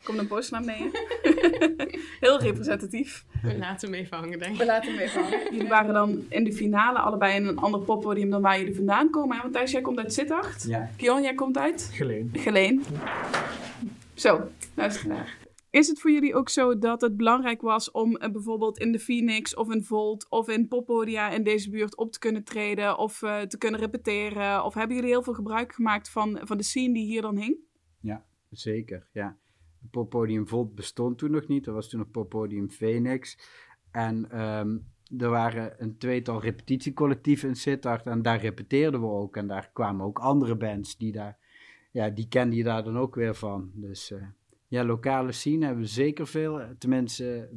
Komt 0.03 0.19
een 0.19 0.29
naar 0.51 0.61
beneden. 0.61 0.91
Heel 2.21 2.41
representatief. 2.41 3.25
We 3.43 3.59
laten 3.59 3.91
hem 3.91 4.01
even 4.01 4.17
hangen, 4.17 4.39
denk 4.39 4.53
ik. 4.53 4.59
We 4.59 4.65
laten 4.65 4.93
hem 4.93 5.01
even 5.01 5.23
hangen. 5.23 5.39
Jullie 5.53 5.69
waren 5.69 5.95
dan 5.95 6.25
in 6.29 6.45
de 6.45 6.53
finale 6.53 6.99
allebei 6.99 7.35
in 7.35 7.47
een 7.47 7.59
ander 7.59 7.81
poppodium 7.81 8.31
dan 8.31 8.43
waar 8.43 8.59
jullie 8.59 8.75
vandaan 8.75 9.11
komen. 9.11 9.37
hè? 9.37 9.43
Want 9.43 9.55
Thijs, 9.55 9.71
jij 9.71 9.81
komt 9.81 9.99
uit 9.99 10.13
Sittard. 10.13 10.63
Ja. 10.63 10.91
Kion, 10.97 11.23
jij 11.23 11.35
komt 11.35 11.59
uit 11.59 11.91
Geleen. 11.93 12.31
Geleen. 12.33 12.85
Zo, 14.15 14.41
luister 14.75 15.09
naar. 15.09 15.39
Is 15.71 15.89
het 15.89 16.01
voor 16.01 16.11
jullie 16.11 16.35
ook 16.35 16.49
zo 16.49 16.79
dat 16.79 17.01
het 17.01 17.17
belangrijk 17.17 17.61
was 17.61 17.91
om 17.91 18.17
eh, 18.17 18.31
bijvoorbeeld 18.31 18.79
in 18.79 18.93
de 18.93 18.99
Phoenix 18.99 19.55
of 19.55 19.71
in 19.71 19.85
Volt 19.85 20.27
of 20.29 20.49
in 20.49 20.69
poppodia 20.69 21.31
in 21.31 21.43
deze 21.43 21.71
buurt 21.71 21.97
op 21.97 22.13
te 22.13 22.19
kunnen 22.19 22.45
treden 22.45 22.99
of 22.99 23.23
eh, 23.23 23.41
te 23.41 23.59
kunnen 23.59 23.81
repeteren? 23.81 24.65
Of 24.65 24.75
hebben 24.75 24.97
jullie 24.97 25.11
heel 25.11 25.23
veel 25.23 25.35
gebruik 25.35 25.73
gemaakt 25.73 26.11
van, 26.11 26.41
van 26.43 26.57
de 26.57 26.63
scene 26.63 26.95
die 26.95 27.07
hier 27.07 27.23
dan 27.23 27.37
hing? 27.37 27.69
Zeker, 28.51 29.09
ja. 29.13 29.37
Poppodium 29.91 30.49
Volt 30.49 30.75
bestond 30.75 31.19
toen 31.19 31.31
nog 31.31 31.47
niet. 31.47 31.67
Er 31.67 31.73
was 31.73 31.89
toen 31.89 31.99
nog 31.99 32.11
poppodium 32.11 32.71
Phoenix. 32.71 33.39
En 33.91 34.31
ehm, 34.31 34.79
er 35.19 35.29
waren 35.29 35.83
een 35.83 35.99
tweetal 35.99 36.41
repetitiecollectieven 36.41 37.49
in 37.49 37.57
Sittard. 37.57 38.07
En 38.07 38.23
daar 38.23 38.41
repeteerden 38.41 39.01
we 39.01 39.07
ook. 39.07 39.37
En 39.37 39.47
daar 39.47 39.71
kwamen 39.73 40.07
ook 40.07 40.19
andere 40.19 40.57
bands 40.57 40.97
die 40.97 41.13
daar... 41.13 41.39
Ja, 41.93 42.11
die 42.11 42.29
kende 42.29 42.57
je 42.57 42.65
daar 42.65 42.85
dan 42.85 42.99
ook 42.99 43.15
weer 43.15 43.35
van. 43.35 43.71
Dus 43.75 44.11
eh, 44.11 44.23
ja, 44.69 44.85
lokale 44.85 45.33
scene 45.33 45.65
hebben 45.65 45.83
we 45.83 45.91
zeker 45.91 46.27
veel. 46.27 46.61
Tenminste, 46.79 47.49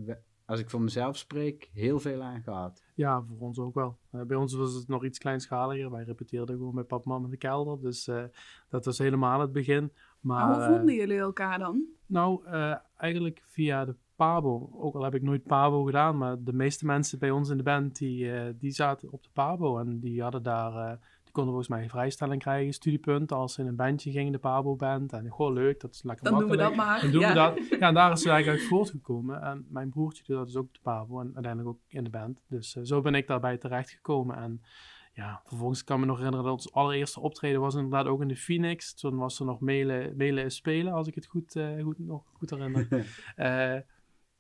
als 0.46 0.60
ik 0.60 0.70
voor 0.70 0.82
mezelf 0.82 1.18
spreek, 1.18 1.70
heel 1.74 2.00
veel 2.00 2.22
aan 2.22 2.42
gehad. 2.42 2.84
Ja, 2.96 3.24
voor 3.28 3.40
ons 3.40 3.60
ook 3.60 3.74
wel. 3.74 3.98
Eh, 4.12 4.22
bij 4.22 4.38
ons 4.38 4.54
was 4.54 4.74
het 4.74 4.88
nog 4.88 5.06
iets 5.06 5.20
kleinschaliger. 5.20 5.92
Wij 5.92 6.04
repeteerden 6.04 6.58
gewoon 6.58 6.76
met 6.76 6.88
pap 6.88 7.06
mam 7.06 7.24
in 7.24 7.30
de 7.30 7.38
kelder. 7.38 7.82
Dus 7.82 8.08
eh, 8.08 8.24
dat 8.70 8.86
was 8.86 8.98
helemaal 8.98 9.40
het 9.40 9.52
begin. 9.52 9.92
Maar, 10.24 10.48
Maar 10.48 10.56
hoe 10.56 10.64
eh, 10.64 10.76
vonden 10.76 10.96
jullie 10.96 11.18
elkaar 11.18 11.60
dan? 11.60 11.86
Nou, 12.08 12.46
eh, 12.46 12.76
eigenlijk 12.98 13.42
via 13.46 13.86
de 13.86 13.96
Pabo. 14.16 14.70
Ook 14.74 14.96
al 14.96 15.04
heb 15.04 15.16
ik 15.16 15.22
nooit 15.22 15.44
Pabo 15.44 15.84
gedaan, 15.84 16.18
maar 16.18 16.44
de 16.44 16.54
meeste 16.54 16.86
mensen 16.86 17.20
bij 17.20 17.32
ons 17.32 17.50
in 17.50 17.58
de 17.58 17.64
band 17.64 17.98
die, 17.98 18.32
eh, 18.32 18.54
die 18.60 18.72
zaten 18.72 19.12
op 19.12 19.24
de 19.24 19.30
Pabo. 19.34 19.78
En 19.80 20.00
die 20.00 20.22
hadden 20.22 20.44
daar, 20.44 20.76
eh, 20.76 20.98
die 21.24 21.32
konden 21.32 21.54
volgens 21.54 21.68
mij 21.68 21.84
een 21.84 21.90
vrijstelling 21.90 22.42
krijgen, 22.42 22.74
studiepunten 22.74 23.38
als 23.38 23.54
ze 23.54 23.62
in 23.62 23.68
een 23.68 23.76
bandje 23.76 24.12
gingen, 24.12 24.32
de 24.32 24.38
Pabo-band. 24.38 25.14
En 25.14 25.34
gewoon 25.34 25.54
leuk, 25.54 25.80
dat 25.82 25.94
is 25.94 26.04
lekker 26.04 26.30
Dan 26.30 26.40
doen 26.40 26.50
we 26.50 26.58
dat 26.58 26.76
maar. 26.76 27.02
Dan 27.02 27.12
doen 27.12 27.22
ja. 27.22 27.28
we 27.28 27.34
dat. 27.34 27.80
Ja, 27.80 27.88
en 27.88 27.94
daar 27.94 28.12
is 28.12 28.20
het 28.20 28.30
eigenlijk 28.30 28.60
uit 28.60 28.70
voortgekomen. 28.70 29.42
En 29.42 29.66
mijn 29.70 29.90
broertje 29.90 30.24
doet 30.26 30.36
dat 30.36 30.46
dus 30.46 30.56
ook 30.56 30.66
op 30.66 30.74
de 30.74 30.80
Pabo 30.84 31.20
en 31.20 31.32
uiteindelijk 31.34 31.68
ook 31.76 31.82
in 31.88 32.04
de 32.04 32.10
band. 32.10 32.44
Dus 32.50 32.76
eh, 32.76 32.84
zo 32.84 33.02
ben 33.02 33.16
ik 33.16 33.28
daarbij 33.28 33.58
terechtgekomen. 33.58 34.36
En 34.36 34.62
ja, 35.14 35.42
vervolgens 35.46 35.84
kan 35.84 35.96
ik 35.96 36.02
me 36.02 36.08
nog 36.08 36.18
herinneren 36.18 36.46
dat 36.46 36.56
ons 36.56 36.74
allereerste 36.74 37.20
optreden 37.20 37.62
was 37.62 37.76
inderdaad 37.76 38.06
ook 38.06 38.22
in 38.22 38.28
de 38.28 38.36
Phoenix. 38.36 38.94
Toen 38.94 39.16
was 39.18 39.40
er 39.40 39.46
nog 39.46 39.60
mailen 39.60 40.18
en 40.38 40.52
spelen, 40.52 40.94
als 40.94 41.08
ik 41.08 41.16
het 41.16 41.26
goed, 41.26 41.56
eh, 41.56 41.84
goed, 41.84 42.00
nog 42.00 42.24
goed 42.34 42.50
herinner. 42.50 42.88
Eh, 43.36 43.80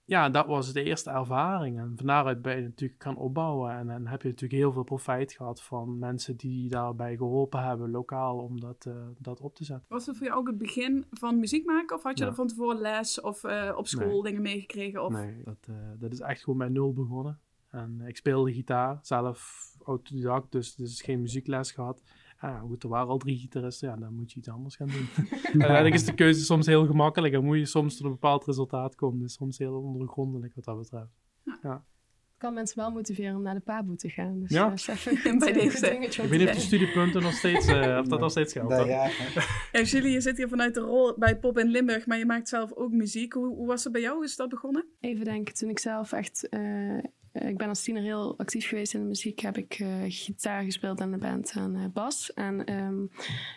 ja, 0.05 0.29
dat 0.29 0.45
was 0.45 0.73
de 0.73 0.83
eerste 0.83 1.09
ervaring. 1.09 1.79
En 1.79 1.93
van 1.95 2.05
daaruit 2.05 2.41
ben 2.41 2.55
je 2.55 2.62
natuurlijk 2.62 3.03
gaan 3.03 3.17
opbouwen. 3.17 3.71
En 3.77 3.88
dan 3.88 4.07
heb 4.07 4.21
je 4.21 4.27
natuurlijk 4.27 4.62
heel 4.62 4.71
veel 4.71 4.83
profijt 4.83 5.33
gehad 5.33 5.63
van 5.63 5.99
mensen 5.99 6.36
die 6.38 6.69
daarbij 6.69 7.15
geholpen 7.15 7.63
hebben, 7.63 7.91
lokaal, 7.91 8.38
om 8.38 8.59
dat, 8.59 8.86
eh, 8.86 8.93
dat 9.19 9.41
op 9.41 9.55
te 9.55 9.63
zetten. 9.63 9.86
Was 9.89 10.05
het 10.05 10.17
voor 10.17 10.25
jou 10.27 10.39
ook 10.39 10.47
het 10.47 10.57
begin 10.57 11.05
van 11.09 11.39
muziek 11.39 11.65
maken? 11.65 11.95
Of 11.95 12.03
had 12.03 12.17
je 12.17 12.23
Ja. 12.23 12.29
er 12.29 12.36
van 12.36 12.47
tevoren 12.47 12.77
les 12.77 13.21
of 13.21 13.43
eh, 13.43 13.73
op 13.77 13.88
school 13.88 14.07
Nee. 14.12 14.21
dingen 14.21 14.41
meegekregen? 14.41 15.03
Of... 15.03 15.12
Nee, 15.12 15.41
dat, 15.43 15.67
eh, 15.69 15.75
dat 15.99 16.12
is 16.12 16.19
echt 16.19 16.43
gewoon 16.43 16.59
bij 16.59 16.69
nul 16.69 16.93
begonnen. 16.93 17.39
En 17.69 18.01
ik 18.05 18.17
speelde 18.17 18.53
gitaar, 18.53 18.99
zelf 19.01 19.69
autodidact, 19.86 20.52
dus, 20.52 20.76
dus 20.76 21.02
geen 21.02 21.22
muziekles 21.22 21.72
gehad. 21.72 22.04
Ja, 22.41 22.60
goed, 22.60 22.84
er 22.84 22.89
waren 22.89 23.08
al 23.08 23.17
drie 23.17 23.38
gitaristen, 23.38 23.89
ja, 23.89 23.96
dan 23.96 24.13
moet 24.15 24.32
je 24.32 24.39
iets 24.39 24.50
anders 24.50 24.76
gaan 24.76 24.88
doen. 24.88 25.08
Uiteindelijk 25.43 25.96
is 25.96 26.06
de 26.06 26.13
keuze 26.13 26.43
soms 26.46 26.65
heel 26.65 26.86
gemakkelijk 26.86 27.34
en 27.34 27.43
moet 27.43 27.58
je 27.58 27.65
soms 27.65 27.96
tot 27.96 28.06
een 28.06 28.12
bepaald 28.12 28.46
resultaat 28.46 28.96
komen. 28.96 29.19
Dus 29.19 29.34
soms 29.34 29.58
heel 29.58 29.74
ondergrondelijk 29.82 30.56
wat 30.56 30.63
dat 30.63 30.78
betreft. 30.78 31.12
kan 32.38 32.54
mensen 32.54 32.78
wel 32.78 32.91
motiveren 32.91 33.36
om 33.36 33.41
naar 33.41 33.54
de 33.54 33.60
Pabo 33.60 33.96
te 33.96 34.10
gaan. 34.10 34.39
Dus, 34.39 34.50
Ja. 34.50 34.72
is 34.72 34.88
even 34.88 35.19
een 35.32 35.39
Bij 35.39 35.52
deze. 35.54 35.88
Ik 35.91 36.30
weet 36.30 36.39
niet 36.39 36.48
of 36.50 36.56
de 36.56 36.62
studiepunten 36.62 37.22
nog 37.22 37.34
steeds, 37.34 37.67
eh, 37.67 37.98
of 38.02 38.08
dat 38.08 38.19
nog 38.19 38.32
steeds 38.32 38.54
geldt. 38.54 38.74
ja, 38.88 39.10
Ja, 39.72 39.82
Julie, 39.82 40.12
je 40.12 40.22
zit 40.22 40.38
hier 40.38 40.48
vanuit 40.48 40.74
de 40.74 40.80
rol 40.80 41.17
bij 41.17 41.38
Pop 41.39 41.58
in 41.58 41.67
Limburg, 41.67 42.06
maar 42.06 42.17
je 42.17 42.26
maakt 42.26 42.48
zelf 42.50 42.74
ook 42.74 42.91
muziek. 42.91 43.34
Hoe, 43.34 43.48
hoe 43.56 43.67
was 43.67 43.84
het 43.84 43.93
bij 43.93 44.02
jou? 44.02 44.15
Hoe 44.15 44.24
is 44.24 44.36
dat 44.36 44.50
begonnen? 44.50 44.86
Even 45.00 45.26
denken, 45.26 45.54
toen 45.54 45.69
ik 45.69 45.80
zelf 45.80 46.12
echt... 46.12 46.50
eh, 46.50 46.98
ik 47.34 47.58
ben 47.58 47.67
als 47.67 47.84
tiener 47.84 48.04
heel 48.04 48.38
actief 48.38 48.67
geweest 48.67 48.93
in 48.93 49.00
de 49.00 49.06
muziek. 49.06 49.39
Heb 49.39 49.58
ik 49.58 49.74
eh, 49.74 49.88
gitaar 50.08 50.63
gespeeld 50.63 51.00
in 51.00 51.12
de 51.12 51.17
band 51.17 51.52
en 51.52 51.76
eh, 51.76 51.86
bas. 51.93 52.34
En 52.34 52.65
ehm, 52.65 53.04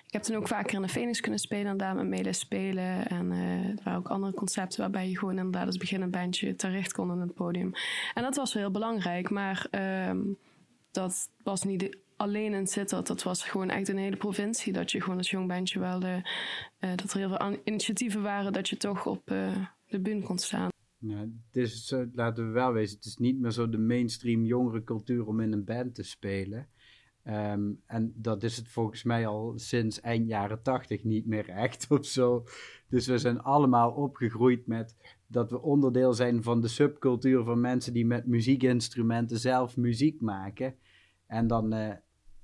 ik 0.07 0.13
heb 0.13 0.23
toen 0.23 0.37
ook 0.37 0.49
vaker 0.49 0.75
in 0.75 0.83
de 0.83 0.89
Phoenix 0.89 1.21
kunnen 1.21 1.41
spelen. 1.41 1.67
En 1.67 1.77
daar 1.77 2.07
met 2.07 2.37
spelen. 2.37 3.09
En 3.09 3.33
eh, 3.33 3.69
er 3.69 3.81
waren 3.85 3.99
ook 3.99 4.09
andere 4.09 4.33
concepten 4.33 4.81
waarbij 4.81 5.09
je 5.09 5.19
gewoon 5.19 5.37
inderdaad 5.37 5.67
als 5.67 5.77
beginnend 5.77 6.11
bandje 6.11 6.57
terecht 6.57 6.93
kon 6.93 7.13
in 7.13 7.21
het 7.21 7.35
podium. 7.35 7.73
En 8.15 8.23
dat 8.23 8.37
was 8.37 8.55
wel 8.55 8.63
heel 8.63 8.73
belangrijk. 8.73 9.31
Maar 9.31 9.67
ehm, 9.71 10.21
dat 10.91 11.31
was 11.43 11.63
niet 11.63 11.97
alleen 12.17 12.53
in 12.53 12.67
Sittard. 12.67 13.07
Dat 13.07 13.23
was 13.23 13.45
gewoon 13.45 13.71
echt 13.71 13.89
een 13.89 13.99
hele 13.99 14.17
provincie. 14.17 14.73
Dat 14.73 14.93
je 14.93 15.01
gewoon 15.01 15.19
als 15.19 15.31
jong 15.31 15.49
bandje 15.49 15.79
wel... 15.79 16.01
De, 16.01 16.21
eh, 16.79 16.91
dat 16.97 17.13
er 17.13 17.19
heel 17.19 17.29
veel 17.29 17.59
initiatieven 17.65 18.23
waren 18.23 18.53
dat 18.53 18.69
je 18.69 18.77
toch 18.77 19.07
op 19.07 19.31
eh, 19.31 19.57
de 19.87 20.01
bühne 20.01 20.23
kon 20.23 20.39
staan. 20.39 20.69
Ja, 20.99 21.19
het 21.19 21.57
is, 21.57 21.87
zo- 21.87 22.07
laten 22.13 22.47
we 22.47 22.53
wel 22.53 22.73
wezen, 22.73 22.97
het 22.97 23.05
is 23.07 23.17
niet 23.17 23.41
meer 23.41 23.51
zo 23.51 23.69
de 23.69 23.79
mainstream 23.79 24.45
jongere 24.45 24.85
cultuur 24.85 25.27
om 25.27 25.41
in 25.41 25.53
een 25.53 25.65
band 25.65 25.95
te 25.95 26.03
spelen. 26.03 26.69
Ehm, 27.23 27.73
en 27.87 28.13
dat 28.17 28.43
is 28.43 28.57
het 28.57 28.69
volgens 28.69 29.03
mij 29.03 29.27
al 29.27 29.53
sinds 29.57 30.01
eind 30.01 30.29
jaren 30.29 30.63
tachtig 30.63 31.05
niet 31.05 31.27
meer 31.27 31.49
echt 31.49 31.87
of 31.91 32.05
zo. 32.07 32.45
Dus 32.89 33.07
we 33.07 33.19
zijn 33.19 33.41
allemaal 33.41 33.91
opgegroeid 33.91 34.67
met 34.67 34.95
dat 35.27 35.51
we 35.51 35.61
onderdeel 35.63 36.13
zijn 36.13 36.43
van 36.43 36.61
de 36.61 36.69
subcultuur 36.69 37.45
van 37.45 37.61
mensen 37.61 37.93
die 37.93 38.07
met 38.07 38.27
muziekinstrumenten 38.27 39.39
zelf 39.39 39.77
muziek 39.77 40.21
maken. 40.21 40.75
En 41.27 41.47
dan, 41.47 41.73
eh, 41.73 41.95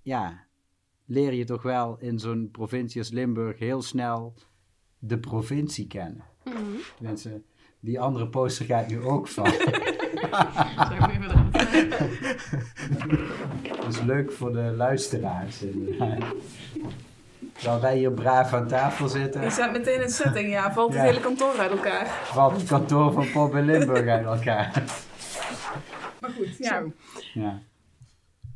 ja, 0.03 0.47
leer 1.05 1.33
je 1.33 1.45
toch 1.45 1.63
wel 1.63 1.99
in 1.99 2.19
zo'n 2.19 2.49
provincie 2.51 3.01
als 3.01 3.11
Limburg 3.11 3.59
heel 3.59 3.83
snel 3.83 4.35
de 4.99 5.19
provincie 5.19 5.87
kennen. 5.87 6.25
Mensen, 7.01 7.45
die 7.83 8.01
andere 8.01 8.29
poster 8.29 8.67
gaat 8.67 8.89
nu 8.89 9.01
ook 9.03 9.29
van. 9.29 9.45
Dat 13.81 13.87
is 13.89 14.01
leuk 14.01 14.33
voor 14.33 14.53
de 14.53 14.61
luisteraars. 14.77 15.63
inderdaad. 15.63 16.25
Terwijl 17.53 17.81
wij 17.81 17.97
hier 17.99 18.13
braaf 18.13 18.53
aan 18.53 18.69
tafel 18.69 19.09
zitten, 19.09 19.43
Je 19.43 19.51
zet 19.51 19.73
meteen 19.73 20.03
een 20.03 20.09
setting, 20.11 20.51
ja. 20.51 20.73
Valt 20.73 20.89
het 20.93 20.99
Ja. 21.03 21.05
hele 21.07 21.21
kantoor 21.21 21.59
uit 21.59 21.71
elkaar. 21.71 22.07
valt 22.07 22.57
het 22.57 22.69
kantoor 22.69 23.13
van 23.13 23.31
Pop 23.33 23.55
in 23.55 23.65
Limburg 23.65 24.07
uit 24.09 24.25
elkaar. 24.25 24.83
Maar 26.21 26.31
goed, 26.31 26.57
ja. 26.59 26.83
Ja. 27.35 27.63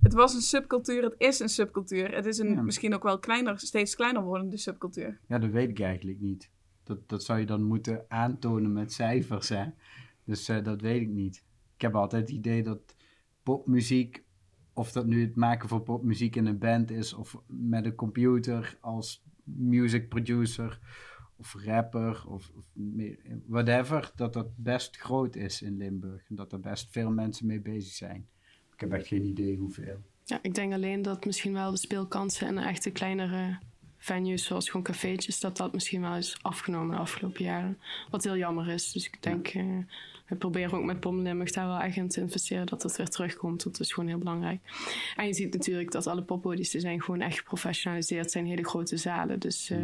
Het 0.02 0.14
was 0.14 0.34
een 0.34 0.40
subcultuur, 0.40 1.02
het 1.02 1.14
is 1.18 1.40
een 1.40 1.48
subcultuur. 1.48 2.14
Het 2.14 2.26
is 2.26 2.38
een 2.38 2.54
Ja. 2.54 2.60
misschien 2.62 2.94
ook 2.94 3.02
wel 3.02 3.18
kleiner, 3.18 3.58
steeds 3.58 3.94
kleiner 3.94 4.22
wordende 4.22 4.56
subcultuur. 4.56 5.18
ja, 5.28 5.38
dat 5.38 5.50
weet 5.50 5.68
ik 5.68 5.80
eigenlijk 5.80 6.20
niet. 6.20 6.50
Dat, 6.86 7.08
dat 7.08 7.24
zou 7.24 7.38
je 7.38 7.46
dan 7.46 7.62
moeten 7.62 8.04
aantonen 8.08 8.72
met 8.72 8.92
cijfers, 8.92 9.48
hè. 9.48 9.64
Dus 10.24 10.48
eh, 10.48 10.64
dat 10.64 10.80
weet 10.80 11.00
ik 11.00 11.08
niet. 11.08 11.44
Ik 11.74 11.80
heb 11.80 11.94
altijd 11.94 12.22
het 12.22 12.36
idee 12.36 12.62
dat 12.62 12.96
popmuziek, 13.42 14.24
of 14.72 14.92
dat 14.92 15.06
nu 15.06 15.20
het 15.20 15.36
maken 15.36 15.68
van 15.68 15.82
popmuziek 15.82 16.36
in 16.36 16.46
een 16.46 16.58
band 16.58 16.90
is, 16.90 17.12
of 17.12 17.36
met 17.46 17.84
een 17.84 17.94
computer 17.94 18.78
als 18.80 19.24
music 19.44 20.08
producer, 20.08 20.80
of 21.36 21.54
rapper, 21.64 22.24
of, 22.28 22.52
of 22.56 22.64
whatever, 23.46 24.12
dat 24.16 24.32
dat 24.32 24.56
best 24.56 24.96
groot 24.96 25.36
is 25.36 25.62
in 25.62 25.76
Limburg. 25.76 26.28
En 26.28 26.34
dat 26.34 26.52
er 26.52 26.60
best 26.60 26.90
veel 26.90 27.10
mensen 27.10 27.46
mee 27.46 27.60
bezig 27.60 27.92
zijn. 27.92 28.28
Ik 28.72 28.80
heb 28.80 28.92
echt 28.92 29.06
geen 29.06 29.24
idee 29.24 29.56
hoeveel. 29.56 30.02
Ja, 30.24 30.38
ik 30.42 30.54
denk 30.54 30.72
alleen 30.72 31.02
dat 31.02 31.24
misschien 31.24 31.52
wel 31.52 31.70
de 31.70 31.76
speelkansen 31.76 32.48
in 32.48 32.58
echte 32.58 32.90
kleinere 32.90 33.58
venues, 34.06 34.44
zoals 34.44 34.66
gewoon 34.68 34.82
cafeetjes, 34.86 35.40
dat 35.40 35.56
dat 35.56 35.72
misschien 35.72 36.00
wel 36.00 36.14
is 36.16 36.36
afgenomen 36.42 36.96
de 36.96 37.02
afgelopen 37.02 37.44
jaren. 37.44 37.78
Wat 38.10 38.24
heel 38.24 38.36
jammer 38.36 38.68
is. 38.68 38.92
Dus 38.92 39.06
ik 39.06 39.22
denk, 39.22 39.48
eh, 39.48 39.64
we 40.26 40.36
proberen 40.36 40.72
ook 40.78 40.84
met 40.84 41.00
Pom 41.00 41.20
Limburg 41.20 41.50
daar 41.52 41.66
wel 41.66 41.80
echt 41.80 41.96
in 41.96 42.08
te 42.08 42.20
investeren 42.20 42.66
dat 42.66 42.82
dat 42.82 42.96
weer 42.96 43.08
terugkomt. 43.08 43.62
Dat 43.64 43.80
is 43.80 43.92
gewoon 43.92 44.08
heel 44.08 44.18
belangrijk. 44.18 44.60
En 45.16 45.26
je 45.26 45.34
ziet 45.34 45.52
natuurlijk 45.52 45.90
dat 45.92 46.06
alle 46.06 46.22
poppodies 46.22 46.70
die 46.70 46.80
zijn 46.80 47.02
gewoon 47.02 47.20
echt 47.20 47.38
geprofessionaliseerd, 47.38 48.30
zijn 48.30 48.46
hele 48.46 48.64
grote 48.64 48.96
zalen. 48.96 49.38
Dus 49.38 49.70
eh, 49.70 49.78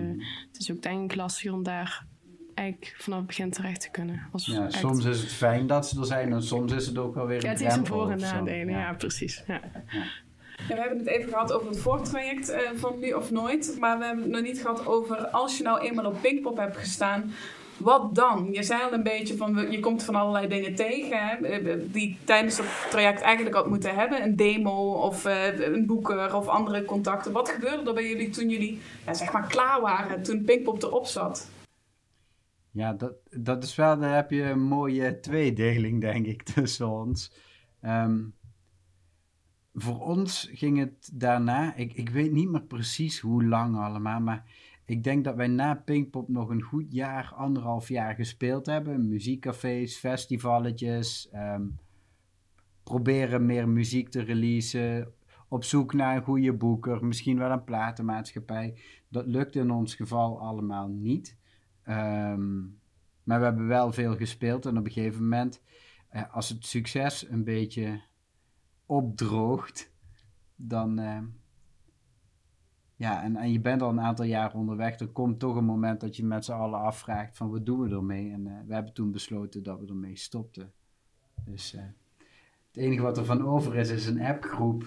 het 0.52 0.58
is 0.58 0.70
ook 0.72 0.82
denk 0.82 1.11
ik 1.11 1.16
lastiger 1.16 1.52
om 1.52 1.62
daar 1.62 2.06
eigenlijk 2.54 2.94
vanaf 2.98 3.18
het 3.18 3.26
begin 3.26 3.50
terecht 3.50 3.80
te 3.80 3.90
kunnen. 3.90 4.28
Als 4.32 4.46
Ja, 4.46 4.64
echt- 4.66 4.78
soms 4.78 5.04
is 5.04 5.20
het 5.20 5.32
fijn 5.32 5.66
dat 5.66 5.88
ze 5.88 5.98
er 6.00 6.06
zijn 6.06 6.32
en 6.32 6.42
soms 6.42 6.72
is 6.72 6.87
het 6.87 6.98
ook 6.98 7.14
wel 7.14 7.26
weer 7.26 7.37
een 7.37 7.42
Ja, 7.42 7.48
het 7.48 7.58
zijn 7.58 7.70
drempel 7.70 7.96
voor- 8.00 8.11
en 8.11 8.18
nadelen. 8.18 8.68
Ja, 8.68 8.80
Ja. 8.80 8.92
precies. 8.94 9.42
Ja. 9.46 9.61
We 10.68 10.74
hebben 10.74 10.98
het 10.98 11.06
even 11.06 11.28
gehad 11.28 11.52
over 11.52 11.68
het 11.68 11.78
voortraject 11.78 12.48
eh, 12.48 12.60
van 12.74 12.98
Nu 12.98 13.12
of 13.12 13.30
Nooit. 13.30 13.76
Maar 13.78 13.98
we 13.98 14.04
hebben 14.04 14.24
het 14.24 14.32
nog 14.32 14.42
niet 14.42 14.60
gehad 14.60 14.86
over 14.86 15.26
als 15.26 15.56
je 15.56 15.62
nou 15.62 15.80
eenmaal 15.80 16.06
op 16.06 16.20
Pinkpop 16.20 16.56
hebt 16.56 16.76
gestaan. 16.76 17.32
Wat 17.76 18.14
dan? 18.14 18.48
Je 18.52 18.62
zei 18.62 18.82
al 18.82 18.92
een 18.92 19.02
beetje 19.02 19.36
van, 19.36 19.70
je 19.70 19.80
komt 19.80 20.04
van 20.04 20.14
allerlei 20.14 20.48
dingen 20.48 20.74
tegen 20.74 21.18
hè, 21.18 21.90
die 21.90 22.18
tijdens 22.24 22.56
dat 22.56 22.86
traject 22.90 23.20
eigenlijk 23.20 23.56
had 23.56 23.68
moeten 23.68 23.94
hebben. 23.94 24.22
Een 24.22 24.36
demo 24.36 24.92
of 24.92 25.24
eh, 25.24 25.58
een 25.58 25.86
boeker 25.86 26.34
of 26.34 26.46
andere 26.46 26.84
contacten. 26.84 27.32
Wat 27.32 27.48
gebeurde 27.48 27.88
er 27.88 27.94
bij 27.94 28.08
jullie 28.08 28.30
toen 28.30 28.48
jullie 28.48 28.80
ja, 29.06 29.14
zeg 29.14 29.32
maar 29.32 29.46
klaar 29.46 29.80
waren, 29.80 30.22
toen 30.22 30.44
Pinkpop 30.44 30.82
erop 30.82 31.06
zat? 31.06 31.50
Ja, 32.70 32.92
dat, 32.92 33.12
dat 33.30 33.64
is 33.64 33.74
wel, 33.74 33.98
daar 33.98 34.14
heb 34.14 34.30
je 34.30 34.42
een 34.42 34.62
mooie 34.62 35.20
tweedeling, 35.20 36.00
denk 36.00 36.26
ik, 36.26 36.42
tussen 36.42 36.88
ons. 36.88 37.32
Ehm, 37.80 38.20
voor 39.74 40.00
ons 40.00 40.50
ging 40.52 40.78
het 40.78 41.11
daarna, 41.12 41.75
ik, 41.75 41.92
ik 41.92 42.08
weet 42.08 42.33
niet 42.33 42.50
meer 42.50 42.62
precies 42.62 43.20
hoe 43.20 43.44
lang 43.44 43.77
allemaal, 43.77 44.20
maar 44.20 44.44
ik 44.85 45.04
denk 45.04 45.25
dat 45.25 45.37
wij 45.37 45.46
na 45.46 45.75
Pinkpop 45.75 46.29
nog 46.29 46.48
een 46.48 46.62
goed 46.62 46.92
jaar, 46.92 47.33
anderhalf 47.37 47.88
jaar 47.88 48.14
gespeeld 48.14 48.66
hebben. 48.66 49.08
Muziekcafés, 49.08 49.96
festivalletjes, 49.96 51.29
ehm, 51.31 51.62
proberen 52.83 53.46
meer 53.46 53.68
muziek 53.68 54.08
te 54.08 54.23
releasen, 54.23 55.12
op 55.48 55.64
zoek 55.64 55.92
naar 55.92 56.16
een 56.16 56.23
goede 56.23 56.52
boeker, 56.52 57.04
misschien 57.04 57.38
wel 57.38 57.50
een 57.50 57.64
platenmaatschappij. 57.64 58.79
Dat 59.08 59.27
lukte 59.27 59.58
in 59.58 59.70
ons 59.70 59.94
geval 59.94 60.40
allemaal 60.40 60.88
niet. 60.88 61.37
Ehm, 61.83 62.60
maar 63.23 63.38
we 63.38 63.44
hebben 63.44 63.66
wel 63.66 63.92
veel 63.92 64.16
gespeeld 64.16 64.66
en 64.66 64.79
op 64.79 64.87
een 64.87 64.92
gegeven 64.92 65.23
moment, 65.23 65.62
eh, 66.08 66.35
als 66.35 66.48
het 66.48 66.66
succes 66.66 67.29
een 67.31 67.44
beetje 67.44 68.00
opdroogt, 68.96 69.92
dan. 70.56 70.98
eh, 70.98 71.18
ja, 72.96 73.22
en, 73.22 73.36
en 73.36 73.52
je 73.52 73.60
bent 73.60 73.82
al 73.82 73.90
een 73.90 74.00
aantal 74.00 74.24
jaar 74.24 74.54
onderweg, 74.54 74.96
dan 74.96 75.12
komt 75.12 75.38
toch 75.38 75.56
een 75.56 75.64
moment 75.64 76.00
dat 76.00 76.16
je 76.16 76.24
met 76.24 76.44
z'n 76.44 76.52
allen 76.52 76.80
afvraagt 76.80 77.36
van 77.36 77.50
wat 77.50 77.66
doen 77.66 77.80
we 77.80 77.94
ermee? 77.94 78.32
En 78.32 78.46
eh, 78.46 78.52
we 78.66 78.74
hebben 78.74 78.92
toen 78.92 79.12
besloten 79.12 79.62
dat 79.62 79.80
we 79.80 79.86
ermee 79.86 80.16
stopten. 80.16 80.72
Dus 81.44 81.74
eh, 81.74 81.82
het 82.66 82.76
enige 82.76 83.02
wat 83.02 83.18
er 83.18 83.24
van 83.24 83.46
over 83.46 83.76
is, 83.76 83.90
is 83.90 84.06
een 84.06 84.20
appgroep. 84.20 84.84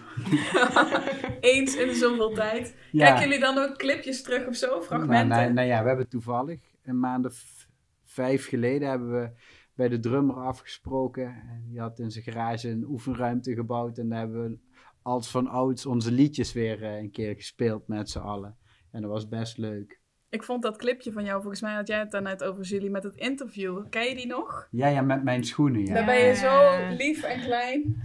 Eens 1.39 1.75
in 1.75 1.95
zoveel 1.95 2.33
tijd. 2.33 2.75
Ja. 2.91 3.05
Kijken 3.05 3.23
jullie 3.23 3.39
dan 3.39 3.57
ook 3.57 3.77
clipjes 3.77 4.21
terug 4.23 4.47
of 4.47 4.55
zo? 4.55 4.67
Nou, 4.67 4.83
Fragmenten? 4.83 5.27
nou, 5.37 5.53
nou 5.53 5.67
ja, 5.67 5.81
we 5.81 5.87
hebben 5.87 6.09
toevallig 6.09 6.59
een 6.83 6.99
maand 6.99 7.25
of 7.25 7.67
vijf 8.03 8.47
geleden 8.47 8.89
hebben 8.89 9.11
we 9.11 9.29
bij 9.75 9.87
de 9.89 9.99
drummer 9.99 10.35
afgesproken. 10.35 11.25
En 11.25 11.63
die 11.69 11.79
had 11.79 11.99
in 11.99 12.11
zijn 12.11 12.23
garage 12.23 12.69
een 12.69 12.85
oefenruimte 12.87 13.53
gebouwd. 13.53 13.97
En 13.97 14.09
daar 14.09 14.19
hebben 14.19 14.49
we 14.49 14.57
als 15.01 15.31
van 15.31 15.47
ouds 15.47 15.85
onze 15.85 16.11
liedjes 16.11 16.53
weer 16.53 16.83
eh, 16.83 16.97
een 16.97 17.11
keer 17.11 17.35
gespeeld 17.35 17.87
met 17.87 18.09
z'n 18.09 18.19
allen. 18.19 18.55
En 18.91 19.01
dat 19.01 19.11
was 19.11 19.27
best 19.27 19.57
leuk. 19.57 19.99
Ik 20.29 20.43
vond 20.43 20.61
dat 20.63 20.77
clipje 20.77 21.11
van 21.11 21.23
jou, 21.23 21.39
volgens 21.41 21.61
mij 21.61 21.73
had 21.73 21.87
jij 21.87 21.99
het 21.99 22.11
daarnet 22.11 22.43
over 22.43 22.63
Julie 22.63 22.89
met 22.89 23.03
het 23.03 23.15
interview. 23.15 23.85
Ken 23.89 24.03
je 24.09 24.15
die 24.15 24.27
nog? 24.27 24.67
Ja, 24.71 24.87
ja, 24.87 25.01
met 25.01 25.23
mijn 25.23 25.43
schoenen, 25.43 25.85
Daar 25.85 25.99
ja. 25.99 26.05
ben 26.05 26.25
je 26.25 26.33
zo 26.35 26.77
lief 26.95 27.23
en 27.23 27.39
klein. 27.41 28.01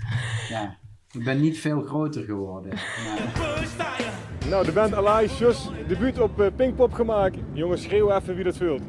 ja. 0.48 0.78
Ik 1.12 1.24
ben 1.24 1.40
niet 1.40 1.58
veel 1.58 1.82
groter 1.82 2.24
geworden. 2.24 2.72
maar- 2.74 4.18
Nou, 4.48 4.64
de 4.64 4.72
band 4.72 4.94
Alice 4.94 5.44
Just 5.44 5.70
debuut 5.88 6.18
op 6.20 6.40
eh, 6.40 6.46
Pinkpop 6.56 6.92
gemaakt. 6.92 7.36
Jongens, 7.52 7.82
schreeuw 7.82 8.10
even 8.10 8.34
wie 8.34 8.44
dat 8.44 8.56
vult. 8.56 8.82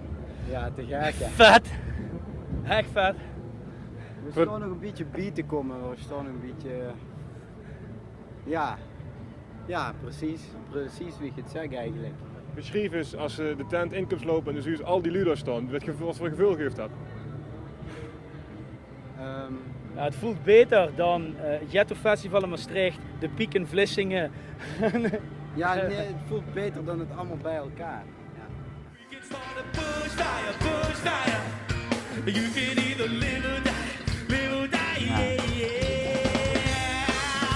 Ja, 0.49 0.71
te 0.71 0.81
gek, 0.85 1.13
hè. 1.13 1.27
Vet. 1.29 1.69
Echt 2.63 2.89
vet. 2.91 3.15
We 4.23 4.31
staan 4.31 4.59
nog 4.59 4.69
een 4.69 4.79
beetje 4.79 5.05
bij 5.05 5.31
te 5.31 5.43
komen. 5.43 5.89
We 5.89 5.95
staan 5.97 6.23
nog 6.25 6.33
een 6.33 6.41
beetje. 6.53 6.77
eh, 6.77 6.89
Ja, 8.43 8.77
ja, 9.65 9.93
precies. 10.01 10.41
Precies 10.69 11.17
wie 11.19 11.31
je 11.35 11.41
het 11.41 11.51
zegt 11.51 11.73
eigenlijk. 11.73 12.13
Beschrijf 12.55 12.91
eens 12.93 13.15
als 13.15 13.39
eh, 13.39 13.57
de 13.57 13.65
tent 13.67 13.93
in 13.93 14.07
komt 14.07 14.23
lopen 14.23 14.47
en 14.47 14.53
dan 14.53 14.63
zie 14.63 14.77
je 14.77 14.83
al 14.83 15.01
die 15.01 15.11
ludo's 15.11 15.39
staan. 15.39 15.71
Wat, 15.71 15.83
voor 16.15 16.29
gevoel 16.29 16.55
geeft 16.55 16.75
dat? 16.75 16.89
Ehm, 19.19 19.53
Ja, 19.95 20.03
het 20.03 20.15
voelt 20.15 20.43
beter 20.43 20.89
dan 20.95 21.35
eh, 21.37 21.59
het 21.59 21.71
Jetto 21.71 21.95
Festival 21.95 22.43
in 22.43 22.49
Maastricht, 22.49 22.99
de 23.19 23.29
Piek 23.29 23.53
in 23.53 23.67
Vlissingen. 23.67 24.31
ja, 25.53 25.73
nee, 25.75 25.95
het 25.95 26.15
voelt 26.27 26.53
beter 26.53 26.85
dan 26.85 26.99
het 26.99 27.09
allemaal 27.15 27.37
bij 27.41 27.55
elkaar. 27.55 28.03
Ja. 28.35 29.19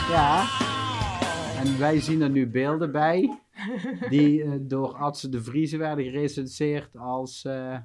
Ja. 0.10 0.46
En 1.60 1.80
wij 1.80 2.00
zien 2.00 2.22
er 2.22 2.30
nu 2.30 2.48
beelden 2.48 2.92
bij. 2.92 3.40
Die 4.10 4.44
eh, 4.44 4.52
door 4.62 4.94
Adse 4.94 5.30
de 5.30 5.44
Vriezen 5.44 5.80
werden 5.80 6.06
gerecenseerd 6.06 6.98
als 6.98 7.46
eh, 7.46 7.78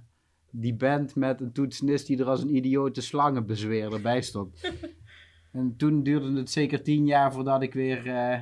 die 0.50 0.74
band 0.74 1.14
met 1.16 1.40
een 1.40 1.52
toetsenist 1.52 2.06
die 2.06 2.18
er 2.18 2.28
als 2.28 2.42
een 2.42 2.56
idiote 2.56 3.02
slangenbezweerder 3.02 4.00
bij 4.00 4.22
stond. 4.22 4.60
En 5.52 5.74
toen 5.76 6.02
duurde 6.02 6.36
het 6.36 6.50
zeker 6.50 6.82
tien 6.82 7.06
jaar 7.06 7.32
voordat 7.32 7.62
ik 7.62 7.74
weer 7.74 8.06
eh, 8.06 8.38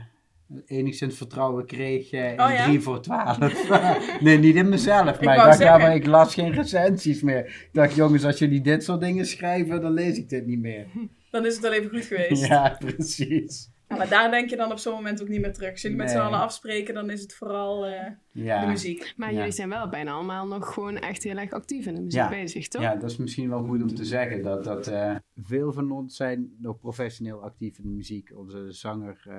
enigszins 0.67 1.17
vertrouwen 1.17 1.67
kreeg 1.67 2.13
in 2.13 2.31
Oh 2.41 2.51
ja? 2.51 2.65
3 2.65 2.81
voor 2.81 3.01
12. 3.03 3.39
nee, 4.21 4.39
niet 4.39 4.55
in 4.57 4.69
mezelf, 4.69 5.15
Ik 5.15 5.21
maar 5.25 5.35
ik, 5.35 5.41
wou 5.41 5.49
dacht, 5.49 5.59
ja, 5.59 5.65
zeggen. 5.65 5.81
maar 5.81 5.95
ik 5.95 6.07
las 6.07 6.35
geen 6.35 6.53
recensies 6.53 7.23
meer. 7.23 7.39
Ik 7.47 7.69
dacht, 7.73 7.95
jongens, 7.95 8.25
als 8.25 8.39
jullie 8.39 8.61
dit 8.61 8.85
soort 8.85 9.01
dingen 9.01 9.27
schrijven, 9.27 9.81
dan 9.81 9.93
lees 9.93 10.17
ik 10.19 10.29
dit 10.29 10.47
niet 10.47 10.61
meer. 10.61 10.87
Dan 11.31 11.47
is 11.47 11.53
het 11.55 11.63
wel 11.63 11.73
even 11.73 11.91
goed 11.91 12.05
geweest. 12.05 12.47
Ja, 12.47 12.77
precies. 12.79 13.71
Ja, 13.89 13.97
maar 13.97 14.09
daar 14.09 14.31
denk 14.31 14.51
je 14.51 14.57
dan 14.57 14.71
op 14.73 14.79
zo'n 14.79 14.95
moment 14.95 15.23
ook 15.23 15.29
niet 15.29 15.41
meer 15.41 15.53
terug. 15.53 15.71
Als 15.71 15.83
jullie 15.83 15.97
met 15.97 16.11
z'n 16.11 16.17
allen 16.19 16.39
afspreken, 16.41 16.95
dan 16.95 17.11
is 17.11 17.21
het 17.21 17.35
vooral 17.35 17.87
eh, 17.87 18.07
Ja. 18.33 18.61
de 18.61 18.67
muziek. 18.67 19.13
Maar 19.17 19.33
Ja. 19.33 19.37
jullie 19.39 19.53
zijn 19.53 19.69
wel 19.69 19.89
bijna 19.89 20.13
allemaal 20.13 20.47
nog 20.47 20.73
gewoon 20.75 20.97
echt 20.97 21.23
heel 21.23 21.37
erg 21.37 21.51
actief 21.53 21.87
in 21.87 21.95
de 21.95 22.01
muziek 22.01 22.21
Ja. 22.21 22.29
bezig, 22.29 22.69
toch? 22.69 22.83
Ja, 22.83 22.95
dat 22.97 23.11
is 23.11 23.17
misschien 23.17 23.49
wel 23.49 23.63
goed 23.65 23.83
om 23.83 23.95
te 23.95 24.05
zeggen. 24.05 24.43
Dat, 24.43 24.65
dat 24.65 24.87
eh, 24.87 25.15
veel 25.43 25.73
van 25.73 25.91
ons 25.91 26.17
zijn 26.17 26.57
nog 26.61 26.79
professioneel 26.79 27.43
actief 27.43 27.79
in 27.79 27.85
de 27.85 27.95
muziek. 27.95 28.31
Onze 28.35 28.67
zanger, 28.73 29.21
eh, 29.29 29.35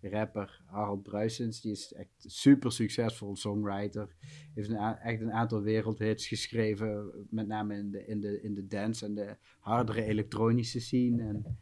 rapper 0.00 0.62
Harold 0.66 1.02
Bruisens, 1.02 1.60
die 1.60 1.72
is 1.72 1.92
echt 1.92 2.10
super 2.18 2.72
succesvol 2.72 3.36
songwriter. 3.36 4.14
Heeft 4.54 4.68
een 4.68 4.76
echt 4.76 5.20
een 5.20 5.32
aantal 5.32 5.62
wereldhits 5.62 6.26
geschreven, 6.26 7.26
met 7.30 7.46
name 7.46 7.76
in 7.76 7.90
de, 7.90 8.06
in 8.06 8.20
de, 8.20 8.42
in 8.42 8.54
de 8.54 8.66
dance 8.66 9.04
en 9.04 9.14
de 9.14 9.36
hardere 9.58 10.02
elektronische 10.02 10.80
scene. 10.80 11.22
En 11.22 11.58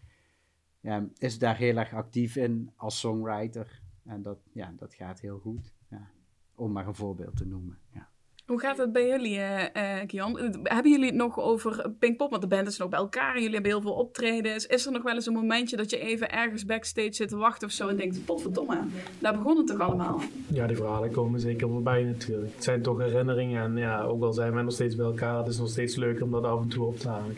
ja, 0.81 1.09
is 1.19 1.39
daar 1.39 1.57
heel 1.57 1.77
erg 1.77 1.93
actief 1.93 2.37
in 2.37 2.71
als 2.77 3.01
songwriter. 3.01 3.83
En 4.05 4.23
dat, 4.23 4.39
ja, 4.53 4.73
dat 4.77 4.95
gaat 4.95 5.21
heel 5.21 5.39
goed. 5.39 5.75
Ja. 5.91 6.11
Om 6.55 6.73
maar 6.73 6.87
een 6.87 6.95
voorbeeld 6.95 7.37
te 7.37 7.47
noemen. 7.47 7.79
Ja. 7.93 8.11
Hoe 8.47 8.61
gaat 8.61 8.79
het 8.79 8.93
bij 8.93 9.07
jullie, 9.07 9.39
eh 9.39 9.99
eh 10.01 10.07
Kian? 10.07 10.39
Hebben 10.63 10.91
jullie 10.91 11.07
het 11.07 11.15
nog 11.15 11.41
over 11.41 11.91
Pinkpop? 11.99 12.31
Want 12.31 12.43
de 12.43 12.49
band 12.49 12.67
is 12.67 12.79
nog 12.79 12.89
bij 12.89 12.99
elkaar. 12.99 13.35
Jullie 13.35 13.53
hebben 13.53 13.71
heel 13.71 13.81
veel 13.81 13.93
optredens. 13.93 14.67
Is 14.67 14.87
er 14.87 14.93
nog 14.93 15.03
wel 15.03 15.15
eens 15.15 15.27
een 15.27 15.33
momentje 15.33 15.77
dat 15.77 15.91
je 15.91 15.99
even 15.99 16.31
ergens 16.31 16.65
backstage 16.65 17.13
zit 17.13 17.29
te 17.29 17.37
wachten 17.37 17.69
of 17.69 17.75
zo 17.75 17.89
en 17.89 17.97
denkt, 17.97 18.25
potverdomme, 18.25 18.81
daar 19.19 19.37
begon 19.37 19.57
het 19.57 19.67
toch 19.67 19.81
allemaal? 19.81 20.21
Ja, 20.47 20.67
die 20.67 20.77
verhalen 20.77 21.11
komen 21.11 21.41
zeker 21.41 21.69
voorbij 21.69 22.03
natuurlijk. 22.03 22.55
Het 22.55 22.65
zijn 22.65 22.83
toch 22.83 22.99
herinneringen 22.99 23.63
en 23.63 23.77
ja, 23.77 24.03
ook 24.03 24.23
al 24.23 24.33
zijn 24.33 24.55
we 24.55 24.63
nog 24.63 24.73
steeds 24.73 24.97
bij 24.97 25.07
elkaar, 25.07 25.39
het 25.39 25.47
is 25.47 25.59
nog 25.59 25.69
steeds 25.69 25.97
leuk 25.97 26.23
om 26.23 26.31
dat 26.31 26.45
af 26.45 26.61
en 26.61 26.69
toe 26.69 26.87
op 26.87 26.99
te 26.99 27.09
halen. 27.09 27.37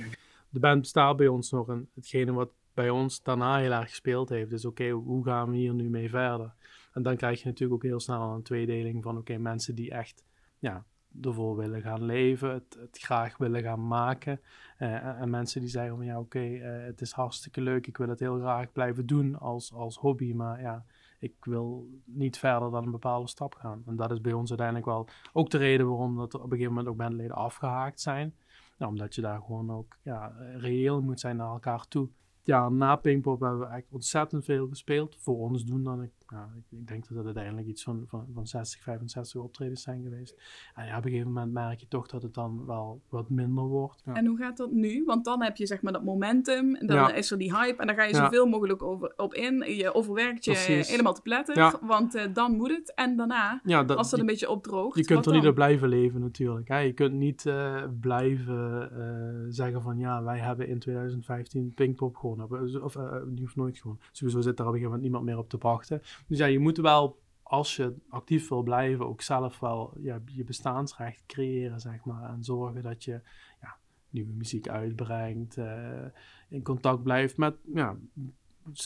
De 0.51 0.59
band 0.59 0.81
bestaat 0.81 1.17
bij 1.17 1.29
ons 1.29 1.51
nog 1.51 1.69
en 1.69 1.89
hetgene 1.95 2.33
wat 2.33 2.51
bij 2.75 2.91
ons 2.91 3.23
daarna 3.23 3.59
heel 3.59 3.73
erg 3.73 3.89
gespeeld 3.89 4.29
heeft, 4.29 4.53
is 4.53 4.65
oké, 4.65 4.89
hoe 4.89 5.25
gaan 5.25 5.51
we 5.51 5.57
hier 5.57 5.75
nu 5.75 5.89
mee 5.89 6.09
verder? 6.09 6.53
En 6.93 7.03
dan 7.03 7.17
krijg 7.17 7.43
je 7.43 7.47
natuurlijk 7.47 7.83
ook 7.85 7.91
heel 7.91 8.01
snel 8.01 8.35
een 8.35 8.43
tweedeling 8.43 9.03
van 9.03 9.17
oké, 9.17 9.39
mensen 9.39 9.75
die 9.75 9.91
echt 9.91 10.25
ja, 10.59 10.85
ervoor 11.23 11.57
willen 11.57 11.83
gaan 11.83 12.05
leven, 12.05 12.53
het, 12.53 12.77
het 12.81 12.99
graag 12.99 13.37
willen 13.37 13.63
gaan 13.63 13.87
maken. 13.87 14.41
Eh, 14.77 15.05
en, 15.05 15.17
en 15.17 15.31
mensen 15.31 15.61
die 15.61 15.71
zeggen 15.71 15.97
van 15.97 16.05
ja, 16.05 16.19
oké, 16.19 16.39
eh, 16.39 16.85
het 16.85 17.01
is 17.01 17.13
hartstikke 17.13 17.61
leuk, 17.61 17.87
ik 17.87 17.97
wil 17.97 18.09
het 18.09 18.21
heel 18.21 18.39
graag 18.39 18.73
blijven 18.73 19.07
doen 19.07 19.39
als, 19.39 19.73
als 19.73 19.97
hobby, 19.97 20.33
maar 20.33 20.61
ja, 20.61 20.85
ik 21.19 21.35
wil 21.41 21.89
niet 22.05 22.39
verder 22.39 22.71
dan 22.71 22.85
een 22.85 22.91
bepaalde 22.91 23.29
stap 23.29 23.55
gaan. 23.55 23.83
En 23.87 23.97
dat 23.97 24.11
is 24.11 24.21
bij 24.21 24.33
ons 24.33 24.49
uiteindelijk 24.49 24.87
wel 24.87 25.09
ook 25.33 25.51
de 25.51 25.59
reden 25.59 25.89
waarom 25.89 26.17
dat 26.17 26.33
er 26.33 26.39
op 26.39 26.45
een 26.45 26.51
gegeven 26.51 26.73
moment 26.73 26.89
ook 26.89 26.97
bandleden 26.97 27.37
afgehaakt 27.37 28.01
zijn. 28.01 28.35
Nou, 28.79 28.91
omdat 28.93 29.15
je 29.15 29.21
daar 29.21 29.41
gewoon 29.41 29.71
ook 29.71 29.97
ja, 30.03 30.33
reëel 30.57 31.01
moet 31.01 31.21
zijn 31.21 31.37
naar 31.37 31.51
elkaar 31.51 31.89
toe. 31.89 32.09
Ja, 32.43 32.69
na 32.69 32.97
Pinkpop 32.97 33.41
hebben 33.41 33.59
we 33.59 33.65
eigenlijk 33.65 33.95
ontzettend 33.95 34.45
veel 34.45 34.69
gespeeld. 34.69 35.17
Voor 35.17 35.37
ons 35.37 35.65
doen 35.65 35.85
dan, 35.85 36.03
ik, 36.03 36.13
ja, 36.31 36.49
ik, 36.57 36.79
ik 36.79 36.87
denk 36.89 37.09
dat 37.09 37.17
het 37.17 37.25
uiteindelijk 37.27 37.67
iets 37.67 37.83
van, 37.83 38.05
van, 38.09 38.27
van 38.35 38.47
60, 38.47 38.83
65 38.83 39.41
optredens 39.41 39.83
zijn 39.83 40.03
geweest. 40.03 40.35
En 40.75 40.87
ja, 40.87 40.97
op 40.99 41.05
een 41.05 41.11
gegeven 41.11 41.33
moment 41.33 41.53
merk 41.53 41.81
je 41.81 41.89
toch 41.89 42.07
dat 42.09 42.23
het 42.23 42.35
dan 42.35 42.67
wel 42.67 43.01
wat 43.09 43.31
minder 43.31 43.65
wordt. 43.65 44.03
Ja. 44.05 44.15
En 44.15 44.27
hoe 44.27 44.37
gaat 44.39 44.57
dat 44.57 44.71
nu? 44.73 45.05
Want 45.05 45.25
dan 45.25 45.43
heb 45.43 45.57
je 45.57 45.67
zeg 45.67 45.83
maar 45.83 45.93
dat 45.93 46.05
momentum, 46.05 46.75
en 46.75 46.87
dan 46.87 46.97
Ja. 46.97 47.13
is 47.13 47.31
er 47.31 47.39
die 47.39 47.57
hype 47.57 47.81
en 47.81 47.87
dan 47.87 47.97
ga 47.97 48.05
je 48.05 48.15
Ja. 48.15 48.25
zoveel 48.25 48.47
mogelijk 48.47 48.83
over, 48.83 49.13
op 49.17 49.35
in. 49.35 49.75
Je 49.77 49.95
overwerkt 49.95 50.45
je 50.45 50.51
Precies. 50.51 50.91
helemaal 50.91 51.15
te 51.15 51.23
pletter, 51.23 51.57
Ja. 51.57 51.79
want 51.83 52.15
eh, 52.15 52.33
dan 52.33 52.57
moet 52.57 52.71
het. 52.71 52.95
En 52.95 53.17
daarna, 53.17 53.61
Ja, 53.65 53.85
dat- 53.85 53.97
als 53.97 54.11
dat 54.11 54.19
een 54.19 54.25
je- 54.25 54.31
beetje 54.31 54.51
opdroogt, 54.51 54.99
Je 54.99 55.05
kunt 55.05 55.27
er 55.27 55.33
niet 55.33 55.47
op 55.47 55.55
blijven 55.55 55.89
leven 55.89 56.21
natuurlijk. 56.21 56.69
Hè? 56.69 56.79
Je 56.79 56.93
kunt 56.93 57.15
niet 57.15 57.47
eh, 57.47 57.83
blijven 58.01 58.91
eh, 58.93 59.47
zeggen 59.49 59.83
van 59.83 59.99
ja, 59.99 60.23
wij 60.23 60.39
hebben 60.39 60.69
in 60.69 60.79
2015 60.79 61.73
Pinkpop 61.75 62.17
gewonnen. 62.17 62.83
Of 62.83 62.97
uh, 62.97 63.13
nu 63.27 63.43
of 63.45 63.57
nooit 63.57 63.79
gewonnen. 63.79 64.03
Sowieso 64.13 64.41
zit 64.41 64.57
daar 64.57 64.67
op 64.67 64.73
een 64.73 64.79
gegeven 64.79 64.99
moment 64.99 65.03
niemand 65.03 65.25
meer 65.25 65.39
op 65.39 65.49
te 65.49 65.57
wachten. 65.59 66.01
Dus 66.27 66.39
ja, 66.39 66.47
je 66.47 66.59
moet 66.59 66.77
wel, 66.77 67.19
als 67.43 67.77
je 67.77 67.95
actief 68.09 68.49
wil 68.49 68.63
blijven, 68.63 69.07
ook 69.07 69.23
zelf 69.23 69.61
wel 69.61 69.95
ja, 69.99 70.21
je 70.25 70.45
bestaansrecht 70.45 71.23
creëren, 71.27 71.81
zeg 71.81 72.05
maar. 72.05 72.31
En 72.31 72.45
zorgen 72.45 72.83
dat 72.83 73.05
je 73.05 73.21
ja, 73.61 73.77
nieuwe 74.11 74.33
muziek 74.33 74.69
uitbrengt, 74.69 75.57
eh, 75.57 76.05
in 76.49 76.63
contact 76.63 77.03
blijft 77.03 77.37
met 77.37 77.57
ja, 77.75 77.97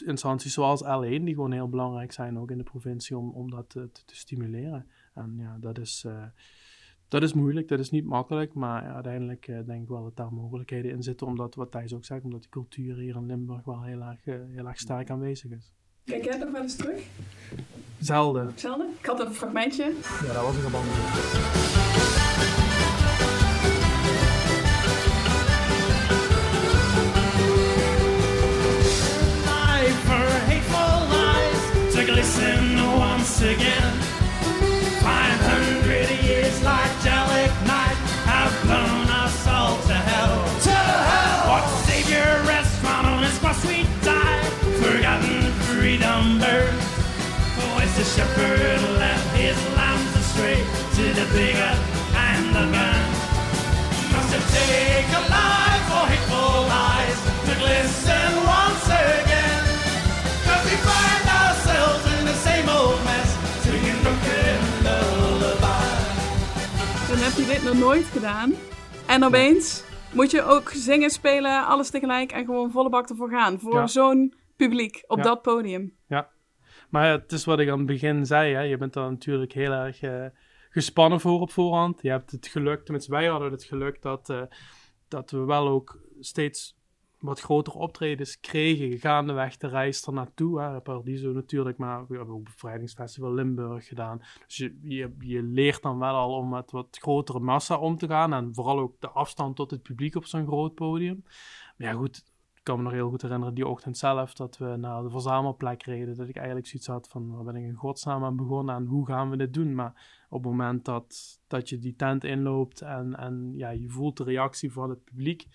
instanties 0.05 0.53
zoals 0.53 0.85
L1, 0.85 1.23
die 1.23 1.35
gewoon 1.35 1.53
heel 1.53 1.69
belangrijk 1.69 2.13
zijn 2.13 2.39
ook 2.39 2.51
in 2.51 2.59
de 2.59 2.65
provincie 2.65 3.19
om, 3.19 3.31
om 3.31 3.51
dat 3.51 3.69
te, 3.69 3.91
stimuleren. 4.07 4.87
En 5.15 5.35
ja, 5.39 5.57
dat 5.61 5.79
is, 5.79 6.05
eh, 6.07 6.25
dat 7.09 7.23
is 7.23 7.33
moeilijk, 7.33 7.69
dat 7.69 7.79
is 7.79 7.91
niet 7.91 8.05
makkelijk, 8.05 8.55
maar 8.55 8.83
uiteindelijk 8.83 9.49
eh, 9.49 9.59
denk 9.67 9.83
ik 9.83 9.89
wel 9.89 10.03
dat 10.03 10.17
daar 10.17 10.33
mogelijkheden 10.33 10.91
in 10.91 11.03
zitten, 11.03 11.27
omdat, 11.27 11.55
wat 11.55 11.71
Thijs 11.71 11.95
ook 11.95 12.05
zegt, 12.05 12.25
omdat 12.25 12.41
die 12.41 12.51
cultuur 12.51 12.97
hier 12.97 13.17
in 13.17 13.27
Limburg 13.27 13.65
wel 13.65 13.83
heel 13.83 14.01
erg, 14.01 14.25
heel 14.25 14.69
erg 14.69 14.79
sterk 14.79 15.11
aanwezig 15.11 15.51
is. 15.51 15.73
Kijk 16.05 16.25
jij 16.25 16.37
nog 16.37 16.51
wel 16.51 16.63
eens 16.63 16.77
terug? 16.77 17.01
Zelden. 17.99 18.47
Hetzelfde? 18.47 18.87
Ik 19.01 19.07
had 19.07 19.21
een 19.21 19.35
fragmentje. 19.35 19.93
Ja, 20.27 20.33
dat 20.33 20.43
was 20.43 20.57
ik 20.57 20.65
op 20.67 21.92
dit 67.53 67.63
nog 67.63 67.79
nooit 67.79 68.05
gedaan. 68.05 68.53
En 69.09 69.25
opeens 69.25 69.85
moet 70.13 70.31
je 70.31 70.43
ook 70.43 70.69
zingen, 70.71 71.11
spelen, 71.11 71.67
alles 71.67 71.91
tegelijk 71.91 72.33
en 72.33 72.45
gewoon 72.45 72.71
volle 72.71 72.89
bak 72.89 73.09
ervoor 73.09 73.31
gaan. 73.31 73.61
Voor 73.61 73.75
Ja. 73.75 73.87
zo'n 73.87 74.35
publiek 74.57 75.05
op 75.07 75.17
Ja. 75.17 75.23
dat 75.23 75.43
podium. 75.43 75.97
Ja, 76.07 76.31
maar 76.91 77.11
het 77.11 77.33
is 77.33 77.45
wat 77.45 77.59
ik 77.59 77.69
aan 77.71 77.79
het 77.79 77.87
begin 77.87 78.27
zei. 78.27 78.55
Hè. 78.55 78.61
Je 78.61 78.77
bent 78.77 78.97
er 78.97 79.11
natuurlijk 79.11 79.53
heel 79.53 79.73
erg 79.73 80.01
eh, 80.03 80.27
gespannen 80.71 81.21
voor 81.21 81.41
op 81.41 81.51
voorhand. 81.53 82.03
Je 82.03 82.11
hebt 82.11 82.31
het 82.31 82.47
geluk, 82.47 82.83
tenminste 82.85 83.11
wij 83.11 83.27
hadden 83.27 83.51
het 83.51 83.65
geluk 83.65 84.03
dat, 84.03 84.31
eh, 84.31 84.43
dat 85.09 85.31
we 85.31 85.39
wel 85.39 85.69
ook 85.69 85.99
steeds 86.21 86.77
wat 87.23 87.41
grotere 87.41 87.79
optredens 87.79 88.41
kregen 88.41 88.99
gaandeweg 88.99 89.57
de 89.57 89.69
reis 89.69 90.07
er 90.07 90.13
naartoe. 90.13 90.61
Hè. 90.61 90.81
Paradiso 90.81 91.33
natuurlijk, 91.33 91.79
maar 91.79 92.07
we 92.07 92.17
hebben 92.17 92.35
ook 92.35 92.45
Bevrijdingsfestival 92.45 93.33
Limburg 93.33 93.87
gedaan. 93.87 94.19
Dus 94.47 94.57
je, 94.57 94.79
je, 94.83 95.15
je 95.19 95.43
leert 95.43 95.83
dan 95.83 95.99
wel 95.99 96.15
al 96.15 96.35
om 96.35 96.49
met 96.49 96.71
wat 96.71 96.99
grotere 97.01 97.41
massa 97.41 97.79
om 97.79 97.97
te 97.97 98.07
gaan. 98.07 98.33
En 98.33 98.55
vooral 98.55 98.79
ook 98.79 99.01
de 99.01 99.09
afstand 99.09 99.57
tot 99.57 99.71
het 99.71 99.83
publiek 99.83 100.15
op 100.15 100.25
zo'n 100.25 100.47
groot 100.47 100.75
podium. 100.75 101.23
Maar 101.77 101.89
ja 101.89 101.93
goed, 101.93 102.17
ik 102.55 102.69
kan 102.69 102.77
me 102.77 102.83
nog 102.83 102.93
heel 102.93 103.09
goed 103.09 103.23
herinneren 103.23 103.55
die 103.55 103.67
ochtend 103.67 103.99
zelf 103.99 104.35
dat 104.35 104.59
we 104.59 104.77
naar 104.77 105.03
de 105.03 105.11
verzamelplek 105.11 105.83
reden. 105.83 106.17
Dat 106.17 106.29
ik 106.29 106.37
eigenlijk 106.37 106.67
zoiets 106.67 106.89
had 106.89 107.09
van 107.09 107.31
waar 107.31 107.45
ben 107.45 107.57
ik 107.57 107.65
in 107.65 107.75
godsnaam 107.75 108.25
aan 108.25 108.37
begonnen 108.37 108.75
en 108.75 108.87
hoe 108.87 109.07
gaan 109.07 109.31
we 109.31 109.37
dit 109.37 109.55
doen. 109.55 109.75
Maar 109.75 110.25
op 110.29 110.43
het 110.43 110.51
moment 110.51 110.85
dat, 110.85 111.41
dat 111.47 111.69
je 111.69 111.79
die 111.79 111.97
tent 111.97 112.25
inloopt 112.25 112.81
en, 112.81 113.17
en 113.19 113.53
ja, 113.57 113.71
je 113.71 113.89
voelt 113.89 114.17
de 114.17 114.25
reactie 114.25 114.73
van 114.73 114.91
het 114.91 115.05
publiek, 115.05 115.47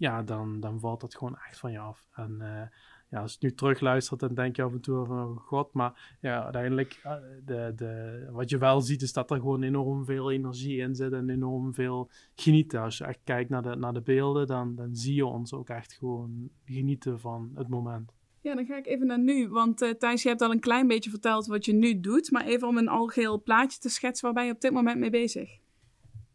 ja, 0.00 0.22
dan, 0.22 0.60
dan 0.60 0.80
valt 0.80 1.00
dat 1.00 1.14
gewoon 1.14 1.36
echt 1.48 1.58
van 1.58 1.72
je 1.72 1.78
af. 1.78 2.08
En 2.12 2.40
eh, 2.40 2.68
ja, 3.10 3.20
als 3.20 3.32
je 3.32 3.46
nu 3.46 3.54
terugluistert, 3.54 4.20
dan 4.20 4.34
denk 4.34 4.56
je 4.56 4.62
af 4.62 4.72
en 4.72 4.80
toe 4.80 5.06
van 5.06 5.18
oh 5.18 5.36
god. 5.36 5.72
Maar 5.72 6.16
ja, 6.20 6.42
uiteindelijk, 6.44 7.00
eh, 7.02 7.14
de, 7.44 7.72
de, 7.76 8.28
wat 8.30 8.50
je 8.50 8.58
wel 8.58 8.80
ziet, 8.80 9.02
is 9.02 9.12
dat 9.12 9.30
er 9.30 9.36
gewoon 9.36 9.62
enorm 9.62 10.04
veel 10.04 10.30
energie 10.30 10.78
in 10.78 10.94
zit 10.94 11.12
en 11.12 11.28
enorm 11.28 11.74
veel 11.74 12.10
genieten. 12.34 12.80
Als 12.80 12.98
je 12.98 13.04
echt 13.04 13.20
kijkt 13.24 13.50
naar 13.50 13.62
de, 13.62 13.76
naar 13.76 13.92
de 13.92 14.00
beelden, 14.00 14.46
dan, 14.46 14.74
dan 14.74 14.96
zie 14.96 15.14
je 15.14 15.26
ons 15.26 15.52
ook 15.52 15.68
echt 15.68 15.92
gewoon 15.92 16.50
genieten 16.64 17.20
van 17.20 17.50
het 17.54 17.68
moment. 17.68 18.12
Ja, 18.40 18.54
dan 18.54 18.66
ga 18.66 18.76
ik 18.76 18.86
even 18.86 19.06
naar 19.06 19.18
nu. 19.18 19.48
Want 19.48 19.82
eh, 19.82 19.90
Thijs, 19.90 20.22
je 20.22 20.28
hebt 20.28 20.40
al 20.40 20.50
een 20.50 20.60
klein 20.60 20.86
beetje 20.86 21.10
verteld 21.10 21.46
wat 21.46 21.64
je 21.64 21.72
nu 21.72 22.00
doet. 22.00 22.30
Maar 22.30 22.44
even 22.44 22.68
om 22.68 22.76
een 22.76 22.88
algeheel 22.88 23.42
plaatje 23.42 23.78
te 23.78 23.88
schetsen, 23.88 24.24
waar 24.24 24.34
ben 24.34 24.44
je 24.44 24.52
op 24.52 24.60
dit 24.60 24.72
moment 24.72 24.98
mee 24.98 25.10
bezig? 25.10 25.58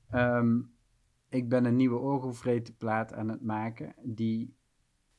Ehm, 0.09 0.61
ik 1.35 1.49
ben 1.49 1.65
een 1.65 1.75
nieuwe 1.75 1.97
orgelvretenplaat 1.97 3.13
aan 3.13 3.29
het 3.29 3.41
maken 3.41 3.95
die, 4.03 4.55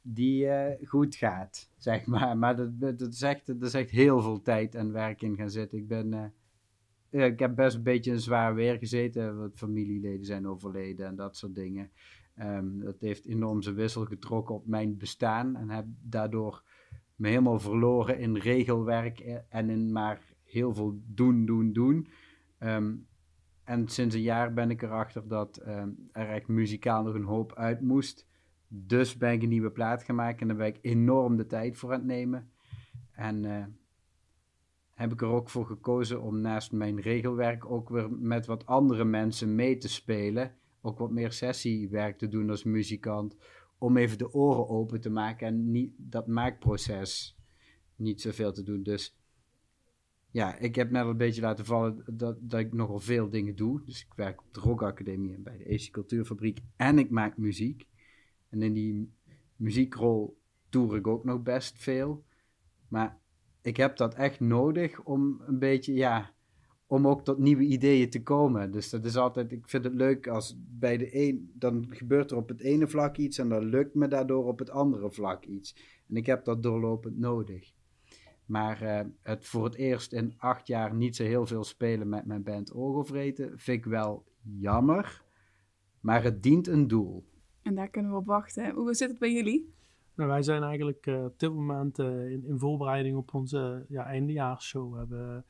die 0.01 0.49
eh, 0.49 0.89
goed 0.89 1.15
gaat, 1.15 1.71
zeg 1.77 2.07
maar. 2.07 2.39
Maar 2.39 2.57
dat, 2.57 2.99
dat, 2.99 3.13
is 3.13 3.23
echt, 3.23 3.59
echt 3.75 3.91
heel 3.91 4.21
veel 4.21 4.43
tijd 4.43 4.75
en 4.75 4.93
werk 4.93 5.23
in 5.23 5.37
gaan 5.37 5.51
zitten. 5.51 5.79
Ik 5.79 5.89
ben... 5.89 6.13
eh, 6.13 6.25
ja, 7.11 7.25
ik 7.25 7.39
heb 7.39 7.55
best 7.55 7.77
een 7.77 7.83
beetje 7.83 8.11
in 8.11 8.21
zwaar 8.21 8.55
weer 8.55 8.79
gezeten. 8.79 9.39
Wat 9.39 9.57
familieleden 9.59 10.25
zijn 10.25 10.47
overleden 10.47 11.07
en 11.07 11.17
dat 11.17 11.37
soort 11.37 11.55
dingen. 11.55 11.91
Ehm, 12.35 12.79
dat 12.79 13.01
heeft 13.01 13.27
enorm 13.27 13.63
zijn 13.63 13.75
wissel 13.75 14.05
getrokken 14.05 14.55
op 14.55 14.67
mijn 14.67 14.97
bestaan. 14.97 15.57
En 15.57 15.71
heb 15.71 15.87
daardoor 16.03 16.63
me 17.15 17.29
helemaal 17.29 17.61
verloren 17.61 18.19
in 18.19 18.37
regelwerk 18.37 19.21
eh, 19.21 19.37
en 19.49 19.71
in 19.71 19.93
maar 19.93 20.21
heel 20.45 20.75
veel 20.75 21.01
doen, 21.07 21.47
doen, 21.47 21.73
doen. 21.73 22.09
Ehm, 22.59 22.95
en 23.67 23.89
sinds 23.89 24.15
een 24.15 24.23
jaar 24.23 24.53
ben 24.53 24.71
ik 24.71 24.83
erachter 24.83 25.29
dat 25.29 25.57
ehm, 25.57 25.91
er 26.13 26.29
echt 26.29 26.49
muzikaal 26.49 27.03
nog 27.03 27.15
een 27.15 27.25
hoop 27.25 27.55
uit 27.55 27.81
moest. 27.81 28.27
Dus 28.69 29.17
ben 29.17 29.33
ik 29.33 29.43
een 29.43 29.49
nieuwe 29.49 29.71
plaat 29.71 30.03
gaan 30.03 30.15
maken 30.15 30.41
en 30.41 30.49
daar 30.49 30.57
ben 30.57 30.67
ik 30.67 30.79
enorm 30.81 31.37
de 31.37 31.47
tijd 31.47 31.77
voor 31.77 31.93
aan 31.93 31.99
het 31.99 32.07
nemen. 32.07 32.51
En 33.13 33.45
eh, 33.45 33.65
heb 34.95 35.13
ik 35.13 35.21
er 35.21 35.29
ook 35.29 35.49
voor 35.49 35.67
gekozen 35.67 36.23
om 36.23 36.41
naast 36.41 36.73
mijn 36.73 37.01
regelwerk 37.01 37.71
ook 37.71 37.89
weer 37.89 38.11
met 38.11 38.47
wat 38.47 38.67
andere 38.67 39.05
mensen 39.05 39.55
mee 39.55 39.79
te 39.79 39.89
spelen. 39.89 40.55
Ook 40.81 40.99
wat 40.99 41.11
meer 41.11 41.33
sessiewerk 41.33 42.19
te 42.19 42.29
doen 42.29 42.51
als 42.51 42.65
muzikant. 42.65 43.37
Om 43.79 43.97
even 43.97 44.19
de 44.19 44.33
oren 44.33 44.69
open 44.69 45.01
te 45.01 45.11
maken 45.11 45.47
en 45.47 45.71
niet, 45.71 45.93
dat 45.97 46.27
maakproces 46.27 47.39
niet 47.97 48.21
zoveel 48.21 48.53
te 48.53 48.63
doen. 48.63 48.83
Dus 48.83 49.17
ja, 50.31 50.59
ik 50.59 50.75
heb 50.75 50.91
net 50.91 51.03
al 51.03 51.11
een 51.11 51.17
beetje 51.17 51.41
laten 51.41 51.65
vallen 51.65 52.05
dat, 52.07 52.37
dat 52.41 52.61
ik 52.61 52.73
nogal 52.73 52.99
veel 52.99 53.31
dingen 53.31 53.57
doe. 53.57 53.83
Dus 53.85 54.05
ik 54.05 54.15
werk 54.15 54.41
op 54.41 54.55
de 54.55 54.61
Rock 54.61 54.83
Academie 54.83 55.35
en 55.35 55.43
bij 55.43 55.57
de 55.59 55.75
AC 55.75 55.91
Cultuurfabriek. 55.91 56.59
En 56.77 56.99
ik 56.99 57.11
maak 57.11 57.37
muziek. 57.37 57.87
En 58.49 58.63
in 58.63 58.73
die 58.73 59.13
muziekrol 59.57 60.39
toer 60.69 60.97
ik 60.97 61.07
ook 61.07 61.25
nog 61.25 61.43
best 61.43 61.79
veel. 61.79 62.25
Maar 62.89 63.19
ik 63.63 63.77
heb 63.77 63.97
dat 63.97 64.15
echt 64.15 64.41
nodig 64.41 65.03
om 65.03 65.43
een 65.47 65.59
beetje, 65.59 65.95
ja, 65.95 66.35
om 66.87 67.09
ook 67.09 67.25
tot 67.25 67.39
nieuwe 67.39 67.63
ideeën 67.63 68.11
te 68.11 68.23
komen. 68.23 68.71
Dus 68.71 68.91
dat 68.91 69.05
is 69.05 69.17
altijd, 69.17 69.53
ik 69.53 69.69
vind 69.69 69.85
het 69.85 69.95
leuk 69.95 70.29
als 70.29 70.57
bij 70.59 70.97
de 70.97 71.17
een, 71.17 71.51
dan 71.55 71.87
gebeurt 71.89 72.31
er 72.31 72.37
op 72.37 72.49
het 72.49 72.61
ene 72.61 72.89
vlak 72.89 73.17
iets 73.17 73.39
en 73.39 73.49
dan 73.49 73.65
lukt 73.65 73.95
me 73.95 74.09
daardoor 74.09 74.45
op 74.45 74.59
het 74.59 74.71
andere 74.71 75.11
vlak 75.11 75.45
iets. 75.45 75.77
En 76.09 76.17
ik 76.17 76.27
heb 76.27 76.45
dat 76.45 76.63
doorlopend 76.63 77.19
nodig. 77.19 77.73
Maar 78.47 78.83
eh, 78.83 79.07
het 79.23 79.47
voor 79.47 79.65
het 79.65 79.75
eerst 79.75 80.13
in 80.13 80.35
acht 80.37 80.67
jaar 80.67 80.95
niet 80.95 81.17
zo 81.17 81.25
heel 81.25 81.47
veel 81.47 81.65
spelen 81.65 82.09
met 82.09 82.27
mijn 82.27 82.43
band 82.43 82.73
Orgelvreten 82.73 83.59
vind 83.59 83.79
ik 83.79 83.85
wel 83.85 84.25
jammer. 84.43 85.23
Maar 86.01 86.23
het 86.23 86.43
dient 86.43 86.67
een 86.67 86.87
doel. 86.87 87.25
En 87.63 87.75
daar 87.75 87.89
kunnen 87.89 88.11
we 88.11 88.17
op 88.17 88.27
wachten. 88.27 88.75
Hoe 88.75 88.95
zit 88.95 89.09
het 89.09 89.19
bij 89.19 89.33
jullie? 89.33 89.75
Nou, 90.15 90.31
wij 90.31 90.43
zijn 90.43 90.63
eigenlijk 90.63 91.07
eh, 91.07 91.25
op 91.25 91.39
dit 91.39 91.53
moment 91.53 91.99
eh, 91.99 92.31
in, 92.31 92.45
in 92.45 92.59
voorbereiding 92.59 93.17
op 93.17 93.35
onze 93.35 93.85
ja, 93.89 94.05
eindejaarsshow. 94.05 94.93
We 94.93 94.99
hebben 94.99 95.45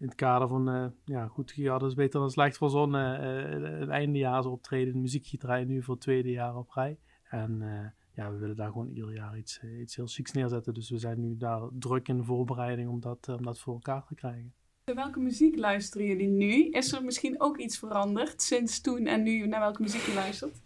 in 0.00 0.06
het 0.06 0.14
kader 0.14 0.48
van, 0.48 0.68
eh, 0.68 0.86
ja 1.04 1.26
goed, 1.26 1.52
ja, 1.56 1.78
dat 1.78 1.88
is 1.88 1.94
beter 1.94 2.20
dan 2.20 2.30
slecht 2.30 2.56
verzonnen, 2.56 3.20
eh 3.20 3.78
het 3.80 3.88
eindejaarsoptreden 3.88 4.94
in 4.94 5.00
muziekgieterij 5.00 5.64
nu 5.64 5.82
voor 5.82 5.94
het 5.94 6.02
tweede 6.02 6.30
jaar 6.30 6.56
op 6.56 6.70
rij. 6.70 6.98
En 7.22 7.62
eh, 7.62 7.86
ja, 8.14 8.32
we 8.32 8.38
willen 8.38 8.56
daar 8.56 8.70
gewoon 8.70 8.88
ieder 8.88 9.12
jaar 9.12 9.38
iets, 9.38 9.58
eh, 9.60 9.80
iets 9.80 9.96
heel 9.96 10.06
chics 10.06 10.32
neerzetten. 10.32 10.74
Dus 10.74 10.90
we 10.90 10.98
zijn 10.98 11.20
nu 11.20 11.36
daar 11.36 11.62
druk 11.72 12.08
in 12.08 12.16
de 12.16 12.24
voorbereiding 12.24 12.88
om 12.88 13.00
dat, 13.00 13.28
eh, 13.28 13.34
om 13.34 13.42
dat 13.42 13.58
voor 13.58 13.74
elkaar 13.74 14.04
te 14.04 14.14
krijgen. 14.14 14.52
Welke 14.84 15.20
muziek 15.20 15.56
luisteren 15.58 16.06
jullie 16.06 16.28
nu? 16.28 16.68
Is 16.70 16.92
er 16.92 17.04
misschien 17.04 17.40
ook 17.40 17.58
iets 17.58 17.78
veranderd 17.78 18.42
sinds 18.42 18.80
toen 18.80 19.06
en 19.06 19.22
nu 19.22 19.46
naar 19.46 19.60
welke 19.60 19.82
muziek 19.82 20.00
je 20.00 20.14
luistert? 20.14 20.60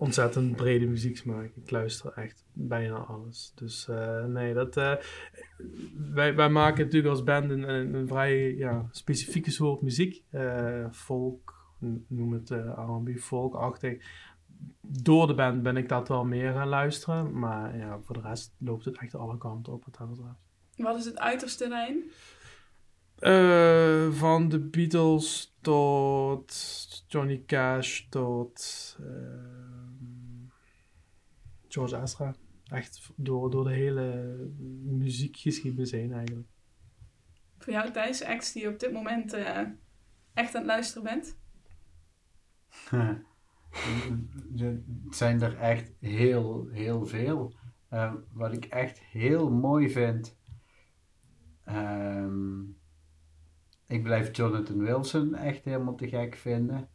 ontzettend 0.00 0.56
brede 0.56 0.86
muzieksmaak. 0.86 1.50
Ik 1.56 1.70
luister 1.70 2.12
echt 2.12 2.44
bijna 2.52 2.94
alles. 2.94 3.52
Dus 3.54 3.88
eh, 3.88 4.24
nee, 4.24 4.54
dat, 4.54 4.76
eh, 4.76 4.94
wij, 6.12 6.34
wij 6.34 6.48
maken 6.48 6.84
natuurlijk 6.84 7.14
als 7.14 7.24
band 7.24 7.50
een, 7.50 7.68
een, 7.68 7.94
een 7.94 8.08
vrij 8.08 8.54
ja, 8.54 8.88
specifieke 8.90 9.50
soort 9.50 9.82
muziek. 9.82 10.24
Eh, 10.30 10.86
folk, 10.90 11.54
noem 12.06 12.32
het 12.32 12.50
eh 12.50 12.72
R&B, 12.76 13.18
folk-achtig. 13.18 14.02
Door 14.80 15.26
de 15.26 15.34
band 15.34 15.62
ben 15.62 15.76
ik 15.76 15.88
dat 15.88 16.08
wel 16.08 16.24
meer 16.24 16.52
gaan 16.52 16.68
luisteren. 16.68 17.38
Maar 17.38 17.76
ja, 17.76 18.00
voor 18.00 18.14
de 18.14 18.28
rest 18.28 18.54
loopt 18.58 18.84
het 18.84 18.98
echt 18.98 19.14
alle 19.14 19.38
kanten 19.38 19.72
op 19.72 19.84
wat 19.84 19.96
dat 19.98 20.08
betreft. 20.08 20.38
Wat 20.76 20.98
is 20.98 21.04
het 21.04 21.18
uiterste 21.18 21.68
lijn? 21.68 22.10
Eh, 23.20 24.10
van 24.10 24.48
de 24.48 24.58
Beatles 24.58 25.56
tot 25.60 26.54
Johnny 27.06 27.42
Cash 27.46 28.00
tot 28.08 28.96
ehm, 29.00 30.46
George 31.68 32.00
Ezra. 32.02 32.34
Echt 32.64 33.10
door, 33.16 33.50
door 33.50 33.64
de 33.64 33.74
hele 33.74 34.36
muziekgeschiedenis 34.82 35.90
heen 35.90 36.12
eigenlijk. 36.12 36.48
Voor 37.58 37.72
jou 37.72 37.90
Thijs, 37.90 38.24
acts 38.24 38.52
die 38.52 38.62
je 38.62 38.68
op 38.68 38.78
dit 38.78 38.92
moment 38.92 39.32
eh, 39.32 39.60
echt 40.34 40.54
aan 40.54 40.60
het 40.60 40.70
luisteren 40.70 41.02
bent? 41.02 41.36
Er 44.58 44.82
zijn 45.10 45.42
er 45.42 45.56
echt 45.56 45.92
heel, 45.98 46.68
heel 46.70 47.06
veel. 47.06 47.52
Eh, 47.88 48.14
wat 48.32 48.52
ik 48.52 48.64
echt 48.64 48.98
heel 48.98 49.50
mooi 49.50 49.90
vind. 49.90 50.38
ehm, 51.64 52.60
ik 53.86 54.02
blijf 54.02 54.36
Jonathan 54.36 54.78
Wilson 54.78 55.34
echt 55.34 55.64
helemaal 55.64 55.94
te 55.94 56.08
gek 56.08 56.34
vinden. 56.34 56.88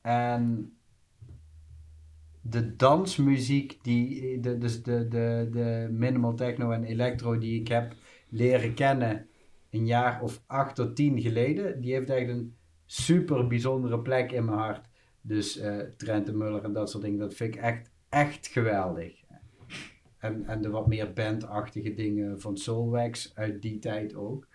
En 0.00 0.72
de 2.40 2.76
dansmuziek, 2.76 3.78
die, 3.82 4.40
de, 4.40 4.58
dus 4.58 4.82
de, 4.82 5.08
de, 5.08 5.48
de 5.50 5.88
minimal 5.92 6.34
techno 6.34 6.70
en 6.70 6.84
electro 6.84 7.38
die 7.38 7.60
ik 7.60 7.68
heb 7.68 7.94
leren 8.28 8.74
kennen 8.74 9.28
een 9.70 9.86
jaar 9.86 10.22
of 10.22 10.42
acht 10.46 10.74
tot 10.74 10.96
tien 10.96 11.20
geleden, 11.20 11.80
die 11.80 11.92
heeft 11.92 12.10
echt 12.10 12.28
een 12.28 12.54
super 12.86 13.46
bijzondere 13.46 14.00
plek 14.00 14.32
in 14.32 14.44
mijn 14.44 14.58
hart. 14.58 14.88
Dus 15.26 15.58
eh 15.58 15.78
Trent 15.96 16.26
de 16.26 16.32
Muller 16.32 16.64
en 16.64 16.72
dat 16.72 16.90
soort 16.90 17.02
dingen, 17.02 17.18
dat 17.18 17.34
vind 17.34 17.54
ik 17.54 17.60
echt, 17.60 17.90
echt 18.08 18.46
geweldig. 18.46 19.22
En, 20.18 20.44
en 20.46 20.62
de 20.62 20.70
wat 20.70 20.86
meer 20.86 21.12
bandachtige 21.12 21.94
dingen 21.94 22.40
van 22.40 22.56
Soulwax 22.56 23.32
uit 23.34 23.62
die 23.62 23.78
tijd 23.78 24.14
ook. 24.14 24.46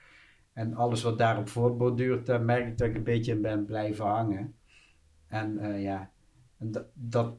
En 0.53 0.73
alles 0.73 1.03
wat 1.03 1.17
daarop 1.17 1.49
voortborduurt, 1.49 2.25
daar 2.25 2.41
merk 2.41 2.67
ik 2.67 2.77
dat 2.77 2.87
ik 2.87 2.95
een 2.95 3.03
beetje 3.03 3.31
in 3.31 3.41
ben 3.41 3.65
blijven 3.65 4.05
hangen. 4.05 4.55
En 5.27 5.57
eh, 5.57 5.83
ja, 5.83 6.11
dat, 6.57 6.85
dat 6.93 7.37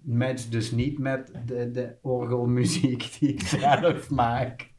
matcht 0.00 0.52
dus 0.52 0.70
niet 0.70 0.98
met 0.98 1.32
de, 1.46 1.70
de 1.70 1.96
orgelmuziek 2.02 3.08
die 3.18 3.28
ik 3.28 3.40
zelf 3.40 4.10
maak. 4.10 4.70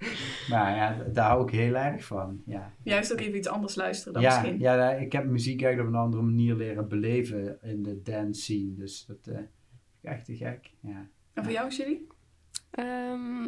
Maar 0.50 0.76
ja, 0.76 0.98
d- 0.98 1.16
daar 1.16 1.30
hou 1.30 1.44
ik 1.44 1.50
heel 1.54 1.76
erg 1.76 2.04
van. 2.06 2.42
Ja, 2.46 2.74
Juist 2.84 3.12
ook 3.12 3.20
even 3.20 3.38
iets 3.38 3.48
anders 3.48 3.76
luisteren 3.76 4.14
dan 4.14 4.22
ja, 4.22 4.30
misschien. 4.42 4.60
ja 4.60 4.92
ik 4.92 5.12
heb 5.12 5.26
muziek 5.26 5.62
echt 5.62 5.80
op 5.80 5.86
een 5.88 5.96
andere 5.96 6.24
manier 6.24 6.56
leren 6.56 6.88
beleven 6.88 7.58
in 7.62 7.84
de 7.84 8.02
dance 8.02 8.42
scene. 8.42 8.74
Dus 8.74 9.06
dat 9.06 9.18
eh, 9.28 9.34
vind 9.36 9.48
ik 10.02 10.10
echt 10.10 10.26
te 10.26 10.36
gek. 10.36 10.72
Ja. 10.80 11.08
En 11.34 11.44
voor 11.44 11.54
jou, 11.54 11.70
Julie? 11.72 12.08
Ehm, 12.72 13.44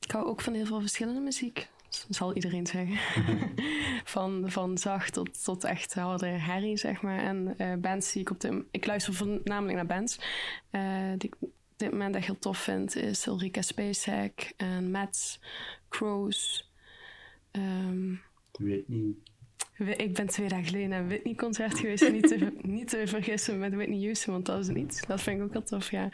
ik 0.00 0.10
hou 0.10 0.26
ook 0.26 0.40
van 0.40 0.54
heel 0.54 0.66
veel 0.66 0.80
verschillende 0.80 1.20
muziek. 1.20 1.68
Dat 1.88 2.16
zal 2.16 2.34
iedereen 2.34 2.66
zeggen. 2.66 2.96
van, 4.04 4.42
van 4.50 4.78
zacht 4.78 5.12
tot, 5.12 5.44
tot 5.44 5.64
echt 5.64 5.94
harde 5.94 6.26
herrie, 6.26 6.76
zeg 6.76 7.02
maar. 7.02 7.18
En 7.18 7.54
eh, 7.58 7.74
bands 7.74 8.12
die 8.12 8.20
ik 8.22 8.30
op 8.30 8.40
de... 8.40 8.64
Ik 8.70 8.86
luister 8.86 9.14
voornamelijk 9.14 9.74
naar 9.76 9.86
bands. 9.86 10.20
eh, 10.70 10.82
die 11.18 11.28
ik 11.28 11.36
op 11.40 11.50
dit 11.76 11.90
moment 11.90 12.14
echt 12.14 12.26
heel 12.26 12.38
tof 12.38 12.58
vind, 12.58 12.96
is 12.96 13.26
Ulrika 13.26 13.62
Spacek 13.62 14.52
en 14.56 14.90
Mats, 14.90 15.40
Crows. 15.88 16.70
Ehm, 17.50 18.14
Whitney. 18.52 19.14
Ik 19.78 20.14
ben 20.14 20.26
twee 20.26 20.48
dagen 20.48 20.64
geleden 20.64 20.88
naar 20.88 21.00
een 21.00 21.08
Whitney-concert 21.08 21.78
geweest. 21.78 22.12
niet, 22.12 22.28
te, 22.28 22.52
niet 22.62 22.88
te 22.88 23.02
vergissen 23.06 23.58
met 23.58 23.74
Whitney 23.74 24.00
Houston, 24.00 24.32
want 24.32 24.46
dat 24.46 24.60
is 24.60 24.66
het 24.66 24.76
niet. 24.76 25.04
Dat 25.06 25.20
vind 25.20 25.38
ik 25.38 25.44
ook 25.44 25.52
heel 25.52 25.62
tof, 25.62 25.90
ja. 25.90 26.08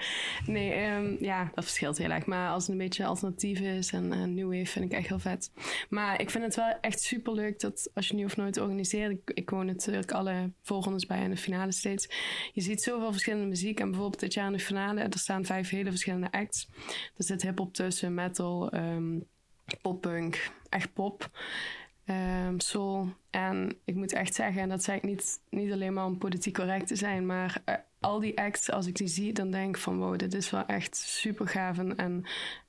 Nee, 0.47 0.73
ehm, 0.73 1.17
ja, 1.21 1.51
dat 1.55 1.65
verschilt 1.65 1.99
heel 1.99 2.11
erg. 2.11 2.27
Maar 2.27 2.51
als 2.51 2.63
het 2.63 2.73
een 2.73 2.79
beetje 2.79 3.05
alternatief 3.05 3.61
is 3.61 3.93
en, 3.93 4.13
en 4.13 4.35
new 4.35 4.53
wave, 4.53 4.67
vind 4.67 4.85
ik 4.85 4.93
echt 4.93 5.09
heel 5.09 5.19
vet. 5.19 5.51
Maar 5.89 6.21
ik 6.21 6.31
vind 6.31 6.45
het 6.45 6.57
wel 6.57 6.75
echt 6.81 7.01
super 7.01 7.33
leuk 7.33 7.61
dat 7.61 7.91
als 7.95 8.09
je 8.09 8.15
nu 8.15 8.25
of 8.25 8.37
nooit 8.37 8.59
organiseert... 8.61 9.11
Ik, 9.11 9.31
ik 9.35 9.51
woon 9.51 9.67
natuurlijk 9.67 10.13
alle 10.13 10.51
voorrondes 10.63 11.07
bij 11.07 11.19
en 11.19 11.31
de 11.31 11.37
finale 11.37 11.73
steeds. 11.73 12.09
Je 12.53 12.61
ziet 12.61 12.83
zoveel 12.83 13.13
verschillende 13.13 13.47
muziek. 13.47 13.81
En 13.81 13.91
bijvoorbeeld 13.91 14.21
dit 14.21 14.35
jaar 14.35 14.47
in 14.47 14.53
de 14.53 14.59
finale, 14.59 15.01
er 15.01 15.19
staan 15.19 15.45
vijf 15.45 15.71
hele 15.71 15.91
verschillende 15.91 16.31
acts. 16.31 16.69
Er 17.17 17.25
zit 17.25 17.43
hip-hop 17.43 17.75
tussen, 17.75 18.15
metal, 18.15 18.71
ehm 19.75 19.83
poppunk, 19.83 20.51
echt 20.69 20.93
pop 20.93 21.31
ehm, 22.05 22.59
soul. 22.59 23.09
En 23.31 23.79
ik 23.85 23.95
moet 23.95 24.13
echt 24.13 24.35
zeggen, 24.35 24.63
en 24.63 24.69
dat 24.69 24.83
zeg 24.83 24.97
ik 24.97 25.03
niet, 25.03 25.41
niet 25.51 25.73
alleen 25.73 25.93
maar 25.93 26.05
om 26.05 26.19
politiek 26.19 26.55
correct 26.55 26.87
te 26.87 26.97
zijn, 26.97 27.27
maar 27.27 27.63
eh, 27.65 27.75
al 28.01 28.21
die 28.21 28.39
acts, 28.39 28.71
als 28.71 28.87
ik 28.87 28.97
die 28.97 29.07
zie, 29.07 29.33
dan 29.33 29.51
denk 29.51 29.77
ik 29.77 29.83
van 29.83 29.99
wow, 29.99 30.19
dit 30.19 30.35
is 30.35 30.51
wel 30.51 30.67
echt 30.67 30.97
super 30.97 31.49
gaaf. 31.49 31.79
En, 31.79 31.97
en 31.97 32.25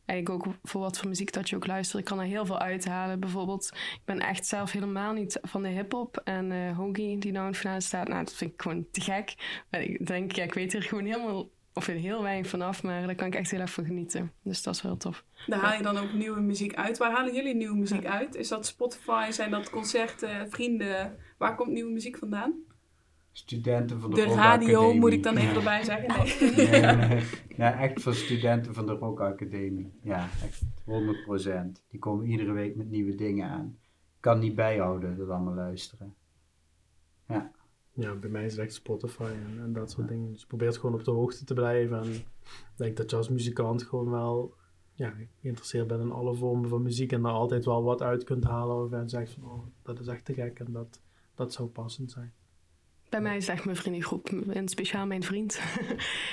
eigenlijk 0.06 0.48
ook 0.48 0.56
voor 0.64 0.82
wat 0.82 0.98
voor 0.98 1.08
muziek 1.08 1.34
dat 1.34 1.50
je 1.50 1.56
ook 1.56 1.68
luistert, 1.68 2.00
ik 2.00 2.06
kan 2.06 2.20
er 2.20 2.26
heel 2.26 2.46
veel 2.46 2.60
uithalen. 2.60 3.20
Bijvoorbeeld, 3.20 3.70
ik 3.74 4.06
ben 4.06 4.20
echt 4.20 4.46
zelf 4.46 4.72
helemaal 4.72 5.14
niet 5.14 5.40
van 5.42 5.64
de 5.64 5.70
hip-hop. 5.70 6.22
En 6.24 6.74
Hoagie, 6.74 7.18
die 7.18 7.32
nou 7.32 7.48
in 7.48 7.56
finale 7.56 7.82
staat, 7.82 8.08
nou, 8.08 8.24
dat 8.24 8.34
vind 8.34 8.52
ik 8.54 8.62
gewoon 8.62 8.86
te 8.92 9.02
gek. 9.02 9.36
Maar 9.70 9.82
ik 9.82 10.08
denk, 10.08 10.38
ik 10.38 10.54
weet 10.54 10.74
er 10.74 10.84
gewoon 10.84 11.06
helemaal, 11.06 11.48
of 11.78 11.86
heel 11.86 12.22
weinig 12.22 12.48
vanaf, 12.50 12.84
maar 12.84 13.06
daar 13.06 13.16
kan 13.16 13.28
ik 13.28 13.36
echt 13.36 13.52
heel 13.52 13.60
erg 13.60 13.72
van 13.72 13.86
genieten. 13.86 14.32
Dus 14.44 14.64
dat 14.64 14.76
is 14.76 14.82
wel 14.82 14.98
tof. 14.98 15.24
Daar 15.48 15.60
haal 15.60 15.78
je 15.78 15.84
dan 15.84 15.98
ook 15.98 16.14
nieuwe 16.14 16.40
muziek 16.42 16.76
uit. 16.76 16.98
Waar 16.98 17.12
halen 17.12 17.34
jullie 17.34 17.56
nieuwe 17.56 17.76
muziek 17.78 18.06
uit? 18.06 18.36
Is 18.36 18.48
dat 18.48 18.66
Spotify? 18.66 19.32
Zijn 19.32 19.52
dat 19.52 19.70
concerten, 19.70 20.50
vrienden? 20.50 21.16
Waar 21.38 21.56
komt 21.56 21.72
nieuwe 21.72 21.92
muziek 21.92 22.18
vandaan? 22.18 22.54
Studenten 23.32 24.00
van 24.00 24.10
de, 24.10 24.16
De 24.16 24.24
Rock 24.24 24.36
radio 24.38 24.78
Academie. 24.78 25.00
moet 25.00 25.12
ik 25.12 25.24
dan 25.24 25.36
even 25.38 25.50
Ja. 25.50 25.56
erbij 25.56 25.84
zeggen. 25.84 26.08
Nee. 26.18 26.70
Nee, 26.70 26.96
nee. 27.08 27.24
Ja, 27.58 27.80
echt 27.80 28.02
van 28.02 28.14
studenten 28.14 28.74
van 28.74 28.86
de 28.86 28.92
Rock 28.94 29.20
Academie. 29.20 29.92
Ja, 30.04 30.28
echt 30.44 30.62
100%. 30.86 31.82
Die 31.90 32.00
komen 32.00 32.26
iedere 32.26 32.52
week 32.52 32.76
met 32.76 32.90
nieuwe 32.90 33.16
dingen 33.16 33.50
aan. 33.50 33.78
Ik 34.16 34.22
kan 34.32 34.40
niet 34.40 34.56
bijhouden, 34.56 35.18
dat 35.18 35.30
allemaal 35.30 35.54
luisteren. 35.54 36.14
Ja. 37.28 37.52
Ja, 37.98 38.16
bij 38.16 38.30
mij 38.30 38.46
is 38.46 38.52
het 38.52 38.62
echt 38.62 38.74
Spotify 38.74 39.24
en, 39.24 39.60
en 39.60 39.74
dat 39.74 39.92
soort 39.92 40.08
dingen. 40.08 40.32
Dus 40.32 40.42
je 40.42 40.48
probeert 40.48 40.78
gewoon 40.78 40.96
op 40.96 41.04
de 41.04 41.12
hoogte 41.12 41.46
te 41.46 41.54
blijven. 41.54 42.00
En 42.00 42.14
ik 42.14 42.26
denk 42.76 42.98
dat 42.98 43.10
je 43.10 43.16
als 43.16 43.30
muzikant 43.30 43.84
gewoon 43.84 44.10
wel 44.10 44.54
ja, 44.94 45.14
geïnteresseerd 45.42 45.88
bent 45.88 46.02
in 46.02 46.12
alle 46.12 46.36
vormen 46.36 46.70
van 46.70 46.82
muziek. 46.82 47.12
En 47.12 47.22
daar 47.22 47.32
altijd 47.32 47.66
wel 47.66 47.84
wat 47.84 48.02
uit 48.02 48.24
kunt 48.24 48.44
halen. 48.44 48.84
Of 48.84 48.92
en 48.92 49.10
zegt 49.10 49.32
van, 49.32 49.44
oh, 49.44 49.64
dat 49.82 50.00
is 50.00 50.08
echt 50.08 50.26
te 50.26 50.34
gek. 50.34 50.60
En 50.60 50.72
dat, 50.72 51.02
dat 51.36 51.54
zou 51.54 51.68
passend 51.68 52.12
zijn. 52.12 52.34
Bij 53.16 53.24
mij 53.24 53.38
is 53.38 53.48
het 53.48 53.56
echt 53.56 53.66
mijn 53.66 53.78
vriendengroep. 53.78 54.30
En 54.54 54.68
speciaal 54.68 55.06
mijn 55.06 55.24
vriend. 55.24 55.60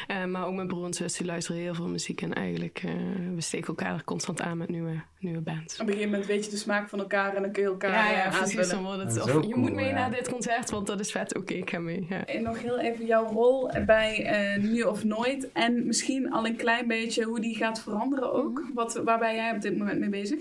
Eh, 0.07 0.24
maar 0.24 0.47
ook 0.47 0.55
mijn 0.55 0.66
broer 0.66 0.85
en 0.85 0.95
zus 0.95 1.16
die 1.16 1.26
luisteren 1.26 1.61
heel 1.61 1.74
veel 1.74 1.89
muziek. 1.89 2.22
En 2.22 2.33
eigenlijk, 2.33 2.83
eh, 2.85 2.93
we 3.35 3.41
steken 3.41 3.66
elkaar 3.66 3.95
er 3.95 4.05
constant 4.05 4.41
aan 4.41 4.57
met 4.59 4.68
nieuwe, 4.68 5.03
nieuwe 5.18 5.41
bands. 5.41 5.74
Op 5.74 5.80
een 5.80 5.87
gegeven 5.87 6.11
moment 6.11 6.28
weet 6.28 6.45
je 6.45 6.51
de 6.51 6.57
smaak 6.57 6.89
van 6.89 6.99
elkaar 6.99 7.35
en 7.35 7.43
dan 7.43 7.53
kun 7.53 7.62
je 7.62 7.68
elkaar 7.68 7.91
Ja, 7.91 8.11
ja, 8.11 8.24
eh, 8.24 8.39
precies. 8.39 8.68
Dan 8.68 8.83
wordt 8.83 8.99
het, 8.99 9.22
of 9.22 9.47
je 9.47 9.57
moet 9.57 9.72
mee 9.72 9.87
ja. 9.87 9.93
naar 9.93 10.11
dit 10.11 10.28
concert, 10.28 10.70
want 10.70 10.87
dat 10.87 11.01
is 11.01 11.11
vet. 11.11 11.37
Oké, 11.37 11.55
ik 11.55 11.70
ga 11.70 11.78
mee. 11.78 12.07
Ja. 12.09 12.26
En 12.26 12.43
nog 12.43 12.62
heel 12.62 12.78
even 12.78 13.07
jouw 13.07 13.26
rol 13.26 13.70
bij 13.87 14.24
eh, 14.24 14.62
Nu 14.62 14.83
of 14.83 15.05
Nooit. 15.05 15.53
En 15.53 15.87
misschien 15.87 16.33
al 16.33 16.47
een 16.47 16.57
klein 16.57 16.89
beetje 16.89 17.24
hoe 17.24 17.41
die 17.41 17.57
gaat 17.57 17.83
veranderen 17.83 18.33
ook. 18.33 18.62
Wat, 18.74 19.01
waar 19.05 19.18
ben 19.18 19.35
jij 19.35 19.55
op 19.55 19.61
dit 19.61 19.78
moment 19.78 19.99
mee 19.99 20.11
bezig? 20.11 20.39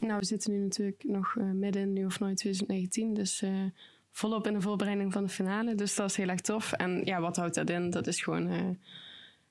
Nou, 0.00 0.18
we 0.18 0.24
zitten 0.24 0.52
nu 0.52 0.58
natuurlijk 0.58 1.04
nog 1.04 1.36
midden 1.54 1.82
in 1.82 1.92
Nu 1.92 2.04
of 2.04 2.20
Nooit 2.20 2.36
2019. 2.36 3.14
Dus 3.14 3.42
eh, 3.42 3.50
volop 4.12 4.46
in 4.46 4.52
de 4.52 4.60
voorbereiding 4.60 5.12
van 5.12 5.22
de 5.22 5.28
finale. 5.28 5.74
Dus 5.74 5.94
dat 5.94 6.10
is 6.10 6.16
heel 6.16 6.28
erg 6.28 6.40
tof. 6.40 6.72
En 6.72 7.00
ja, 7.04 7.20
wat 7.20 7.36
houdt 7.36 7.54
dat 7.54 7.70
in? 7.70 7.90
Dat 7.90 8.06
is 8.06 8.22
gewoon 8.22 8.48
eh, 8.48 8.68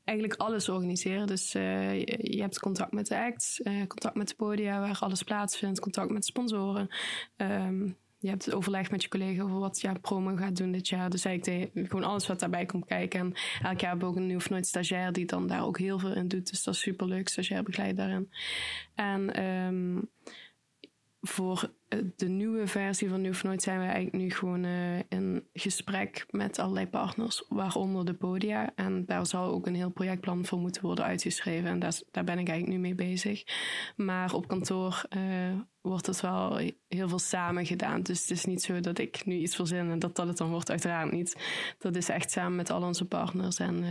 eigenlijk 0.03 0.39
alles 0.39 0.69
organiseren. 0.69 1.27
Dus 1.27 1.53
eh, 1.53 1.99
je, 1.99 2.35
je 2.35 2.41
hebt 2.41 2.59
contact 2.59 2.91
met 2.91 3.07
de 3.07 3.17
acts, 3.17 3.61
eh, 3.61 3.87
contact 3.87 4.15
met 4.15 4.27
de 4.27 4.35
podia 4.35 4.79
waar 4.79 4.97
alles 4.99 5.23
plaatsvindt, 5.23 5.79
contact 5.79 6.11
met 6.11 6.25
sponsoren. 6.25 6.87
Ehm, 7.35 7.89
je 8.21 8.29
hebt 8.29 8.45
het 8.45 8.53
overleg 8.53 8.91
met 8.91 9.03
je 9.03 9.09
collega 9.09 9.43
over 9.43 9.59
wat 9.59 9.81
ja, 9.81 9.93
promo 9.93 10.35
gaat 10.35 10.57
doen 10.57 10.71
dit 10.71 10.87
jaar. 10.87 11.09
Dus 11.09 11.25
eigenlijk 11.25 11.71
gewoon 11.73 12.03
alles 12.03 12.27
wat 12.27 12.39
daarbij 12.39 12.65
komt 12.65 12.85
kijken. 12.85 13.19
En 13.19 13.33
elk 13.61 13.79
jaar 13.79 13.89
hebben 13.89 13.99
we 13.99 14.13
ook 14.13 14.15
een 14.15 14.27
nieuw 14.27 14.37
of 14.37 14.49
nooit 14.49 14.67
stagiair 14.67 15.11
die 15.11 15.25
dan 15.25 15.47
daar 15.47 15.65
ook 15.65 15.77
heel 15.77 15.99
veel 15.99 16.13
in 16.13 16.27
doet. 16.27 16.49
Dus 16.49 16.63
dat 16.63 16.73
is 16.73 16.79
super 16.79 17.07
leuk, 17.07 17.29
stagiair 17.29 17.63
begeleid 17.63 17.97
daarin. 17.97 18.31
En 18.95 19.33
ehm, 19.33 19.99
voor 21.21 21.71
eh, 21.87 21.99
de 22.15 22.27
nieuwe 22.27 22.67
versie 22.67 23.09
van 23.09 23.27
of 23.27 23.43
Nooit 23.43 23.61
zijn 23.61 23.79
we 23.79 23.85
eigenlijk 23.85 24.23
nu 24.23 24.31
gewoon 24.31 24.63
eh, 24.63 24.99
in 24.99 25.47
gesprek 25.53 26.25
met 26.29 26.59
allerlei 26.59 26.87
partners, 26.87 27.45
waaronder 27.49 28.05
de 28.05 28.13
podia. 28.13 28.71
En 28.75 29.05
daar 29.05 29.25
zal 29.25 29.51
ook 29.51 29.67
een 29.67 29.75
heel 29.75 29.89
projectplan 29.89 30.45
voor 30.45 30.59
moeten 30.59 30.81
worden 30.81 31.05
uitgeschreven. 31.05 31.69
En 31.69 31.79
daar, 31.79 31.99
daar 32.11 32.23
ben 32.23 32.39
ik 32.39 32.49
eigenlijk 32.49 32.77
nu 32.77 32.87
mee 32.87 32.95
bezig. 32.95 33.43
Maar 33.95 34.33
op 34.33 34.47
kantoor 34.47 35.03
eh, 35.09 35.19
wordt 35.81 36.05
het 36.05 36.21
wel 36.21 36.57
heel 36.87 37.09
veel 37.09 37.19
samen 37.19 37.65
gedaan. 37.65 38.01
Dus 38.01 38.21
het 38.21 38.31
is 38.31 38.45
niet 38.45 38.61
zo 38.61 38.79
dat 38.79 38.97
ik 38.97 39.25
nu 39.25 39.35
iets 39.35 39.55
verzin 39.55 39.89
en 39.89 39.99
dat 39.99 40.15
dat 40.15 40.27
het 40.27 40.37
dan 40.37 40.49
wordt, 40.49 40.69
uiteraard 40.69 41.11
niet. 41.11 41.35
Dat 41.77 41.95
is 41.95 42.09
echt 42.09 42.31
samen 42.31 42.55
met 42.55 42.69
al 42.69 42.83
onze 42.83 43.05
partners. 43.05 43.57
En, 43.57 43.83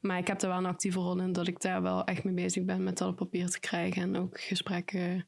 maar 0.00 0.18
ik 0.18 0.26
heb 0.26 0.38
daar 0.38 0.50
wel 0.50 0.58
een 0.58 0.66
actieve 0.66 0.98
rol 0.98 1.20
in, 1.20 1.32
dat 1.32 1.46
ik 1.46 1.60
daar 1.60 1.82
wel 1.82 2.04
echt 2.04 2.24
mee 2.24 2.34
bezig 2.34 2.64
ben 2.64 2.82
met 2.82 2.98
dat 2.98 3.08
op 3.08 3.16
papier 3.16 3.48
te 3.48 3.60
krijgen 3.60 4.02
en 4.02 4.16
ook 4.16 4.40
gesprekken 4.40 5.26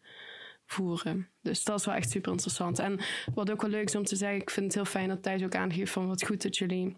voeren. 0.72 1.28
Dus 1.42 1.64
dat 1.64 1.78
is 1.78 1.86
wel 1.86 1.94
echt 1.94 2.10
super 2.10 2.32
interessant. 2.32 2.78
En 2.78 3.00
wat 3.34 3.50
ook 3.50 3.60
wel 3.60 3.70
leuk 3.70 3.88
is 3.88 3.94
om 3.94 4.04
te 4.04 4.16
zeggen, 4.16 4.40
ik 4.40 4.50
vind 4.50 4.66
het 4.66 4.74
heel 4.74 4.84
fijn 4.84 5.08
dat 5.08 5.22
Thijs 5.22 5.42
ook 5.42 5.54
aangeeft 5.54 5.92
van 5.92 6.06
wat 6.06 6.24
goed 6.24 6.42
dat 6.42 6.56
jullie 6.56 6.96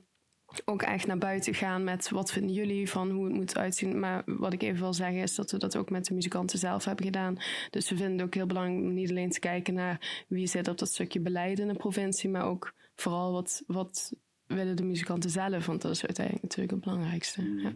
ook 0.64 0.82
echt 0.82 1.06
naar 1.06 1.18
buiten 1.18 1.54
gaan 1.54 1.84
met 1.84 2.10
wat 2.10 2.32
vinden 2.32 2.52
jullie 2.52 2.90
van 2.90 3.10
hoe 3.10 3.24
het 3.24 3.34
moet 3.34 3.58
uitzien. 3.58 3.98
Maar 3.98 4.22
wat 4.26 4.52
ik 4.52 4.62
even 4.62 4.80
wil 4.80 4.94
zeggen 4.94 5.22
is 5.22 5.34
dat 5.34 5.50
we 5.50 5.58
dat 5.58 5.76
ook 5.76 5.90
met 5.90 6.04
de 6.04 6.14
muzikanten 6.14 6.58
zelf 6.58 6.84
hebben 6.84 7.04
gedaan. 7.04 7.36
Dus 7.70 7.90
we 7.90 7.96
vinden 7.96 8.16
het 8.16 8.22
ook 8.22 8.34
heel 8.34 8.46
belangrijk 8.46 8.84
om 8.84 8.94
niet 8.94 9.10
alleen 9.10 9.30
te 9.30 9.40
kijken 9.40 9.74
naar 9.74 10.24
wie 10.28 10.46
zit 10.46 10.68
op 10.68 10.78
dat 10.78 10.88
stukje 10.88 11.20
beleid 11.20 11.58
in 11.58 11.68
de 11.68 11.74
provincie, 11.74 12.30
maar 12.30 12.44
ook 12.44 12.74
vooral 12.94 13.32
wat, 13.32 13.62
wat 13.66 14.12
willen 14.46 14.76
de 14.76 14.84
muzikanten 14.84 15.30
zelf, 15.30 15.66
want 15.66 15.82
dat 15.82 15.90
is 15.90 16.06
uiteindelijk 16.06 16.44
natuurlijk 16.44 16.72
het 16.72 16.84
belangrijkste. 16.84 17.42
Ja. 17.42 17.72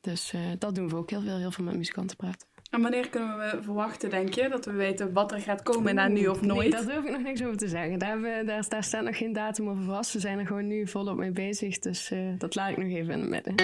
Dus 0.00 0.32
eh, 0.32 0.40
dat 0.58 0.74
doen 0.74 0.88
we 0.88 0.96
ook 0.96 1.10
heel 1.10 1.22
veel, 1.22 1.36
heel 1.36 1.50
veel 1.50 1.64
met 1.64 1.76
muzikanten 1.76 2.16
praten. 2.16 2.48
En 2.74 2.82
wanneer 2.82 3.08
kunnen 3.08 3.38
we 3.38 3.58
verwachten, 3.62 4.10
denk 4.10 4.34
je, 4.34 4.48
dat 4.48 4.64
we 4.64 4.72
weten 4.72 5.12
wat 5.12 5.32
er 5.32 5.40
gaat 5.40 5.62
komen 5.62 5.94
na 5.94 6.08
Nu 6.08 6.26
of 6.26 6.40
Nee, 6.40 6.50
Nooit? 6.50 6.72
daar 6.72 6.84
durf 6.84 7.04
ik 7.04 7.10
nog 7.10 7.22
niks 7.22 7.42
over 7.44 7.56
te 7.56 7.68
zeggen. 7.68 7.98
Daar, 7.98 8.20
we- 8.20 8.42
daar, 8.46 8.68
daar 8.68 8.84
staat 8.84 9.04
nog 9.04 9.16
geen 9.16 9.32
datum 9.32 9.68
over 9.68 9.84
vast. 9.84 10.12
We 10.12 10.18
zijn 10.20 10.38
er 10.38 10.46
gewoon 10.46 10.66
nu 10.66 10.86
volop 10.88 11.16
mee 11.16 11.30
bezig. 11.30 11.78
Dus 11.78 12.10
eh, 12.10 12.18
dat 12.38 12.54
laat 12.54 12.70
ik 12.70 12.76
nog 12.76 12.86
even 12.88 13.12
in 13.12 13.20
het 13.20 13.28
midden. 13.28 13.54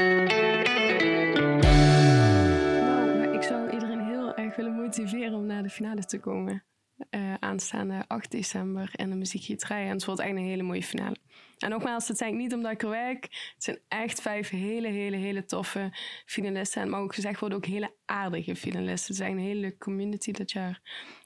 Nou, 2.81 3.35
ik 3.35 3.43
zou 3.43 3.71
iedereen 3.71 4.01
heel 4.07 4.35
erg 4.35 4.57
willen 4.57 4.73
motiveren 4.75 5.35
om 5.35 5.47
naar 5.47 5.63
de 5.63 5.69
finale 5.71 6.05
te 6.05 6.19
komen. 6.19 6.63
Eh, 7.11 7.35
aanstaande 7.41 8.05
8 8.07 8.31
december 8.31 8.91
in 8.93 9.11
de 9.11 9.17
muziekgieterij. 9.17 9.85
En 9.87 9.93
het 9.93 10.05
wordt 10.05 10.21
echt 10.21 10.31
een 10.31 10.37
hele 10.39 10.63
mooie 10.63 10.83
finale. 10.83 11.17
En 11.61 11.71
nogmaals, 11.71 12.09
het 12.09 12.19
zijn 12.19 12.37
niet 12.37 12.55
omdat 12.55 12.73
ik 12.73 12.83
er 12.83 12.89
werk. 12.89 13.23
Het 13.55 13.65
zijn 13.65 13.79
echt 13.89 14.21
vijf 14.21 14.49
hele, 14.49 14.89
hele, 14.89 15.17
hele 15.17 15.45
toffe 15.45 15.91
finalisten. 16.27 16.81
En 16.81 16.87
het 16.87 16.97
mag 16.97 17.05
ook 17.05 17.15
gezegd 17.15 17.41
worden, 17.41 17.59
ook 17.59 17.67
hele 17.67 17.95
aardige 18.05 18.57
finalisten. 18.57 19.15
Het 19.15 19.17
zijn 19.17 19.33
een 19.33 19.45
hele 19.45 19.61
leuke 19.61 19.79
community 19.79 20.33
dit 20.33 20.51
jaar. 20.51 20.81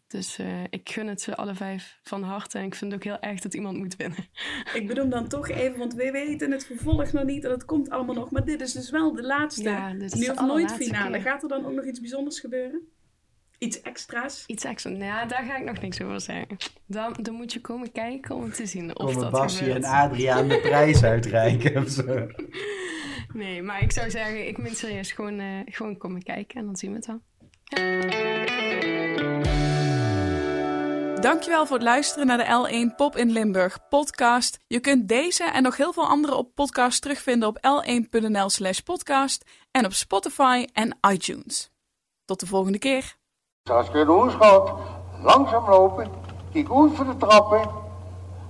Dus 0.08 0.38
eh, 0.38 0.62
ik 0.70 0.88
gun 0.88 1.06
het 1.06 1.20
ze 1.20 1.36
alle 1.36 1.54
vijf 1.54 1.98
van 2.02 2.22
harte. 2.22 2.58
En 2.58 2.64
ik 2.64 2.74
vind 2.74 2.94
ook 2.94 3.04
heel 3.04 3.20
erg 3.20 3.40
dat 3.40 3.54
iemand 3.54 3.76
moet 3.76 3.96
winnen. 3.96 4.28
Ik 4.74 4.86
bedoel 4.86 5.08
dan 5.08 5.28
toch 5.28 5.48
even, 5.48 5.78
want 5.78 5.94
we 5.94 6.10
weten 6.10 6.50
het 6.50 6.66
vervolg 6.66 7.12
nog 7.12 7.24
niet 7.24 7.44
en 7.44 7.50
het 7.50 7.64
komt 7.64 7.90
allemaal 7.90 8.14
nog. 8.14 8.30
Maar 8.30 8.44
dit 8.44 8.60
is 8.60 8.72
dus 8.72 8.90
wel 8.90 9.14
de 9.14 9.22
laatste 9.22 9.62
Ja, 9.62 9.92
dit 9.92 10.12
is 10.12 10.20
Nu 10.20 10.26
de 10.26 10.32
of 10.32 10.40
Nooit 10.40 10.72
finale. 10.72 11.10
keer. 11.10 11.20
Gaat 11.20 11.42
er 11.42 11.48
dan 11.48 11.66
ook 11.66 11.72
nog 11.72 11.84
iets 11.84 12.00
bijzonders 12.00 12.40
gebeuren? 12.40 12.88
iets 13.64 13.82
extra's? 13.82 14.44
Iets 14.46 14.64
extra's. 14.64 14.92
Nou, 14.92 15.04
ja, 15.04 15.24
daar 15.24 15.44
ga 15.44 15.56
ik 15.56 15.64
nog 15.64 15.80
niks 15.80 16.02
over 16.02 16.20
zeggen. 16.20 16.56
Dan, 16.86 17.16
dan 17.22 17.34
moet 17.34 17.52
je 17.52 17.60
komen 17.60 17.92
kijken 17.92 18.34
om 18.34 18.52
te 18.52 18.66
zien 18.66 18.98
of 18.98 19.06
komen 19.06 19.20
dat 19.20 19.30
Basje 19.30 19.72
en 19.72 19.84
Adriaan 19.84 20.48
de 20.48 20.60
prijs 20.60 21.02
uitreiken 21.14 21.82
of 21.82 21.88
zo. 21.88 22.26
Nee, 23.32 23.62
maar 23.62 23.82
ik 23.82 23.92
zou 23.92 24.10
zeggen, 24.10 24.48
ik 24.48 24.62
ben 24.62 24.74
serieus, 24.74 25.12
gewoon, 25.12 25.38
eh, 25.38 25.46
gewoon 25.64 25.96
komen 25.96 26.22
kijken 26.22 26.60
en 26.60 26.66
dan 26.66 26.76
zien 26.76 26.90
we 26.90 26.96
het 26.96 27.06
wel. 27.06 27.20
Dankjewel 31.20 31.66
voor 31.66 31.76
het 31.76 31.84
luisteren 31.84 32.26
naar 32.26 32.38
de 32.38 32.90
L1 32.90 32.96
Pop 32.96 33.16
in 33.16 33.32
Limburg 33.32 33.88
podcast. 33.88 34.58
Je 34.66 34.80
kunt 34.80 35.08
deze 35.08 35.44
en 35.44 35.62
nog 35.62 35.76
heel 35.76 35.92
veel 35.92 36.06
andere 36.06 36.34
op 36.34 36.54
podcast 36.54 37.02
terugvinden 37.02 37.48
op 37.48 37.56
l1.nl 37.56 38.50
slash 38.50 38.78
podcast 38.78 39.44
en 39.70 39.84
op 39.84 39.92
Spotify 39.92 40.66
en 40.72 40.98
iTunes. 41.10 41.70
Tot 42.24 42.40
de 42.40 42.46
volgende 42.46 42.78
keer. 42.78 43.16
Saskia 43.68 44.04
Does 44.04 44.34
gaat 44.34 44.72
langzaam 45.22 45.68
lopen, 45.68 46.08
die 46.52 46.66
goed 46.66 46.96
voor 46.96 47.04
de 47.04 47.16
trappen, 47.16 47.60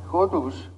goed 0.07 0.31
dus. 0.31 0.71